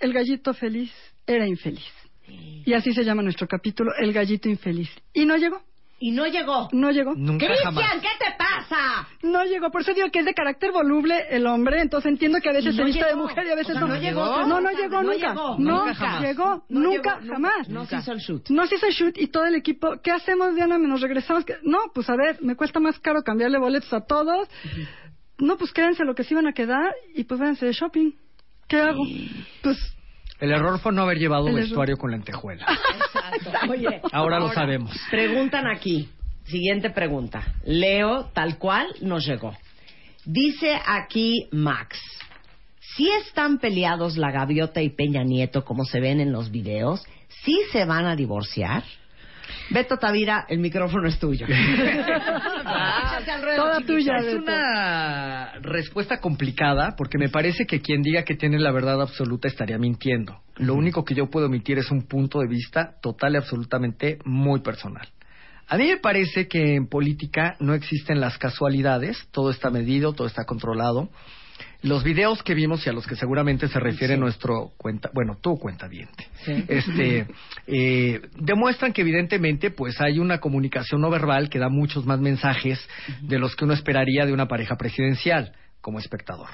El 0.00 0.12
gallito 0.12 0.54
feliz 0.54 0.92
era 1.26 1.46
infeliz. 1.46 1.84
Y 2.28 2.72
así 2.74 2.92
se 2.92 3.04
llama 3.04 3.22
nuestro 3.22 3.46
capítulo, 3.48 3.90
El 3.98 4.12
gallito 4.12 4.48
infeliz. 4.48 4.90
Y 5.14 5.24
no 5.24 5.36
llegó, 5.36 5.60
Y 6.00 6.12
no 6.12 6.26
llegó. 6.26 6.68
no 6.72 6.90
llegó. 6.92 7.14
Nunca 7.16 7.46
Cristian, 7.46 7.74
jamás. 7.74 7.94
¿qué 8.00 8.08
te 8.24 8.32
pasa? 8.38 9.08
No 9.22 9.44
llegó, 9.44 9.70
por 9.70 9.80
eso 9.80 9.92
digo 9.94 10.08
que 10.12 10.20
es 10.20 10.24
de 10.26 10.32
carácter 10.34 10.70
voluble 10.70 11.26
el 11.30 11.44
hombre, 11.46 11.80
entonces 11.80 12.08
entiendo 12.12 12.38
que 12.40 12.50
a 12.50 12.52
veces 12.52 12.74
no 12.76 12.82
se 12.82 12.84
viste 12.84 13.04
de 13.04 13.16
mujer 13.16 13.46
y 13.46 13.50
a 13.50 13.54
veces 13.56 13.70
O 13.76 13.78
sea, 13.78 13.80
no. 13.80 13.94
no 13.94 14.00
llegó. 14.00 14.46
No, 14.46 14.60
no 14.60 14.70
llegó 14.70 15.02
No 15.02 15.12
nunca. 15.12 15.28
llegó. 15.28 15.56
No, 15.58 15.78
Nunca 15.80 15.94
jamás. 15.94 16.22
llegó, 16.22 16.64
nunca, 16.68 17.20
jamás. 17.26 17.68
No 17.68 17.84
se 17.86 17.96
hizo 17.96 18.12
el 18.12 18.18
shoot. 18.20 18.48
No 18.50 18.66
se 18.66 18.76
hizo 18.76 18.86
el 18.86 18.92
shoot 18.92 19.18
y 19.18 19.26
todo 19.26 19.44
el 19.46 19.56
equipo, 19.56 19.96
¿qué 20.02 20.12
hacemos, 20.12 20.54
Diana? 20.54 20.78
¿Nos 20.78 21.00
regresamos? 21.00 21.44
¿Qué? 21.44 21.56
No, 21.64 21.78
pues 21.92 22.08
a 22.10 22.14
ver, 22.16 22.38
me 22.42 22.54
cuesta 22.54 22.78
más 22.78 22.98
caro 23.00 23.22
cambiarle 23.22 23.58
boletos 23.58 23.92
a 23.92 24.00
todos. 24.04 24.48
No, 25.38 25.56
pues 25.56 25.72
quédense 25.72 26.04
lo 26.04 26.14
que 26.14 26.22
se 26.24 26.34
iban 26.34 26.46
a 26.46 26.52
quedar 26.52 26.94
y 27.14 27.24
pues 27.24 27.40
váyanse 27.40 27.66
de 27.66 27.72
shopping. 27.72 28.12
¿Qué 28.68 28.76
hago? 28.76 29.02
Pues 29.62 29.76
El 30.40 30.52
error 30.52 30.78
fue 30.78 30.92
no 30.92 31.02
haber 31.02 31.18
llevado 31.18 31.48
El 31.48 31.54
error. 31.54 31.62
vestuario 31.64 31.96
con 31.96 32.10
lentejuela. 32.12 32.64
Exacto. 32.64 33.50
Oye, 33.72 34.00
Ahora 34.12 34.38
lo 34.38 34.52
sabemos. 34.52 34.92
Preguntan 35.10 35.66
aquí. 35.66 36.08
Siguiente 36.44 36.90
pregunta. 36.90 37.42
Leo, 37.64 38.26
tal 38.32 38.56
cual, 38.58 38.86
nos 39.00 39.26
llegó. 39.26 39.54
Dice 40.24 40.78
aquí 40.86 41.48
Max. 41.52 41.98
Si 42.96 43.08
están 43.10 43.58
peleados 43.58 44.16
la 44.16 44.30
gaviota 44.30 44.80
y 44.82 44.90
Peña 44.90 45.22
Nieto, 45.22 45.64
como 45.64 45.84
se 45.84 46.00
ven 46.00 46.20
en 46.20 46.32
los 46.32 46.50
videos, 46.50 47.04
¿sí 47.44 47.56
se 47.70 47.84
van 47.84 48.06
a 48.06 48.16
divorciar? 48.16 48.82
Beto 49.70 49.96
Tavira, 49.96 50.46
el 50.48 50.58
micrófono 50.58 51.08
es 51.08 51.18
tuyo. 51.18 51.46
Ruedo, 53.42 53.56
Toda 53.56 53.80
tuya, 53.80 54.16
Es 54.16 54.34
una 54.34 55.52
respuesta 55.60 56.18
complicada 56.18 56.94
porque 56.96 57.18
me 57.18 57.28
parece 57.28 57.66
que 57.66 57.80
quien 57.80 58.02
diga 58.02 58.24
que 58.24 58.34
tiene 58.34 58.58
la 58.58 58.72
verdad 58.72 59.00
absoluta 59.00 59.48
estaría 59.48 59.78
mintiendo. 59.78 60.40
Lo 60.56 60.74
único 60.74 61.04
que 61.04 61.14
yo 61.14 61.30
puedo 61.30 61.46
emitir 61.46 61.78
es 61.78 61.90
un 61.90 62.06
punto 62.06 62.40
de 62.40 62.48
vista 62.48 62.94
total 63.00 63.34
y 63.34 63.36
absolutamente 63.36 64.18
muy 64.24 64.60
personal. 64.60 65.08
A 65.68 65.76
mí 65.76 65.86
me 65.86 65.98
parece 65.98 66.48
que 66.48 66.76
en 66.76 66.86
política 66.86 67.56
no 67.60 67.74
existen 67.74 68.20
las 68.20 68.38
casualidades, 68.38 69.28
todo 69.30 69.50
está 69.50 69.68
medido, 69.70 70.14
todo 70.14 70.26
está 70.26 70.44
controlado. 70.44 71.10
Los 71.82 72.02
videos 72.02 72.42
que 72.42 72.54
vimos 72.54 72.84
y 72.84 72.90
a 72.90 72.92
los 72.92 73.06
que 73.06 73.14
seguramente 73.14 73.68
se 73.68 73.78
refiere 73.78 74.14
Sí. 74.14 74.20
nuestro 74.20 74.72
cuenta, 74.76 75.10
bueno, 75.14 75.36
tu 75.40 75.56
cuenta 75.58 75.88
diente, 75.88 76.26
Sí. 76.44 76.64
este, 76.66 77.26
eh, 77.68 78.20
demuestran 78.36 78.92
que 78.92 79.02
evidentemente 79.02 79.70
pues 79.70 80.00
hay 80.00 80.18
una 80.18 80.38
comunicación 80.40 81.00
no 81.00 81.08
verbal 81.08 81.48
que 81.48 81.60
da 81.60 81.68
muchos 81.68 82.04
más 82.04 82.18
mensajes 82.18 82.80
de 83.22 83.38
los 83.38 83.54
que 83.54 83.64
uno 83.64 83.74
esperaría 83.74 84.26
de 84.26 84.32
una 84.32 84.48
pareja 84.48 84.76
presidencial 84.76 85.52
como 85.80 86.00
espectador. 86.00 86.48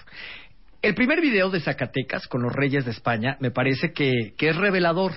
El 0.82 0.94
primer 0.94 1.22
video 1.22 1.48
de 1.48 1.60
Zacatecas 1.60 2.26
con 2.28 2.42
los 2.42 2.52
reyes 2.52 2.84
de 2.84 2.90
España 2.90 3.38
me 3.40 3.50
parece 3.50 3.92
que, 3.94 4.34
que 4.36 4.50
es 4.50 4.56
revelador 4.56 5.12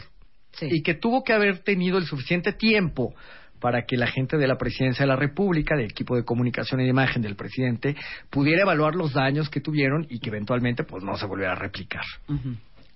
Sí. 0.54 0.67
y 0.72 0.82
que 0.82 0.93
tuvo 0.96 1.24
que 1.26 1.34
haber 1.34 1.60
tenido 1.60 1.98
el 1.98 2.06
suficiente 2.06 2.54
tiempo 2.54 3.13
para 3.60 3.86
que 3.86 3.98
la 3.98 4.08
gente 4.08 4.38
de 4.38 4.48
la 4.48 4.58
presidencia 4.58 5.04
de 5.04 5.08
la 5.08 5.15
República, 5.15 5.76
del 5.76 5.86
equipo 5.86 6.15
de 6.15 6.24
comunicación 6.24 6.82
y 6.82 6.84
de 6.84 6.89
imagen 6.89 7.22
del 7.22 7.36
presidente, 7.36 7.96
pudiera 8.30 8.62
evaluar 8.63 8.96
los 8.96 9.13
daños 9.13 9.50
que 9.50 9.62
tuvieron 9.62 10.06
y 10.10 10.20
que 10.20 10.30
eventualmente 10.30 10.84
pues 10.84 11.04
no 11.04 11.15
se 11.17 11.26
volviera 11.26 11.54
a 11.54 11.56
replicar. 11.56 12.03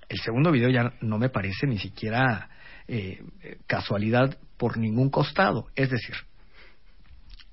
El 0.10 0.20
segundo 0.20 0.52
video 0.52 0.70
ya 0.70 0.94
no 1.02 1.18
me 1.18 1.30
parece 1.30 1.68
ni 1.68 1.78
siquiera 1.78 2.50
eh, 2.88 3.24
casualidad 3.68 4.38
por 4.58 4.78
ningún 4.78 5.10
costado. 5.10 5.68
Es 5.76 5.90
decir, 5.90 6.16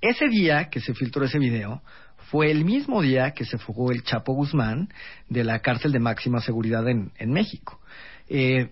Ese 0.01 0.29
día 0.29 0.69
que 0.71 0.81
se 0.81 0.95
filtró 0.95 1.25
ese 1.25 1.39
video 1.39 1.83
fue 2.31 2.51
el 2.51 2.65
mismo 2.65 3.01
día 3.03 3.33
que 3.33 3.45
se 3.45 3.59
fugó 3.59 3.91
el 3.91 4.03
Chapo 4.03 4.33
Guzmán 4.35 4.89
de 5.29 5.45
la 5.45 5.61
cárcel 5.61 5.93
de 5.93 5.99
máxima 5.99 6.41
seguridad 6.41 6.87
en, 6.89 7.11
en 7.17 7.31
México. 7.31 7.81
Eh, 8.29 8.71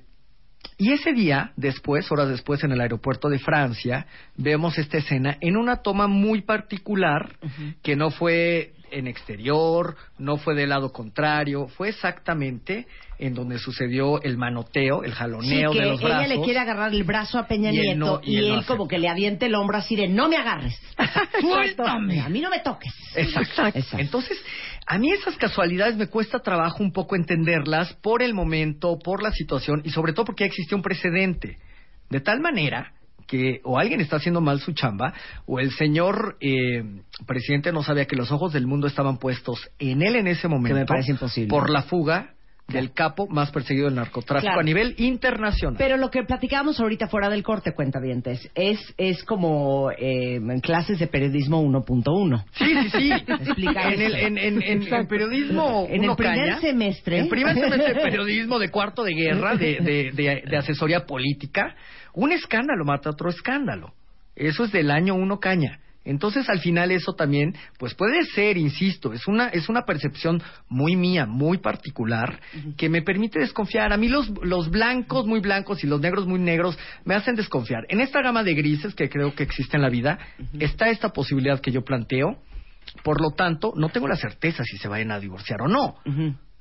y 0.78 0.92
ese 0.92 1.12
día, 1.12 1.52
después, 1.56 2.10
horas 2.12 2.28
después, 2.28 2.62
en 2.64 2.72
el 2.72 2.80
aeropuerto 2.80 3.28
de 3.28 3.38
Francia, 3.38 4.06
vemos 4.36 4.78
esta 4.78 4.98
escena 4.98 5.36
en 5.40 5.56
una 5.56 5.76
toma 5.76 6.06
muy 6.06 6.42
particular 6.42 7.36
que 7.82 7.96
no 7.96 8.10
fue 8.10 8.74
en 8.90 9.06
exterior, 9.06 9.96
no 10.18 10.36
fue 10.36 10.54
del 10.54 10.68
lado 10.70 10.92
contrario, 10.92 11.68
fue 11.68 11.88
exactamente 11.90 12.86
en 13.18 13.34
donde 13.34 13.58
sucedió 13.58 14.20
el 14.22 14.36
manoteo, 14.36 15.02
el 15.02 15.12
jaloneo 15.12 15.72
sí, 15.72 15.78
que 15.78 15.84
de 15.84 15.90
los 15.90 16.00
brazos. 16.02 16.26
ella 16.26 16.34
le 16.36 16.42
quiere 16.42 16.58
agarrar 16.60 16.92
el 16.92 17.02
brazo 17.04 17.38
a 17.38 17.46
Peña 17.46 17.72
Y 17.72 17.78
él 17.78 17.82
Nieto 17.98 17.98
no- 17.98 18.20
y, 18.22 18.32
y 18.34 18.36
él 18.36 18.44
él, 18.44 18.48
no 18.50 18.54
acepta. 18.58 18.76
como 18.76 18.88
que 18.88 18.98
le 18.98 19.08
avienta 19.08 19.46
el 19.46 19.54
hombro 19.54 19.78
así 19.78 19.96
de 19.96 20.08
no 20.08 20.28
me 20.28 20.36
agarres. 20.36 20.78
Suéltame. 21.40 22.20
A 22.20 22.28
mí 22.28 22.40
no 22.40 22.50
me 22.50 22.60
toques. 22.60 22.92
Exacto. 23.14 23.66
Exacto. 23.68 23.98
Entonces, 23.98 24.38
a 24.86 24.98
mí 24.98 25.10
esas 25.12 25.36
casualidades 25.36 25.96
me 25.96 26.08
cuesta 26.08 26.40
trabajo 26.40 26.82
un 26.82 26.92
poco 26.92 27.16
entenderlas 27.16 27.92
por 28.02 28.22
el 28.22 28.34
momento, 28.34 28.98
por 29.02 29.22
la 29.22 29.30
situación 29.32 29.80
y 29.84 29.90
sobre 29.90 30.12
todo 30.12 30.26
porque 30.26 30.44
ya 30.44 30.48
existía 30.48 30.76
un 30.76 30.82
precedente. 30.82 31.56
De 32.10 32.20
tal 32.20 32.40
manera 32.40 32.92
que 33.26 33.60
o 33.64 33.78
alguien 33.78 34.00
está 34.00 34.16
haciendo 34.16 34.40
mal 34.40 34.60
su 34.60 34.72
chamba 34.72 35.12
o 35.46 35.58
el 35.60 35.70
señor 35.72 36.36
eh, 36.40 36.82
presidente 37.26 37.72
no 37.72 37.82
sabía 37.82 38.06
que 38.06 38.16
los 38.16 38.30
ojos 38.32 38.52
del 38.52 38.66
mundo 38.66 38.86
estaban 38.86 39.18
puestos 39.18 39.68
en 39.78 40.02
él 40.02 40.16
en 40.16 40.26
ese 40.28 40.48
momento 40.48 40.78
me 40.78 40.86
parece 40.86 41.12
imposible. 41.12 41.48
por 41.48 41.70
la 41.70 41.82
fuga 41.82 42.32
del 42.68 42.92
capo 42.92 43.28
más 43.28 43.52
perseguido 43.52 43.86
del 43.86 43.94
narcotráfico 43.94 44.48
Claro. 44.48 44.58
a 44.60 44.64
nivel 44.64 44.96
internacional. 44.98 45.76
Pero 45.78 45.96
lo 45.98 46.10
que 46.10 46.24
platicábamos 46.24 46.80
ahorita 46.80 47.06
fuera 47.06 47.30
del 47.30 47.44
corte, 47.44 47.72
cuenta 47.72 48.00
es, 48.56 48.92
es 48.96 49.22
como 49.22 49.92
eh, 49.92 50.34
en 50.34 50.58
clases 50.60 50.98
de 50.98 51.06
periodismo 51.06 51.62
1.1. 51.62 52.44
Sí, 52.58 52.64
sí, 52.64 52.90
sí. 52.98 53.12
Explica 53.12 53.92
en, 53.92 54.02
el, 54.02 54.14
en, 54.16 54.38
en, 54.38 54.62
en- 54.62 54.92
en 54.92 55.06
periodismo. 55.06 55.86
En 55.88 56.02
el 56.02 56.16
primer 56.16 56.36
caña. 56.48 56.58
semestre. 56.60 57.18
En 57.20 57.28
primer 57.28 57.54
semestre 57.54 57.94
de 57.94 58.00
periodismo 58.00 58.58
de 58.58 58.68
cuarto 58.68 59.04
de 59.04 59.14
guerra, 59.14 59.54
de, 59.54 59.76
de, 59.80 60.10
de, 60.12 60.42
de 60.50 60.56
asesoría 60.56 61.06
política, 61.06 61.76
un 62.16 62.32
escándalo 62.32 62.84
mata 62.84 63.10
otro 63.10 63.28
escándalo. 63.30 63.92
Eso 64.34 64.64
es 64.64 64.72
del 64.72 64.90
año 64.90 65.14
uno 65.14 65.38
caña. 65.38 65.78
Entonces, 66.04 66.48
al 66.48 66.60
final, 66.60 66.92
eso 66.92 67.14
también, 67.14 67.54
pues 67.78 67.94
puede 67.94 68.24
ser, 68.26 68.56
insisto, 68.56 69.12
es 69.12 69.26
una, 69.26 69.48
es 69.48 69.68
una 69.68 69.82
percepción 69.82 70.40
muy 70.68 70.94
mía, 70.94 71.26
muy 71.26 71.58
particular, 71.58 72.40
que 72.76 72.88
me 72.88 73.02
permite 73.02 73.40
desconfiar. 73.40 73.92
A 73.92 73.96
mí 73.96 74.08
los, 74.08 74.30
los 74.42 74.70
blancos 74.70 75.26
muy 75.26 75.40
blancos 75.40 75.82
y 75.82 75.88
los 75.88 76.00
negros 76.00 76.26
muy 76.28 76.38
negros 76.38 76.78
me 77.04 77.16
hacen 77.16 77.34
desconfiar. 77.34 77.84
En 77.88 78.00
esta 78.00 78.22
gama 78.22 78.44
de 78.44 78.54
grises 78.54 78.94
que 78.94 79.08
creo 79.10 79.34
que 79.34 79.42
existe 79.42 79.76
en 79.76 79.82
la 79.82 79.88
vida, 79.90 80.18
está 80.60 80.90
esta 80.90 81.08
posibilidad 81.08 81.60
que 81.60 81.72
yo 81.72 81.82
planteo. 81.84 82.38
Por 83.02 83.20
lo 83.20 83.32
tanto, 83.32 83.72
no 83.76 83.88
tengo 83.88 84.06
la 84.06 84.16
certeza 84.16 84.62
si 84.62 84.78
se 84.78 84.86
vayan 84.86 85.10
a 85.10 85.18
divorciar 85.18 85.60
o 85.60 85.66
no. 85.66 85.96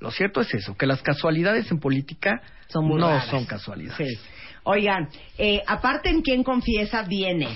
Lo 0.00 0.10
cierto 0.10 0.40
es 0.40 0.52
eso, 0.54 0.76
que 0.76 0.86
las 0.86 1.00
casualidades 1.02 1.70
en 1.70 1.78
política 1.78 2.42
Son 2.66 2.88
no 2.88 2.98
raras. 3.08 3.26
son 3.28 3.46
casualidades. 3.46 3.96
Sí. 4.08 4.18
Oigan, 4.68 5.08
eh, 5.38 5.62
aparte 5.66 6.10
en 6.10 6.22
quién 6.22 6.42
confiesa 6.42 7.02
viene. 7.02 7.48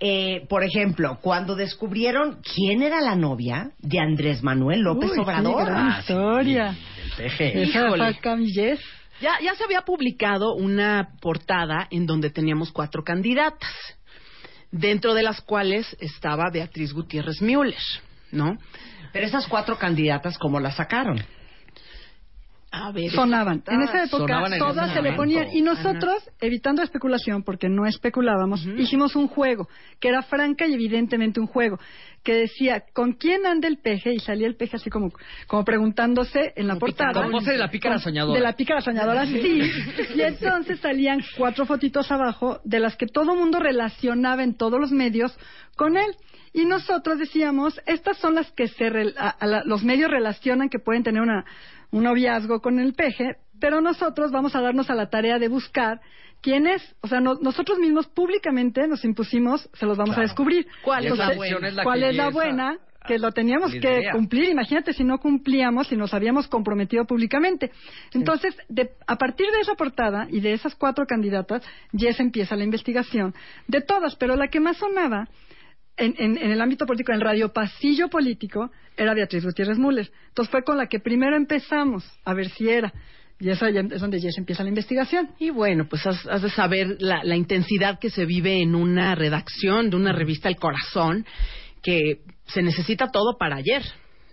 Eh, 0.00 0.46
por 0.48 0.62
ejemplo, 0.62 1.18
cuando 1.20 1.56
descubrieron 1.56 2.40
quién 2.54 2.82
era 2.82 3.00
la 3.00 3.16
novia 3.16 3.70
de 3.78 3.98
Andrés 3.98 4.42
Manuel 4.42 4.80
López 4.82 5.10
Uy, 5.10 5.18
Obrador. 5.18 5.64
gran 5.64 5.88
Ah, 5.88 6.02
sí, 6.06 6.12
historia. 6.12 6.76
PG. 7.16 8.20
Camillés. 8.20 8.80
Ya, 9.20 9.32
ya 9.42 9.54
se 9.54 9.64
había 9.64 9.80
publicado 9.82 10.54
una 10.54 11.08
portada 11.20 11.88
en 11.90 12.06
donde 12.06 12.30
teníamos 12.30 12.70
cuatro 12.70 13.02
candidatas, 13.02 13.72
dentro 14.70 15.14
de 15.14 15.22
las 15.24 15.40
cuales 15.40 15.96
estaba 16.00 16.50
Beatriz 16.52 16.92
Gutiérrez 16.92 17.40
Müller, 17.42 17.74
¿no? 18.30 18.58
Pero 19.12 19.26
esas 19.26 19.48
cuatro 19.48 19.78
candidatas, 19.78 20.38
¿cómo 20.38 20.60
las 20.60 20.76
sacaron? 20.76 21.24
A 22.70 22.92
ver, 22.92 23.10
sonaban. 23.10 23.62
En 23.66 23.80
esa 23.82 24.04
época 24.04 24.44
en 24.46 24.58
todas 24.58 24.92
se 24.92 25.00
le 25.00 25.14
ponían. 25.14 25.48
Y 25.54 25.62
nosotros, 25.62 26.14
evitando 26.40 26.82
la 26.82 26.86
especulación, 26.86 27.42
porque 27.42 27.68
no 27.68 27.86
especulábamos, 27.86 28.64
hicimos 28.76 29.16
un 29.16 29.28
juego, 29.28 29.68
que 30.00 30.08
era 30.08 30.22
franca 30.22 30.66
y 30.66 30.74
evidentemente 30.74 31.40
un 31.40 31.46
juego, 31.46 31.78
que 32.22 32.34
decía, 32.34 32.84
¿con 32.92 33.12
quién 33.12 33.46
anda 33.46 33.68
el 33.68 33.78
peje? 33.78 34.12
Y 34.12 34.18
salía 34.18 34.46
el 34.46 34.56
peje 34.56 34.76
así 34.76 34.90
como, 34.90 35.10
como 35.46 35.64
preguntándose 35.64 36.52
en 36.56 36.66
la 36.66 36.74
Como 36.74 36.80
portada. 36.80 37.26
de 37.26 37.56
la 37.58 37.70
pícara 37.70 37.98
soñadora. 37.98 38.38
De 38.38 38.44
la 38.44 38.52
pícara 38.52 38.80
soñadora, 38.82 39.24
sí. 39.26 39.62
Y 40.14 40.20
entonces 40.20 40.78
salían 40.80 41.22
cuatro 41.38 41.64
fotitos 41.64 42.10
abajo 42.12 42.60
de 42.64 42.80
las 42.80 42.96
que 42.96 43.06
todo 43.06 43.34
mundo 43.34 43.60
relacionaba 43.60 44.42
en 44.42 44.54
todos 44.56 44.78
los 44.78 44.90
medios 44.92 45.34
con 45.76 45.96
él. 45.96 46.10
Y 46.52 46.64
nosotros 46.64 47.18
decíamos, 47.18 47.80
estas 47.86 48.18
son 48.18 48.34
las 48.34 48.50
que 48.52 48.68
se 48.68 48.86
a- 49.16 49.28
a 49.28 49.46
la- 49.46 49.62
los 49.64 49.84
medios 49.84 50.10
relacionan 50.10 50.68
que 50.68 50.78
pueden 50.78 51.02
tener 51.04 51.22
una, 51.22 51.44
un 51.90 52.04
noviazgo 52.04 52.60
con 52.60 52.78
el 52.78 52.94
peje, 52.94 53.36
pero 53.60 53.80
nosotros 53.80 54.30
vamos 54.30 54.54
a 54.54 54.60
darnos 54.60 54.90
a 54.90 54.94
la 54.94 55.08
tarea 55.10 55.38
de 55.38 55.48
buscar 55.48 56.00
quién 56.42 56.66
es. 56.66 56.94
O 57.00 57.08
sea, 57.08 57.20
no- 57.20 57.34
nosotros 57.40 57.78
mismos 57.78 58.06
públicamente 58.06 58.86
nos 58.86 59.04
impusimos, 59.04 59.68
se 59.74 59.86
los 59.86 59.96
vamos 59.96 60.14
Claro. 60.14 60.22
a 60.22 60.28
descubrir. 60.28 60.66
¿Cuál 60.84 61.06
es 61.06 61.16
la 61.18 61.32
buena? 61.34 61.68
Es 61.68 61.74
la 61.74 61.82
¿Cuál 61.82 62.00
que 62.00 62.08
es 62.10 62.16
la 62.16 62.30
buena? 62.30 62.78
Que 63.06 63.18
lo 63.18 63.32
teníamos 63.32 63.72
que 63.72 64.02
cumplir. 64.12 64.50
Imagínate 64.50 64.92
si 64.92 65.02
no 65.02 65.18
cumplíamos, 65.18 65.86
si 65.86 65.96
nos 65.96 66.12
habíamos 66.12 66.46
comprometido 66.46 67.06
públicamente. 67.06 67.70
Entonces, 68.12 68.54
de- 68.68 68.90
a 69.06 69.16
partir 69.16 69.46
de 69.50 69.60
esa 69.60 69.74
portada 69.76 70.26
y 70.30 70.40
de 70.40 70.52
esas 70.52 70.74
cuatro 70.74 71.06
candidatas, 71.06 71.62
ya 71.92 72.12
se 72.12 72.22
empieza 72.22 72.54
la 72.54 72.64
investigación 72.64 73.34
de 73.66 73.80
todas, 73.80 74.14
pero 74.16 74.36
la 74.36 74.48
que 74.48 74.60
más 74.60 74.76
sonaba 74.76 75.26
en, 75.98 76.14
en- 76.18 76.50
el 76.50 76.60
ámbito 76.60 76.86
político, 76.86 77.12
en 77.12 77.20
radio 77.20 77.52
pasillo 77.52 78.08
político, 78.08 78.70
era 78.96 79.14
Beatriz 79.14 79.44
Gutiérrez 79.44 79.78
Müller. 79.78 80.10
Entonces 80.28 80.50
fue 80.50 80.62
con 80.64 80.76
la 80.76 80.86
que 80.86 81.00
primero 81.00 81.36
empezamos 81.36 82.04
a 82.24 82.34
ver 82.34 82.48
si 82.50 82.68
era. 82.68 82.92
Y 83.40 83.50
esa 83.50 83.68
es 83.68 84.00
donde 84.00 84.18
ya 84.20 84.30
se 84.32 84.40
empieza 84.40 84.64
la 84.64 84.68
investigación. 84.70 85.30
Y 85.38 85.50
bueno, 85.50 85.86
pues 85.88 86.04
has, 86.06 86.26
has 86.26 86.42
de 86.42 86.50
saber 86.50 86.96
la, 86.98 87.22
la 87.22 87.36
intensidad 87.36 87.98
que 88.00 88.10
se 88.10 88.24
vive 88.26 88.60
en 88.62 88.74
una 88.74 89.14
redacción 89.14 89.90
de 89.90 89.96
una 89.96 90.12
revista 90.12 90.48
El 90.48 90.56
Corazón, 90.56 91.24
que 91.82 92.22
se 92.46 92.62
necesita 92.62 93.08
todo 93.12 93.36
para 93.38 93.56
ayer. 93.56 93.82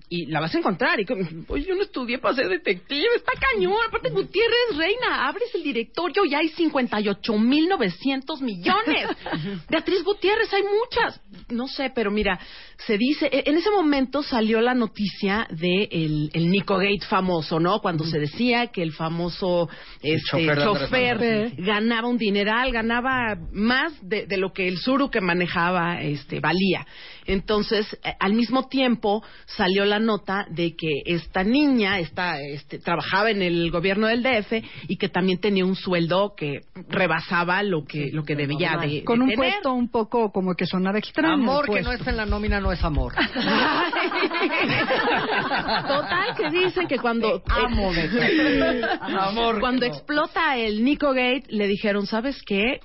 Y 0.10 0.28
la 0.28 0.40
vas 0.40 0.54
a 0.54 0.60
encontrar. 0.60 1.00
Y, 1.00 1.06
oye, 1.48 1.66
yo 1.66 1.76
no 1.76 1.82
estudié 1.82 2.20
para 2.20 2.36
ser 2.36 2.48
detective, 2.48 3.08
está 3.16 3.32
cañón. 3.54 3.74
Aparte, 3.88 4.10
Gutiérrez, 4.10 4.76
reina, 4.78 5.28
abres 5.28 5.54
el 5.56 5.64
directorio 5.64 6.26
y 6.26 6.36
hay 6.36 6.50
58.900 6.50 8.42
millones. 8.42 9.10
Beatriz 9.70 10.04
Gutiérrez, 10.04 10.54
hay 10.54 10.64
muchas. 10.64 11.22
No 11.50 11.68
sé, 11.68 11.92
pero 11.94 12.12
mira, 12.12 12.40
se 12.86 12.98
dice, 12.98 13.28
e- 13.32 13.44
en 13.48 13.58
ese 13.58 13.72
momento 13.72 14.22
salió 14.24 14.62
la 14.62 14.74
noticia 14.74 15.48
de 15.50 15.88
el, 15.92 16.30
el 16.34 16.50
Nico 16.50 16.78
Gate 16.78 17.06
famoso, 17.08 17.60
¿no? 17.60 17.80
Cuando 17.80 18.04
se 18.04 18.20
decía 18.20 18.68
que 18.68 18.84
el 18.84 18.92
famoso 18.94 19.70
este, 20.02 20.46
chofer 20.56 21.54
ganaba 21.58 22.08
un 22.08 22.18
dineral, 22.18 22.72
ganaba 22.72 23.36
más 23.52 23.94
de, 24.08 24.26
de 24.28 24.38
lo 24.38 24.54
que 24.54 24.68
el 24.68 24.78
suru 24.78 25.10
que 25.10 25.22
manejaba 25.22 26.02
este, 26.02 26.40
valía. 26.40 26.86
Entonces, 27.26 27.98
eh, 28.04 28.14
al 28.20 28.34
mismo 28.34 28.68
tiempo 28.68 29.24
salió 29.46 29.86
la 29.86 29.95
nota 30.00 30.46
de 30.50 30.76
que 30.76 31.02
esta 31.06 31.44
niña 31.44 32.00
esta, 32.00 32.40
este, 32.42 32.80
trabajaba 32.80 33.30
en 33.32 33.42
el 33.42 33.72
gobierno 33.72 34.08
del 34.08 34.24
DF 34.24 34.54
y 34.88 34.98
que 34.98 35.10
también 35.10 35.40
tenía 35.40 35.66
un 35.66 35.76
sueldo 35.76 36.34
que 36.36 36.62
rebasaba 36.90 37.64
lo 37.64 37.84
que, 37.86 38.10
lo 38.12 38.24
que 38.24 38.36
debía 38.36 38.72
normal. 38.72 38.90
de, 38.90 39.04
Con 39.04 39.20
de 39.20 39.24
un 39.24 39.30
tener. 39.32 39.52
puesto 39.52 39.74
un 39.74 39.90
poco 39.90 40.32
como 40.32 40.54
que 40.56 40.66
sonaba 40.66 40.98
extraño. 41.00 41.34
Amor 41.34 41.66
que 41.66 41.82
no 41.82 41.88
puesto. 41.88 41.92
está 41.94 42.12
en 42.12 42.18
la 42.18 42.26
nómina 42.26 42.60
no 42.60 42.72
es 42.72 42.84
amor. 42.84 43.14
Total, 45.88 46.36
que 46.38 46.50
dicen 46.50 46.88
que 46.88 46.98
cuando... 46.98 47.42
amo, 47.48 47.92
Beto. 47.94 48.88
Amor. 49.02 49.60
Cuando 49.60 49.86
no. 49.86 49.94
explota 49.94 50.58
el 50.58 50.84
Nico 50.84 51.10
Gate, 51.14 51.44
le 51.50 51.68
dijeron, 51.68 52.06
¿sabes 52.08 52.42
qué? 52.46 52.80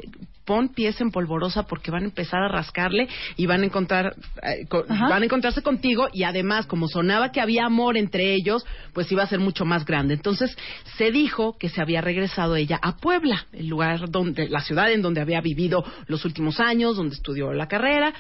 Pon 0.45 0.68
pies 0.68 1.01
en 1.01 1.11
polvorosa 1.11 1.64
porque 1.64 1.91
van 1.91 2.03
a 2.03 2.07
empezar 2.07 2.43
a 2.43 2.49
rascarle 2.49 3.09
y 3.36 3.47
van 3.47 3.62
a 3.62 3.66
encontrar, 3.66 4.14
eh, 4.43 4.66
van 4.70 5.22
a 5.22 5.24
encontrarse 5.24 5.62
contigo 5.62 6.09
y 6.12 6.24
además, 6.24 6.66
como 6.66 6.88
sonaba 6.88 7.30
que 7.30 7.41
había 7.41 7.66
amor 7.66 7.97
entre 7.97 8.34
ellos, 8.34 8.64
pues 8.93 9.11
iba 9.12 9.22
a 9.22 9.26
ser 9.26 9.38
mucho 9.38 9.64
más 9.64 9.84
grande. 9.84 10.14
Entonces, 10.14 10.57
se 10.97 11.11
dijo 11.11 11.57
que 11.59 11.68
se 11.68 11.80
había 11.80 12.01
regresado 12.01 12.57
ella 12.57 12.78
a 12.82 12.97
Puebla, 12.97 13.47
el 13.53 13.68
lugar 13.68 14.11
donde, 14.11 14.49
la 14.49 14.61
ciudad 14.61 14.91
en 14.91 15.03
donde 15.03 15.20
había 15.20 15.41
vivido 15.41 15.84
los 16.07 16.24
últimos 16.24 16.61
años, 16.61 16.97
donde 16.97 17.14
estudió 17.14 17.53
la 17.53 17.68
carrera. 17.68 18.12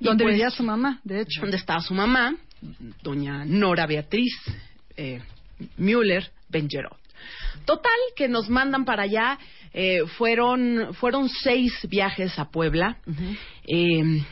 Donde 0.00 0.24
pues, 0.24 0.34
vivía 0.34 0.50
su 0.50 0.62
mamá, 0.62 1.00
de 1.04 1.22
hecho. 1.22 1.40
donde 1.40 1.56
estaba 1.56 1.80
su 1.80 1.94
mamá, 1.94 2.34
doña 3.02 3.44
Nora 3.44 3.86
Beatriz 3.86 4.34
eh, 4.96 5.20
Müller 5.78 6.30
Benjerot. 6.48 6.99
Total, 7.64 7.98
que 8.16 8.28
nos 8.28 8.48
mandan 8.48 8.84
para 8.84 9.04
allá. 9.04 9.38
eh, 9.72 10.00
fueron, 10.18 10.94
fueron 10.94 11.28
seis 11.28 11.72
viajes 11.88 12.38
a 12.38 12.50
Puebla. 12.50 12.96
Eh, 13.66 14.24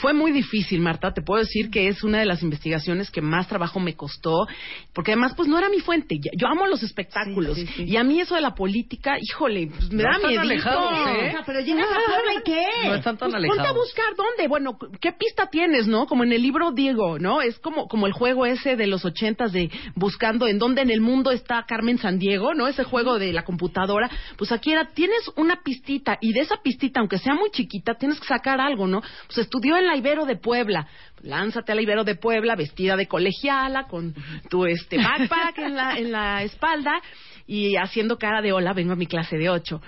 Fue 0.00 0.12
muy 0.12 0.32
difícil, 0.32 0.80
Marta. 0.80 1.12
Te 1.12 1.22
puedo 1.22 1.40
decir 1.42 1.70
que 1.70 1.88
es 1.88 2.02
una 2.04 2.18
de 2.20 2.24
las 2.26 2.42
investigaciones 2.42 3.10
que 3.10 3.20
más 3.20 3.48
trabajo 3.48 3.80
me 3.80 3.94
costó, 3.94 4.46
porque 4.94 5.12
además, 5.12 5.34
pues 5.36 5.48
no 5.48 5.58
era 5.58 5.68
mi 5.68 5.80
fuente. 5.80 6.16
Ya- 6.18 6.30
Yo 6.36 6.46
amo 6.48 6.66
los 6.66 6.82
espectáculos 6.82 7.56
Sí, 7.56 7.66
sí, 7.66 7.72
sí. 7.76 7.84
y 7.84 7.96
a 7.96 8.04
mí 8.04 8.20
eso 8.20 8.34
de 8.34 8.40
la 8.40 8.54
política, 8.54 9.16
híjole, 9.20 9.66
pues, 9.68 9.90
me 9.90 10.02
No 10.02 10.08
da 10.08 10.16
están 10.16 10.30
miedo. 10.30 10.42
alejados, 10.42 10.92
¿eh? 11.08 11.34
Pero 11.46 11.60
llegas 11.60 11.86
a 11.90 11.94
Puebla 11.94 12.34
y 12.38 12.42
qué? 12.44 12.66
No 12.88 12.94
están 12.94 13.16
tan 13.18 13.30
Pues 13.30 13.42
ponte 13.46 13.58
a 13.58 13.64
alejados. 13.64 13.76
buscar 13.76 14.14
dónde. 14.16 14.48
Bueno, 14.48 14.78
¿qué 15.00 15.12
pista 15.12 15.48
tienes, 15.50 15.86
no? 15.86 16.06
Como 16.06 16.24
en 16.24 16.32
el 16.32 16.42
libro 16.42 16.70
Diego, 16.72 17.18
¿no? 17.18 17.42
Es 17.42 17.58
como, 17.58 17.86
como 17.88 18.06
el 18.06 18.12
juego 18.12 18.46
ese 18.46 18.76
de 18.76 18.86
los 18.86 19.04
ochentas 19.04 19.52
de 19.52 19.70
buscando 19.94 20.46
en 20.46 20.58
dónde 20.58 20.82
en 20.82 20.90
el 20.90 21.00
mundo 21.00 21.30
está 21.30 21.64
Carmen 21.66 21.98
Sandiego, 21.98 22.54
¿no? 22.54 22.68
Ese 22.68 22.84
juego 22.84 23.18
de 23.18 23.32
la 23.32 23.44
computadora. 23.44 24.08
Pues 24.38 24.52
aquí 24.52 24.72
era, 24.72 24.86
tienes 24.94 25.30
una 25.36 25.62
pistita 25.62 26.16
y 26.20 26.32
de 26.32 26.40
esa 26.40 26.56
pistita, 26.62 27.00
aunque 27.00 27.18
sea 27.18 27.34
muy 27.34 27.50
chiquita, 27.50 27.94
tienes 27.94 28.18
que 28.20 28.26
sacar 28.26 28.60
algo, 28.60 28.86
¿no? 28.86 29.02
Pues 29.26 29.38
estudió 29.38 29.76
en 29.76 29.86
la 29.90 29.96
Ibero 29.96 30.24
de 30.24 30.36
Puebla. 30.36 30.86
Lánzate 31.22 31.72
a 31.72 31.74
la 31.74 31.82
Ibero 31.82 32.04
de 32.04 32.14
Puebla 32.14 32.56
vestida 32.56 32.96
de 32.96 33.06
colegiala 33.06 33.84
con 33.84 34.14
tu 34.48 34.66
este 34.66 34.96
backpack 34.96 35.58
en 35.58 35.76
la, 35.76 35.98
en 35.98 36.12
la 36.12 36.42
espalda 36.42 37.00
y 37.46 37.76
haciendo 37.76 38.18
cara 38.18 38.40
de 38.40 38.52
hola, 38.52 38.72
vengo 38.72 38.92
a 38.92 38.96
mi 38.96 39.06
clase 39.06 39.36
de 39.36 39.50
ocho 39.50 39.80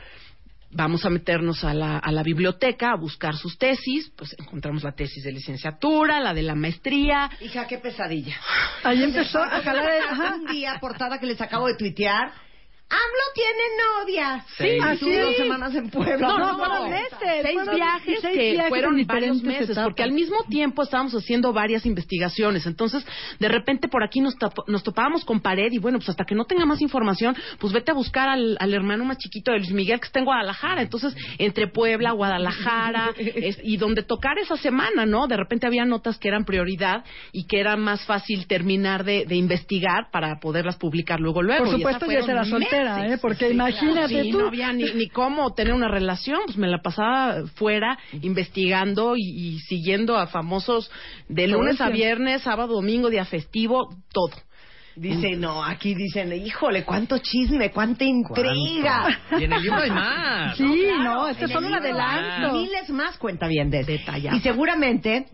vamos 0.72 1.04
a 1.04 1.10
meternos 1.10 1.64
a 1.64 1.74
la, 1.74 1.98
a 1.98 2.10
la 2.12 2.22
biblioteca 2.22 2.92
a 2.92 2.96
buscar 2.96 3.36
sus 3.36 3.58
tesis, 3.58 4.10
pues 4.16 4.34
encontramos 4.38 4.82
la 4.82 4.92
tesis 4.92 5.22
de 5.22 5.32
licenciatura, 5.32 6.20
la 6.20 6.34
de 6.34 6.42
la 6.42 6.54
maestría. 6.54 7.30
Hija, 7.40 7.66
qué 7.66 7.78
pesadilla. 7.78 8.36
Ahí 8.82 9.02
empezó 9.02 9.42
a 9.42 9.60
jalar 9.60 9.90
el-. 9.90 10.42
Un 10.42 10.46
día, 10.46 10.78
portada 10.80 11.18
que 11.18 11.26
les 11.26 11.40
acabo 11.40 11.66
de 11.66 11.76
tuitear. 11.76 12.32
AMLO 12.92 13.26
tiene 13.34 13.62
novia. 14.04 14.44
Sí. 14.58 14.66
Y 14.66 14.78
Así 14.82 15.00
tú 15.00 15.10
dos 15.12 15.36
semanas 15.36 15.74
en 15.74 15.88
Puebla. 15.90 16.28
No, 16.28 16.38
no, 16.38 16.58
fueron 16.58 16.90
meses. 16.90 17.08
Seis 17.20 17.54
fueron 17.54 17.74
viajes 17.74 18.18
seis 18.20 18.36
que 18.36 18.50
viajes 18.52 18.68
fueron 18.68 18.92
varios 18.92 19.06
diferentes 19.08 19.42
meses, 19.42 19.70
etapas. 19.70 19.84
porque 19.84 20.02
al 20.02 20.12
mismo 20.12 20.36
tiempo 20.48 20.82
estábamos 20.82 21.14
haciendo 21.14 21.52
varias 21.52 21.86
investigaciones. 21.86 22.66
Entonces, 22.66 23.04
de 23.38 23.48
repente 23.48 23.88
por 23.88 24.02
aquí 24.04 24.20
nos, 24.20 24.34
nos 24.66 24.82
topábamos 24.82 25.24
con 25.24 25.40
pared 25.40 25.72
y 25.72 25.78
bueno, 25.78 25.98
pues 25.98 26.08
hasta 26.10 26.24
que 26.24 26.34
no 26.34 26.44
tenga 26.44 26.66
más 26.66 26.80
información, 26.82 27.34
pues 27.58 27.72
vete 27.72 27.90
a 27.92 27.94
buscar 27.94 28.28
al, 28.28 28.56
al 28.60 28.74
hermano 28.74 29.04
más 29.04 29.18
chiquito 29.18 29.52
de 29.52 29.58
Luis 29.58 29.72
Miguel 29.72 29.98
que 30.00 30.06
está 30.06 30.18
en 30.18 30.24
Guadalajara. 30.26 30.82
Entonces, 30.82 31.14
entre 31.38 31.68
Puebla, 31.68 32.12
Guadalajara 32.12 33.10
es- 33.18 33.58
y 33.62 33.76
donde 33.76 34.02
tocar 34.02 34.38
esa 34.38 34.56
semana, 34.56 35.06
¿no? 35.06 35.26
De 35.26 35.36
repente 35.36 35.66
había 35.66 35.84
notas 35.84 36.18
que 36.18 36.28
eran 36.28 36.44
prioridad 36.44 37.04
y 37.32 37.46
que 37.46 37.60
era 37.60 37.76
más 37.76 38.04
fácil 38.04 38.46
terminar 38.46 39.04
de, 39.04 39.24
de 39.26 39.36
investigar 39.36 40.10
para 40.10 40.38
poderlas 40.40 40.76
publicar 40.76 41.20
luego 41.20 41.42
luego. 41.42 41.64
Por 41.64 41.78
Y 41.78 41.82
esas 41.82 41.92
supuesto, 41.94 42.12
ya 42.12 42.18
fueron 42.24 42.30
era 42.30 42.44
soltera, 42.84 42.96
meses. 43.02 43.18
¿eh? 43.18 43.18
Porque 43.20 43.50
imagínate 43.50 44.22
Sí, 44.24 44.30
tú. 44.30 44.40
no 44.40 44.48
había 44.48 44.72
ni, 44.72 44.84
ni 44.94 45.08
cómo 45.08 45.52
tener 45.54 45.72
una 45.72 45.88
relación, 45.88 46.40
pues 46.46 46.56
me 46.56 46.68
la 46.68 46.78
pasaba 46.82 47.46
fuera 47.54 47.98
investigando 48.20 49.14
y, 49.16 49.22
y 49.22 49.58
siguiendo 49.60 50.16
a 50.16 50.26
famosos 50.26 50.90
de 51.28 51.46
lunes 51.48 51.80
a 51.80 51.88
viernes, 51.88 52.42
sábado, 52.42 52.74
domingo, 52.74 53.10
día 53.10 53.24
festivo, 53.24 53.88
todo. 54.12 54.32
Dice, 54.94 55.30
no, 55.36 55.64
aquí 55.64 55.94
dicen, 55.94 56.30
híjole, 56.34 56.84
cuánto 56.84 57.16
chisme, 57.16 57.70
cuánta 57.70 58.04
intriga. 58.04 59.06
Y 59.38 59.44
en 59.44 59.52
el 59.54 59.62
libro 59.62 59.78
hay 59.78 59.90
más. 59.90 60.54
Sí, 60.54 60.86
no, 61.02 61.28
este 61.28 61.44
En 61.44 61.50
es 61.50 61.54
solo 61.54 61.66
el 61.68 61.72
un 61.72 61.78
adelanto. 61.78 62.52
Miles 62.52 62.90
más 62.90 63.16
cuenta 63.16 63.46
bien 63.48 63.70
de 63.70 63.84
Detallado. 63.84 64.36
Y 64.36 64.40
seguramente, 64.40 65.28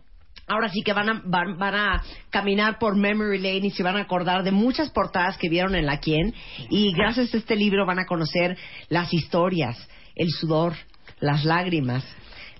ahora 0.49 0.69
sí 0.69 0.83
que 0.83 0.93
van 0.93 1.09
a, 1.09 1.23
van, 1.25 1.59
van 1.59 1.75
a 1.75 2.03
caminar 2.31 2.79
por 2.79 2.97
Memory 2.97 3.39
Lane 3.39 3.67
y 3.67 3.71
se 3.71 3.83
van 3.83 3.97
a 3.97 4.01
acordar 4.01 4.43
de 4.43 4.53
muchas 4.53 4.91
portadas 4.91 5.37
que 5.39 5.49
vieron 5.49 5.75
en 5.75 5.87
la 5.87 5.99
Quien. 5.99 6.35
Y 6.71 6.93
gracias 6.95 7.35
a 7.35 7.37
este 7.37 7.57
libro 7.57 7.87
van 7.87 7.99
a 7.99 8.07
conocer 8.07 8.57
las 8.89 9.13
historias, 9.13 9.77
el 10.15 10.31
sudor, 10.31 10.75
las 11.21 11.45
lágrimas. 11.45 12.05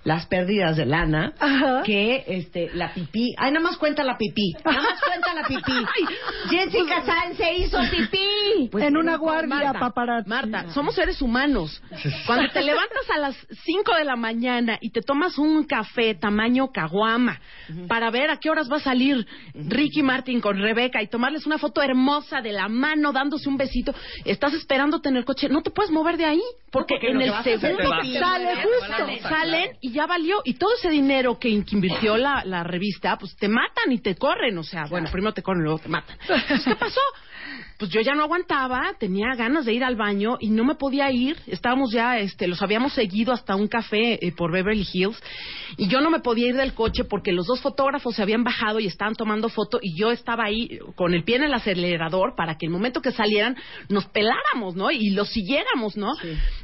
Las 0.09 0.25
pérdidas 0.25 0.75
de 0.75 0.87
lana, 0.87 1.33
Ajá. 1.39 1.83
que 1.85 2.23
este, 2.25 2.71
la 2.73 2.91
pipí. 2.95 3.35
Ay, 3.37 3.51
nada 3.51 3.63
más 3.63 3.77
cuenta 3.77 4.03
la 4.03 4.17
pipí. 4.17 4.53
Nada 4.65 4.81
más 4.81 4.99
cuenta 4.99 5.35
la 5.35 5.43
pipí. 5.43 5.71
Jessica 6.49 7.03
Sáenz 7.05 7.37
se 7.37 7.53
hizo 7.57 7.77
pipí. 7.91 8.71
en 8.79 8.97
una 8.97 9.17
guardia 9.17 9.47
Marta, 9.47 9.79
paparazzi. 9.79 10.27
Marta, 10.27 10.71
somos 10.71 10.95
seres 10.95 11.21
humanos. 11.21 11.79
Cuando 12.25 12.49
te 12.51 12.63
levantas 12.63 13.07
a 13.15 13.19
las 13.19 13.35
5 13.65 13.95
de 13.97 14.03
la 14.03 14.15
mañana 14.15 14.79
y 14.81 14.89
te 14.89 15.03
tomas 15.03 15.37
un 15.37 15.63
café 15.65 16.15
tamaño 16.15 16.71
caguama 16.71 17.39
para 17.87 18.09
ver 18.09 18.31
a 18.31 18.37
qué 18.37 18.49
horas 18.49 18.67
va 18.71 18.77
a 18.77 18.79
salir 18.79 19.27
Ricky 19.53 20.01
Martin 20.01 20.41
con 20.41 20.57
Rebeca 20.57 21.03
y 21.03 21.07
tomarles 21.07 21.45
una 21.45 21.59
foto 21.59 21.83
hermosa 21.83 22.41
de 22.41 22.51
la 22.51 22.67
mano 22.67 23.11
dándose 23.13 23.47
un 23.47 23.57
besito, 23.57 23.93
estás 24.25 24.53
esperándote 24.55 25.09
en 25.09 25.17
el 25.17 25.25
coche, 25.25 25.49
no 25.49 25.61
te 25.61 25.69
puedes 25.69 25.91
mover 25.91 26.17
de 26.17 26.25
ahí 26.25 26.41
porque, 26.71 26.95
porque 26.95 27.11
en 27.11 27.21
el 27.21 27.33
segundo 27.43 27.89
sale 28.19 28.55
justo. 28.63 29.29
salen 29.29 29.77
y 29.81 29.91
ya 29.91 29.98
valió 30.05 30.41
y 30.43 30.53
todo 30.55 30.73
ese 30.75 30.89
dinero 30.89 31.39
que, 31.39 31.49
in- 31.49 31.63
que 31.63 31.75
invirtió 31.75 32.17
la, 32.17 32.43
la 32.45 32.63
revista, 32.63 33.17
pues 33.17 33.35
te 33.35 33.47
matan 33.47 33.91
y 33.91 33.99
te 33.99 34.15
corren, 34.15 34.57
o 34.57 34.63
sea, 34.63 34.85
bueno, 34.85 35.09
primero 35.11 35.33
te 35.33 35.41
corren, 35.43 35.63
luego 35.63 35.79
te 35.79 35.89
matan. 35.89 36.17
Entonces, 36.21 36.63
¿qué 36.65 36.75
pasó? 36.75 37.01
Pues 37.79 37.91
yo 37.91 38.01
ya 38.01 38.13
no 38.13 38.23
aguantaba, 38.23 38.93
tenía 38.99 39.35
ganas 39.37 39.63
de 39.63 39.71
ir 39.71 39.85
al 39.85 39.95
baño 39.95 40.35
y 40.41 40.49
no 40.49 40.65
me 40.65 40.75
podía 40.75 41.09
ir. 41.11 41.37
Estábamos 41.47 41.93
ya, 41.93 42.19
este, 42.19 42.45
los 42.45 42.61
habíamos 42.61 42.91
seguido 42.91 43.31
hasta 43.31 43.55
un 43.55 43.69
café 43.69 44.19
eh, 44.21 44.33
por 44.33 44.51
Beverly 44.51 44.85
Hills 44.91 45.17
y 45.77 45.87
yo 45.87 46.01
no 46.01 46.09
me 46.09 46.19
podía 46.19 46.49
ir 46.49 46.57
del 46.57 46.73
coche 46.73 47.05
porque 47.05 47.31
los 47.31 47.47
dos 47.47 47.61
fotógrafos 47.61 48.17
se 48.17 48.21
habían 48.21 48.43
bajado 48.43 48.81
y 48.81 48.87
estaban 48.87 49.15
tomando 49.15 49.47
foto 49.47 49.79
y 49.81 49.97
yo 49.97 50.11
estaba 50.11 50.43
ahí 50.43 50.77
con 50.95 51.13
el 51.13 51.23
pie 51.23 51.37
en 51.37 51.43
el 51.43 51.53
acelerador 51.53 52.35
para 52.35 52.57
que 52.57 52.65
el 52.65 52.71
momento 52.73 53.01
que 53.01 53.13
salieran 53.13 53.55
nos 53.87 54.05
peláramos, 54.07 54.75
¿no? 54.75 54.91
Y 54.91 55.11
los 55.11 55.29
siguiéramos, 55.29 55.95
¿no? 55.95 56.11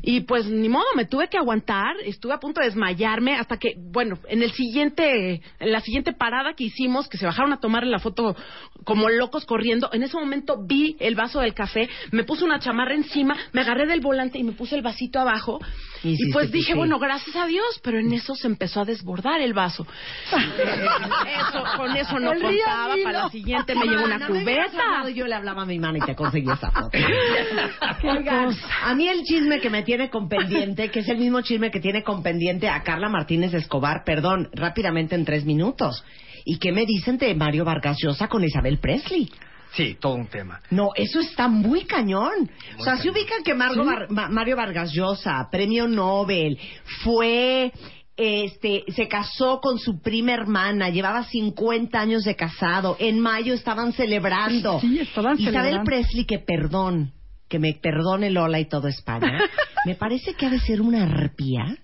Y 0.02 0.22
pues 0.22 0.48
ni 0.48 0.68
modo, 0.68 0.86
me 0.98 1.06
tuve 1.06 1.30
que 1.30 1.38
aguantar, 1.38 1.96
estuve 2.04 2.34
a 2.34 2.40
punto 2.40 2.60
de 2.60 2.68
desmayarme 2.68 3.36
hasta 3.36 3.56
que, 3.56 3.76
bueno, 3.78 4.18
en 4.28 4.44
el 4.44 4.52
siguiente, 4.52 5.42
en 5.60 5.72
la 5.72 5.80
siguiente 5.80 6.12
parada 6.12 6.56
que 6.56 6.66
hicimos, 6.66 7.08
que 7.08 7.18
se 7.18 7.26
bajaron 7.26 7.54
a 7.54 7.62
tomar 7.62 7.88
la 7.88 8.00
foto 8.00 8.36
como 8.84 9.08
locos 9.08 9.46
corriendo, 9.46 9.90
en 9.94 10.04
ese 10.04 10.18
momento 10.18 10.58
vi 10.62 10.98
el 11.08 11.16
vaso 11.16 11.40
del 11.40 11.54
café, 11.54 11.90
me 12.12 12.24
puse 12.24 12.44
una 12.44 12.60
chamarra 12.60 12.96
encima, 12.96 13.36
me 13.54 13.62
agarré 13.62 13.86
del 13.86 14.02
volante 14.02 14.40
y 14.40 14.44
me 14.44 14.54
puse 14.54 14.76
el 14.76 14.82
vasito 14.82 15.20
abajo. 15.20 15.60
Y 16.04 16.32
pues 16.32 16.52
dije, 16.52 16.68
pipí. 16.74 16.78
bueno, 16.78 17.00
gracias 17.00 17.36
a 17.36 17.48
Dios, 17.48 17.80
pero 17.82 18.00
en 18.00 18.14
eso 18.14 18.36
se 18.36 18.48
empezó 18.48 18.82
a 18.82 18.86
desbordar 18.86 19.42
el 19.42 19.54
vaso. 19.54 19.88
Eso, 20.32 21.64
con 21.78 21.96
eso 21.96 22.20
no 22.20 22.34
El 22.34 22.42
contaba, 22.42 22.96
para 23.04 23.24
la 23.24 23.30
siguiente 23.30 23.74
me 23.76 23.86
llevó 23.86 24.06
una 24.06 24.18
No 24.20 24.28
cubeta. 24.28 25.10
Yo 25.14 25.26
le 25.26 25.36
hablaba 25.36 25.64
a 25.64 25.66
mi 25.66 25.80
mano 25.80 25.98
y 25.98 26.02
te 26.02 26.16
conseguí 26.16 26.52
esa 26.52 26.70
foto. 26.72 26.98
Oigan, 28.04 28.56
a 28.84 28.94
mí 28.94 29.08
el 29.08 29.24
chisme 29.24 29.60
que 29.60 29.70
me 29.70 29.84
tiene 29.84 30.10
con 30.10 30.30
pendiente, 30.30 30.90
que 30.92 31.00
es 31.00 31.10
el 31.10 31.18
mismo 31.18 31.42
chisme 31.42 31.72
que 31.72 31.80
tiene 31.80 32.04
con 32.04 32.22
pendiente 32.22 32.70
a 32.70 32.84
Carla 32.84 33.10
Martínez 33.10 33.54
Escobar, 33.54 34.04
perdón, 34.06 34.50
rápidamente 34.54 35.16
en 35.16 35.26
tres 35.26 35.46
minutos. 35.46 36.04
¿Y 36.46 36.60
qué 36.60 36.72
me 36.72 36.86
dicen 36.86 37.18
de 37.18 37.34
Mario 37.34 37.66
Vargas 37.66 37.98
Llosa 38.00 38.28
con 38.28 38.44
Isabel 38.44 38.80
Presley? 38.80 39.30
Sí, 39.76 39.98
todo 40.00 40.14
un 40.16 40.28
tema. 40.28 40.62
No, 40.72 40.90
eso 40.96 41.20
está 41.20 41.48
muy 41.48 41.86
cañón. 41.86 42.50
o 42.80 42.84
sea, 42.84 42.98
se 42.98 43.10
ubican 43.10 43.44
que 43.44 43.54
Margo 43.54 43.84
Ma- 44.10 44.30
Mario 44.30 44.56
Vargas 44.56 44.92
Llosa, 44.94 45.48
premio 45.52 45.88
Nobel, 45.88 46.58
fue, 47.04 47.72
este, 48.16 48.84
se 48.96 49.08
casó 49.08 49.60
con 49.60 49.78
su 49.78 50.02
prima 50.02 50.34
hermana, 50.34 50.90
llevaba 50.90 51.24
50 51.26 52.00
años 52.00 52.24
de 52.24 52.36
casado, 52.36 52.96
en 53.00 53.20
mayo 53.20 53.54
estaban 53.54 53.92
celebrando. 53.94 54.80
Sí, 54.80 55.00
estaban 55.00 55.40
Isabel 55.40 55.54
celebrando. 55.54 55.84
Presley, 55.84 56.26
que 56.26 56.40
perdón, 56.40 57.12
que 57.50 57.60
me 57.60 57.74
perdone 57.74 58.30
Lola 58.30 58.60
y 58.60 58.66
todo 58.70 58.88
España, 58.88 59.40
me 59.86 59.96
parece 59.96 60.34
que 60.36 60.46
ha 60.46 60.50
de 60.50 60.60
ser 60.60 60.82
una 60.82 61.04
arpía. 61.04 61.78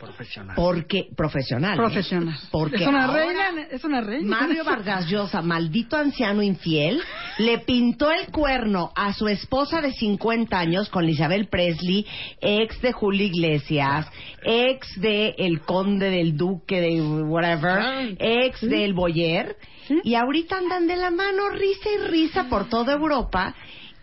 Profesional. 0.00 0.54
Porque, 0.56 1.08
profesional. 1.16 1.74
¿eh? 1.74 1.76
Profesional. 1.76 2.38
Porque 2.50 2.76
es 2.76 2.86
una 2.86 3.06
ahora- 3.06 3.24
reina, 3.26 3.62
es 3.70 3.84
una 3.84 4.00
reina. 4.00 4.40
Mario 4.40 4.64
Vargas 4.64 5.06
Llosa, 5.08 5.42
maldito 5.42 5.96
anciano 5.96 6.42
infiel, 6.42 7.00
le 7.38 7.58
pintó 7.58 8.10
el 8.10 8.26
cuerno 8.30 8.92
a 8.94 9.12
su 9.12 9.28
esposa 9.28 9.80
de 9.80 9.92
50 9.92 10.58
años 10.58 10.88
con 10.90 11.08
Isabel 11.08 11.48
Presley, 11.48 12.06
ex 12.40 12.80
de 12.82 12.92
Julio 12.92 13.26
Iglesias, 13.26 14.06
ex 14.42 15.00
de 15.00 15.34
el 15.38 15.60
conde 15.60 16.10
del 16.10 16.36
duque 16.36 16.80
de 16.80 17.00
whatever, 17.00 18.16
ex 18.18 18.60
del 18.60 18.92
Boyer, 18.94 19.56
y 20.02 20.14
ahorita 20.14 20.58
andan 20.58 20.86
de 20.86 20.96
la 20.96 21.10
mano 21.10 21.48
risa 21.50 21.88
y 21.90 22.08
risa 22.10 22.48
por 22.48 22.68
toda 22.68 22.94
Europa. 22.94 23.54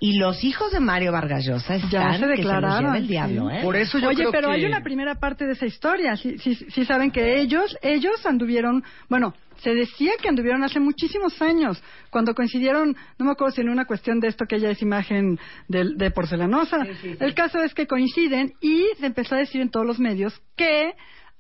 Y 0.04 0.18
los 0.18 0.44
hijos 0.44 0.70
de 0.74 0.82
Mario 0.82 1.14
Vargas 1.14 1.46
Llosa 1.46 1.76
están 1.76 1.90
Ya 1.90 2.02
se 2.02 2.12
que 2.12 2.18
se 2.18 2.28
los 2.28 2.38
declararon, 2.38 2.94
el 2.94 3.08
diablo, 3.08 3.50
sí. 3.50 3.56
¿eh? 3.56 3.60
Por 3.64 3.78
eso 3.78 4.00
yo 4.00 4.10
Oye, 4.10 4.18
creo 4.18 4.32
pero 4.34 4.50
que... 4.50 4.56
hay 4.56 4.66
una 4.66 4.84
primera 4.84 5.16
parte 5.16 5.46
de 5.46 5.54
esa 5.54 5.66
historia. 5.66 6.18
Sí, 6.18 6.38
sí, 6.40 6.56
sí 6.56 6.84
saben 6.84 7.10
que 7.10 7.40
ellos, 7.40 7.78
ellos 7.82 8.26
anduvieron, 8.26 8.84
bueno, 9.08 9.34
se 9.62 9.74
decía 9.74 10.12
que 10.22 10.28
anduvieron 10.28 10.62
hace 10.66 10.82
muchísimos 10.82 11.42
años, 11.42 11.82
cuando 12.10 12.36
coincidieron, 12.36 12.98
no 13.18 13.26
me 13.26 13.32
acuerdo 13.32 13.56
si 13.56 13.62
en 13.62 13.70
una 13.70 13.86
cuestión 13.86 14.20
de 14.20 14.28
esto 14.28 14.44
que 14.46 14.58
ella 14.58 14.72
es 14.72 14.82
imagen 14.82 15.40
de, 15.70 15.94
de 15.96 16.12
porcelanosa. 16.12 16.80
El 17.22 17.34
caso 17.34 17.64
es 17.64 17.74
que 17.74 17.88
coinciden 17.88 18.56
y 18.60 18.84
se 19.00 19.06
empezó 19.06 19.36
a 19.36 19.38
decir 19.38 19.62
en 19.62 19.70
todos 19.70 19.86
los 19.86 20.00
medios 20.00 20.38
que 20.58 20.96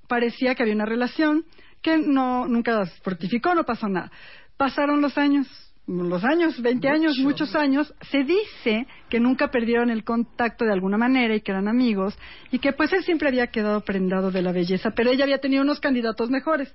parecía 0.08 0.56
que 0.56 0.64
había 0.64 0.76
una 0.76 0.86
relación 0.86 1.44
que 1.82 1.98
no 1.98 2.48
nunca 2.48 2.86
se 2.86 3.02
fructificó, 3.02 3.56
no 3.56 3.66
pasó 3.66 3.90
nada. 3.90 4.10
Pasaron 4.56 5.02
los 5.02 5.18
años, 5.18 5.48
los 5.88 6.24
años, 6.24 6.62
20 6.62 6.88
años, 6.88 7.18
muchos 7.20 7.56
años, 7.56 7.94
se 8.10 8.24
dice 8.24 8.88
que 9.10 9.20
nunca 9.20 9.52
perdieron 9.52 9.90
el 9.90 10.04
contacto 10.04 10.64
de 10.64 10.72
alguna 10.72 10.98
manera 10.98 11.36
y 11.36 11.42
que 11.42 11.52
eran 11.52 11.68
amigos 11.68 12.18
y 12.52 12.60
que 12.60 12.72
pues 12.72 12.94
él 12.94 13.04
siempre 13.04 13.28
había 13.28 13.48
quedado 13.48 13.82
prendado 13.82 14.32
de 14.32 14.42
la 14.42 14.54
belleza, 14.54 14.92
pero 14.96 15.12
ella 15.12 15.26
había 15.26 15.40
tenido 15.40 15.62
unos 15.62 15.80
candidatos 15.80 16.30
mejores. 16.30 16.74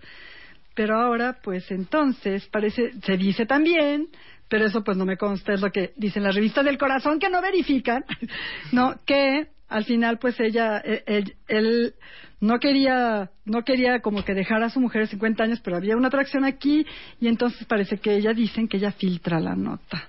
Pero 0.74 0.96
ahora, 0.96 1.38
pues 1.42 1.70
entonces, 1.70 2.46
parece, 2.48 2.92
se 3.02 3.16
dice 3.16 3.46
también, 3.46 4.08
pero 4.48 4.66
eso 4.66 4.84
pues 4.84 4.96
no 4.96 5.04
me 5.04 5.16
consta, 5.16 5.54
es 5.54 5.60
lo 5.60 5.70
que 5.70 5.92
dicen 5.96 6.22
las 6.22 6.34
revistas 6.34 6.64
del 6.64 6.78
corazón 6.78 7.18
que 7.18 7.30
no 7.30 7.40
verifican, 7.40 8.04
¿no? 8.72 8.94
Que 9.06 9.48
al 9.68 9.84
final 9.84 10.18
pues 10.18 10.38
ella, 10.40 10.78
él, 10.78 11.02
él- 11.06 11.34
él 11.48 11.94
no 12.40 12.58
quería, 12.58 13.30
no 13.44 13.62
quería 13.64 14.00
como 14.00 14.24
que 14.24 14.32
dejar 14.34 14.62
a 14.62 14.70
su 14.70 14.80
mujer 14.80 15.02
de 15.02 15.08
50 15.08 15.42
años, 15.44 15.60
pero 15.62 15.76
había 15.76 15.96
una 15.96 16.08
atracción 16.08 16.44
aquí 16.44 16.86
y 17.20 17.28
entonces 17.28 17.64
parece 17.66 17.98
que 17.98 18.14
ella 18.14 18.32
dicen 18.32 18.68
que 18.68 18.76
ella 18.76 18.92
filtra 18.92 19.40
la 19.40 19.54
nota. 19.56 20.08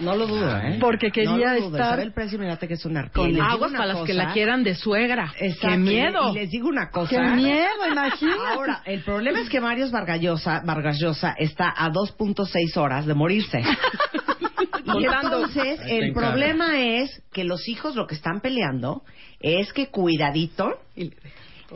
No 0.00 0.16
lo 0.16 0.26
dudo, 0.26 0.58
¿eh? 0.58 0.78
Porque 0.80 1.12
quería 1.12 1.30
no 1.30 1.54
lo 1.54 1.60
dudo. 1.68 1.76
estar- 1.78 1.92
Isabel 1.98 2.12
Precio, 2.12 2.36
mirate 2.36 2.66
que 2.66 2.74
es 2.74 2.84
un 2.84 2.96
arco. 2.96 3.22
Con 3.22 3.40
aguas 3.40 3.70
para 3.70 3.86
las 3.86 3.96
que 3.98 4.12
cosa- 4.12 4.24
la 4.26 4.32
quieran 4.32 4.64
de 4.64 4.74
suegra. 4.74 5.32
Exacto, 5.38 5.68
¡Qué 5.68 5.76
miedo! 5.78 6.32
Y 6.32 6.34
les 6.34 6.50
digo 6.50 6.68
una 6.68 6.90
cosa. 6.90 7.10
¡Qué 7.10 7.20
miedo, 7.20 7.68
imagínate! 7.92 8.40
Ahora, 8.54 8.82
el 8.86 9.02
problema 9.04 9.38
es 9.40 9.48
que 9.48 9.60
Marios 9.60 9.92
Vargallosa, 9.92 10.62
Vargas 10.66 10.98
Llosa 10.98 11.36
está 11.38 11.72
a 11.76 11.90
2.6 11.92 12.76
horas 12.76 13.06
de 13.06 13.14
morirse. 13.14 13.62
y 14.84 14.90
Contando. 14.90 15.36
entonces, 15.46 15.80
el 15.86 16.12
problema 16.12 16.80
es 16.80 17.22
que 17.32 17.44
los 17.44 17.66
hijos 17.68 17.94
lo 17.96 18.06
que 18.06 18.14
están 18.14 18.40
peleando 18.40 19.02
es 19.40 19.72
que 19.72 19.88
cuidadito 19.88 20.78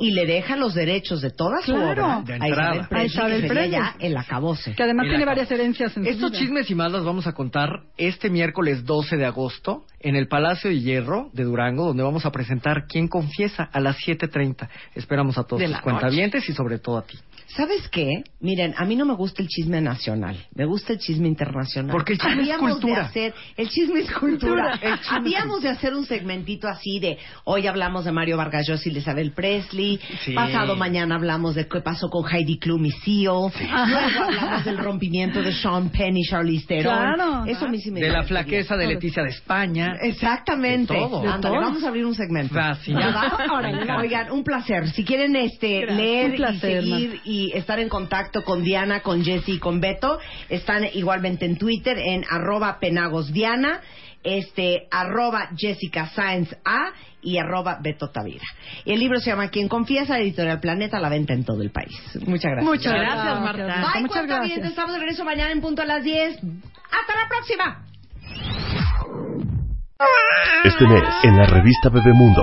y 0.00 0.11
le 0.12 0.26
deja 0.26 0.54
los 0.56 0.74
derechos 0.74 1.20
de 1.22 1.30
toda 1.30 1.61
su 1.62 1.72
Claro. 1.74 2.04
obra 2.04 2.22
De 2.24 2.34
a 2.34 2.36
entrada. 2.36 2.74
Isabel 2.76 2.80
A 2.84 2.88
Presley, 2.88 3.06
Isabel 3.06 3.40
que 3.42 3.48
sería 3.48 3.54
Presley. 3.62 3.70
ya 3.80 3.96
el 3.98 4.16
acabose. 4.16 4.74
Que 4.74 4.82
además 4.82 5.04
Mira, 5.04 5.12
tiene 5.16 5.24
acá. 5.24 5.30
varias 5.32 5.50
herencias 5.50 5.96
en 5.96 6.04
su 6.04 6.11
Estos 6.11 6.30
vida. 6.30 6.40
chismes 6.40 6.70
y 6.70 6.74
más 6.74 6.92
los 6.92 7.04
vamos 7.04 7.26
a 7.26 7.32
contar 7.32 7.70
este 7.96 8.30
miércoles 8.30 8.84
12 8.84 9.16
de 9.16 9.24
agosto 9.26 9.84
en 10.01 10.16
el 10.16 10.28
Palacio 10.28 10.70
de 10.70 10.80
Hierro 10.80 11.30
de 11.32 11.44
Durango, 11.44 11.86
donde 11.86 12.03
vamos 12.03 12.24
a 12.24 12.30
presentar 12.30 12.86
quién 12.88 13.09
confiesa 13.09 13.68
a 13.72 13.80
las 13.80 13.96
7.30. 13.99 14.68
Esperamos 14.94 15.38
a 15.38 15.44
todos 15.44 15.62
los 15.62 15.80
cuentavientes 15.80 16.49
y 16.49 16.53
sobre 16.53 16.78
todo 16.78 16.99
a 16.99 17.03
ti. 17.03 17.18
¿Sabes 17.49 17.88
qué? 17.88 18.24
Miren, 18.40 18.74
a 18.76 18.84
mí 18.84 18.94
no 18.94 19.07
me 19.07 19.14
gusta 19.14 19.42
el 19.42 19.49
chisme 19.49 19.80
nacional, 19.80 20.36
me 20.55 20.66
gusta 20.66 20.92
el 20.92 20.99
chisme 20.99 21.28
internacional. 21.28 21.90
Porque 21.90 22.12
el 22.12 22.18
chisme 22.18 22.34
es 22.34 22.38
Habíamos 22.40 22.70
cultura. 22.72 22.94
De 22.94 23.01
hacer, 23.01 23.34
el 23.57 23.68
chisme 23.70 24.01
es 24.01 24.12
cultura. 24.12 24.78
El 24.82 24.99
chisme 25.01 25.16
Habíamos 25.16 25.62
de 25.62 25.70
hacer 25.70 25.94
un 25.94 26.05
segmentito 26.05 26.68
así 26.68 27.01
de, 27.01 27.16
hoy 27.44 27.66
hablamos 27.66 28.05
de 28.05 28.12
Mario 28.12 28.36
Vargas 28.36 28.68
Llosa 28.68 28.88
y 28.90 28.92
de 28.92 28.99
Isabel 29.01 29.32
Presley, 29.32 29.99
Sí. 30.24 30.34
pasado 30.34 30.76
mañana 30.76 31.14
hablamos 31.14 31.55
de 31.55 31.66
qué 31.66 31.80
pasó 31.80 32.11
con 32.11 32.30
Heidi 32.30 32.59
Klum 32.59 32.84
y 32.84 32.90
Seal, 32.90 33.24
luego 33.24 34.24
hablamos 34.24 34.64
del 34.66 34.76
rompimiento 34.76 35.42
de 35.42 35.53
Sean 35.53 35.88
Penn 35.88 36.18
y 36.18 36.24
Charlize 36.24 36.66
Theron. 36.66 37.14
Claro. 37.14 37.44
Eso 37.46 37.64
a 37.64 37.68
mí 37.68 37.80
sí 37.80 37.90
me 37.90 38.01
De 38.01 38.11
la 38.11 38.24
flaqueza 38.24 38.76
de 38.76 38.86
Leticia 38.86 39.22
de 39.22 39.30
España. 39.30 39.88
Exactamente. 40.03 40.95
De 40.95 41.01
todo. 41.01 41.22
De 41.22 41.28
Ándale, 41.28 41.57
todo. 41.57 41.64
vamos 41.66 41.84
a 41.84 41.89
abrir 41.89 42.07
un 42.07 42.14
segmento. 42.14 42.55
Va. 42.55 42.78
Oigan, 43.99 44.30
un 44.32 44.45
placer. 44.45 44.89
Si 44.91 45.05
quieren 45.05 45.36
este 45.36 45.80
Gracias. 45.80 45.97
leer 45.99 46.36
placer, 46.36 46.84
y 46.84 46.91
seguir 46.91 47.20
y 47.24 47.53
estar 47.57 47.78
en 47.78 47.89
contacto 47.89 48.43
con 48.45 48.62
Diana, 48.62 49.01
con 49.01 49.24
Jessy 49.24 49.53
y 49.53 49.59
con 49.59 49.80
Beto, 49.80 50.18
están 50.49 50.84
igualmente 50.95 51.45
en 51.45 51.57
Twitter 51.57 51.99
en 51.99 52.24
arroba 52.28 52.78
penagosdiana, 52.80 53.80
este, 54.24 54.86
arroba 54.91 55.49
Jessica 55.57 56.09
Sáenz 56.09 56.55
A 56.64 56.91
y 57.20 57.39
arroba 57.39 57.78
Beto 57.82 58.11
Tavira. 58.11 58.45
Y 58.84 58.93
el 58.93 59.01
libro 59.01 59.18
se 59.20 59.30
llama 59.30 59.49
Quien 59.49 59.68
Confiesa, 59.68 60.18
Editorial 60.18 60.61
Planeta, 60.61 60.99
a 60.99 61.01
la 61.01 61.09
venta 61.09 61.32
en 61.34 61.45
todo 61.45 61.62
el 61.62 61.70
país. 61.70 61.97
Muchas 62.26 62.53
gracias. 62.53 62.64
Muchas 62.64 62.93
Gracias, 62.93 63.41
Marta. 63.41 63.91
Bye, 63.93 64.03
Muchas 64.03 64.26
gracias. 64.26 64.64
Estamos 64.64 64.93
de 64.93 64.99
regreso 65.01 65.24
mañana 65.24 65.51
en 65.53 65.61
punto 65.61 65.82
a 65.82 65.84
las 65.84 66.05
10. 66.05 66.36
¡Hasta 66.36 67.14
la 67.16 67.28
próxima! 67.28 67.84
Este 70.64 70.86
mes, 70.86 71.03
en 71.24 71.36
la 71.36 71.46
revista 71.46 71.88
Bebemundo. 71.88 72.42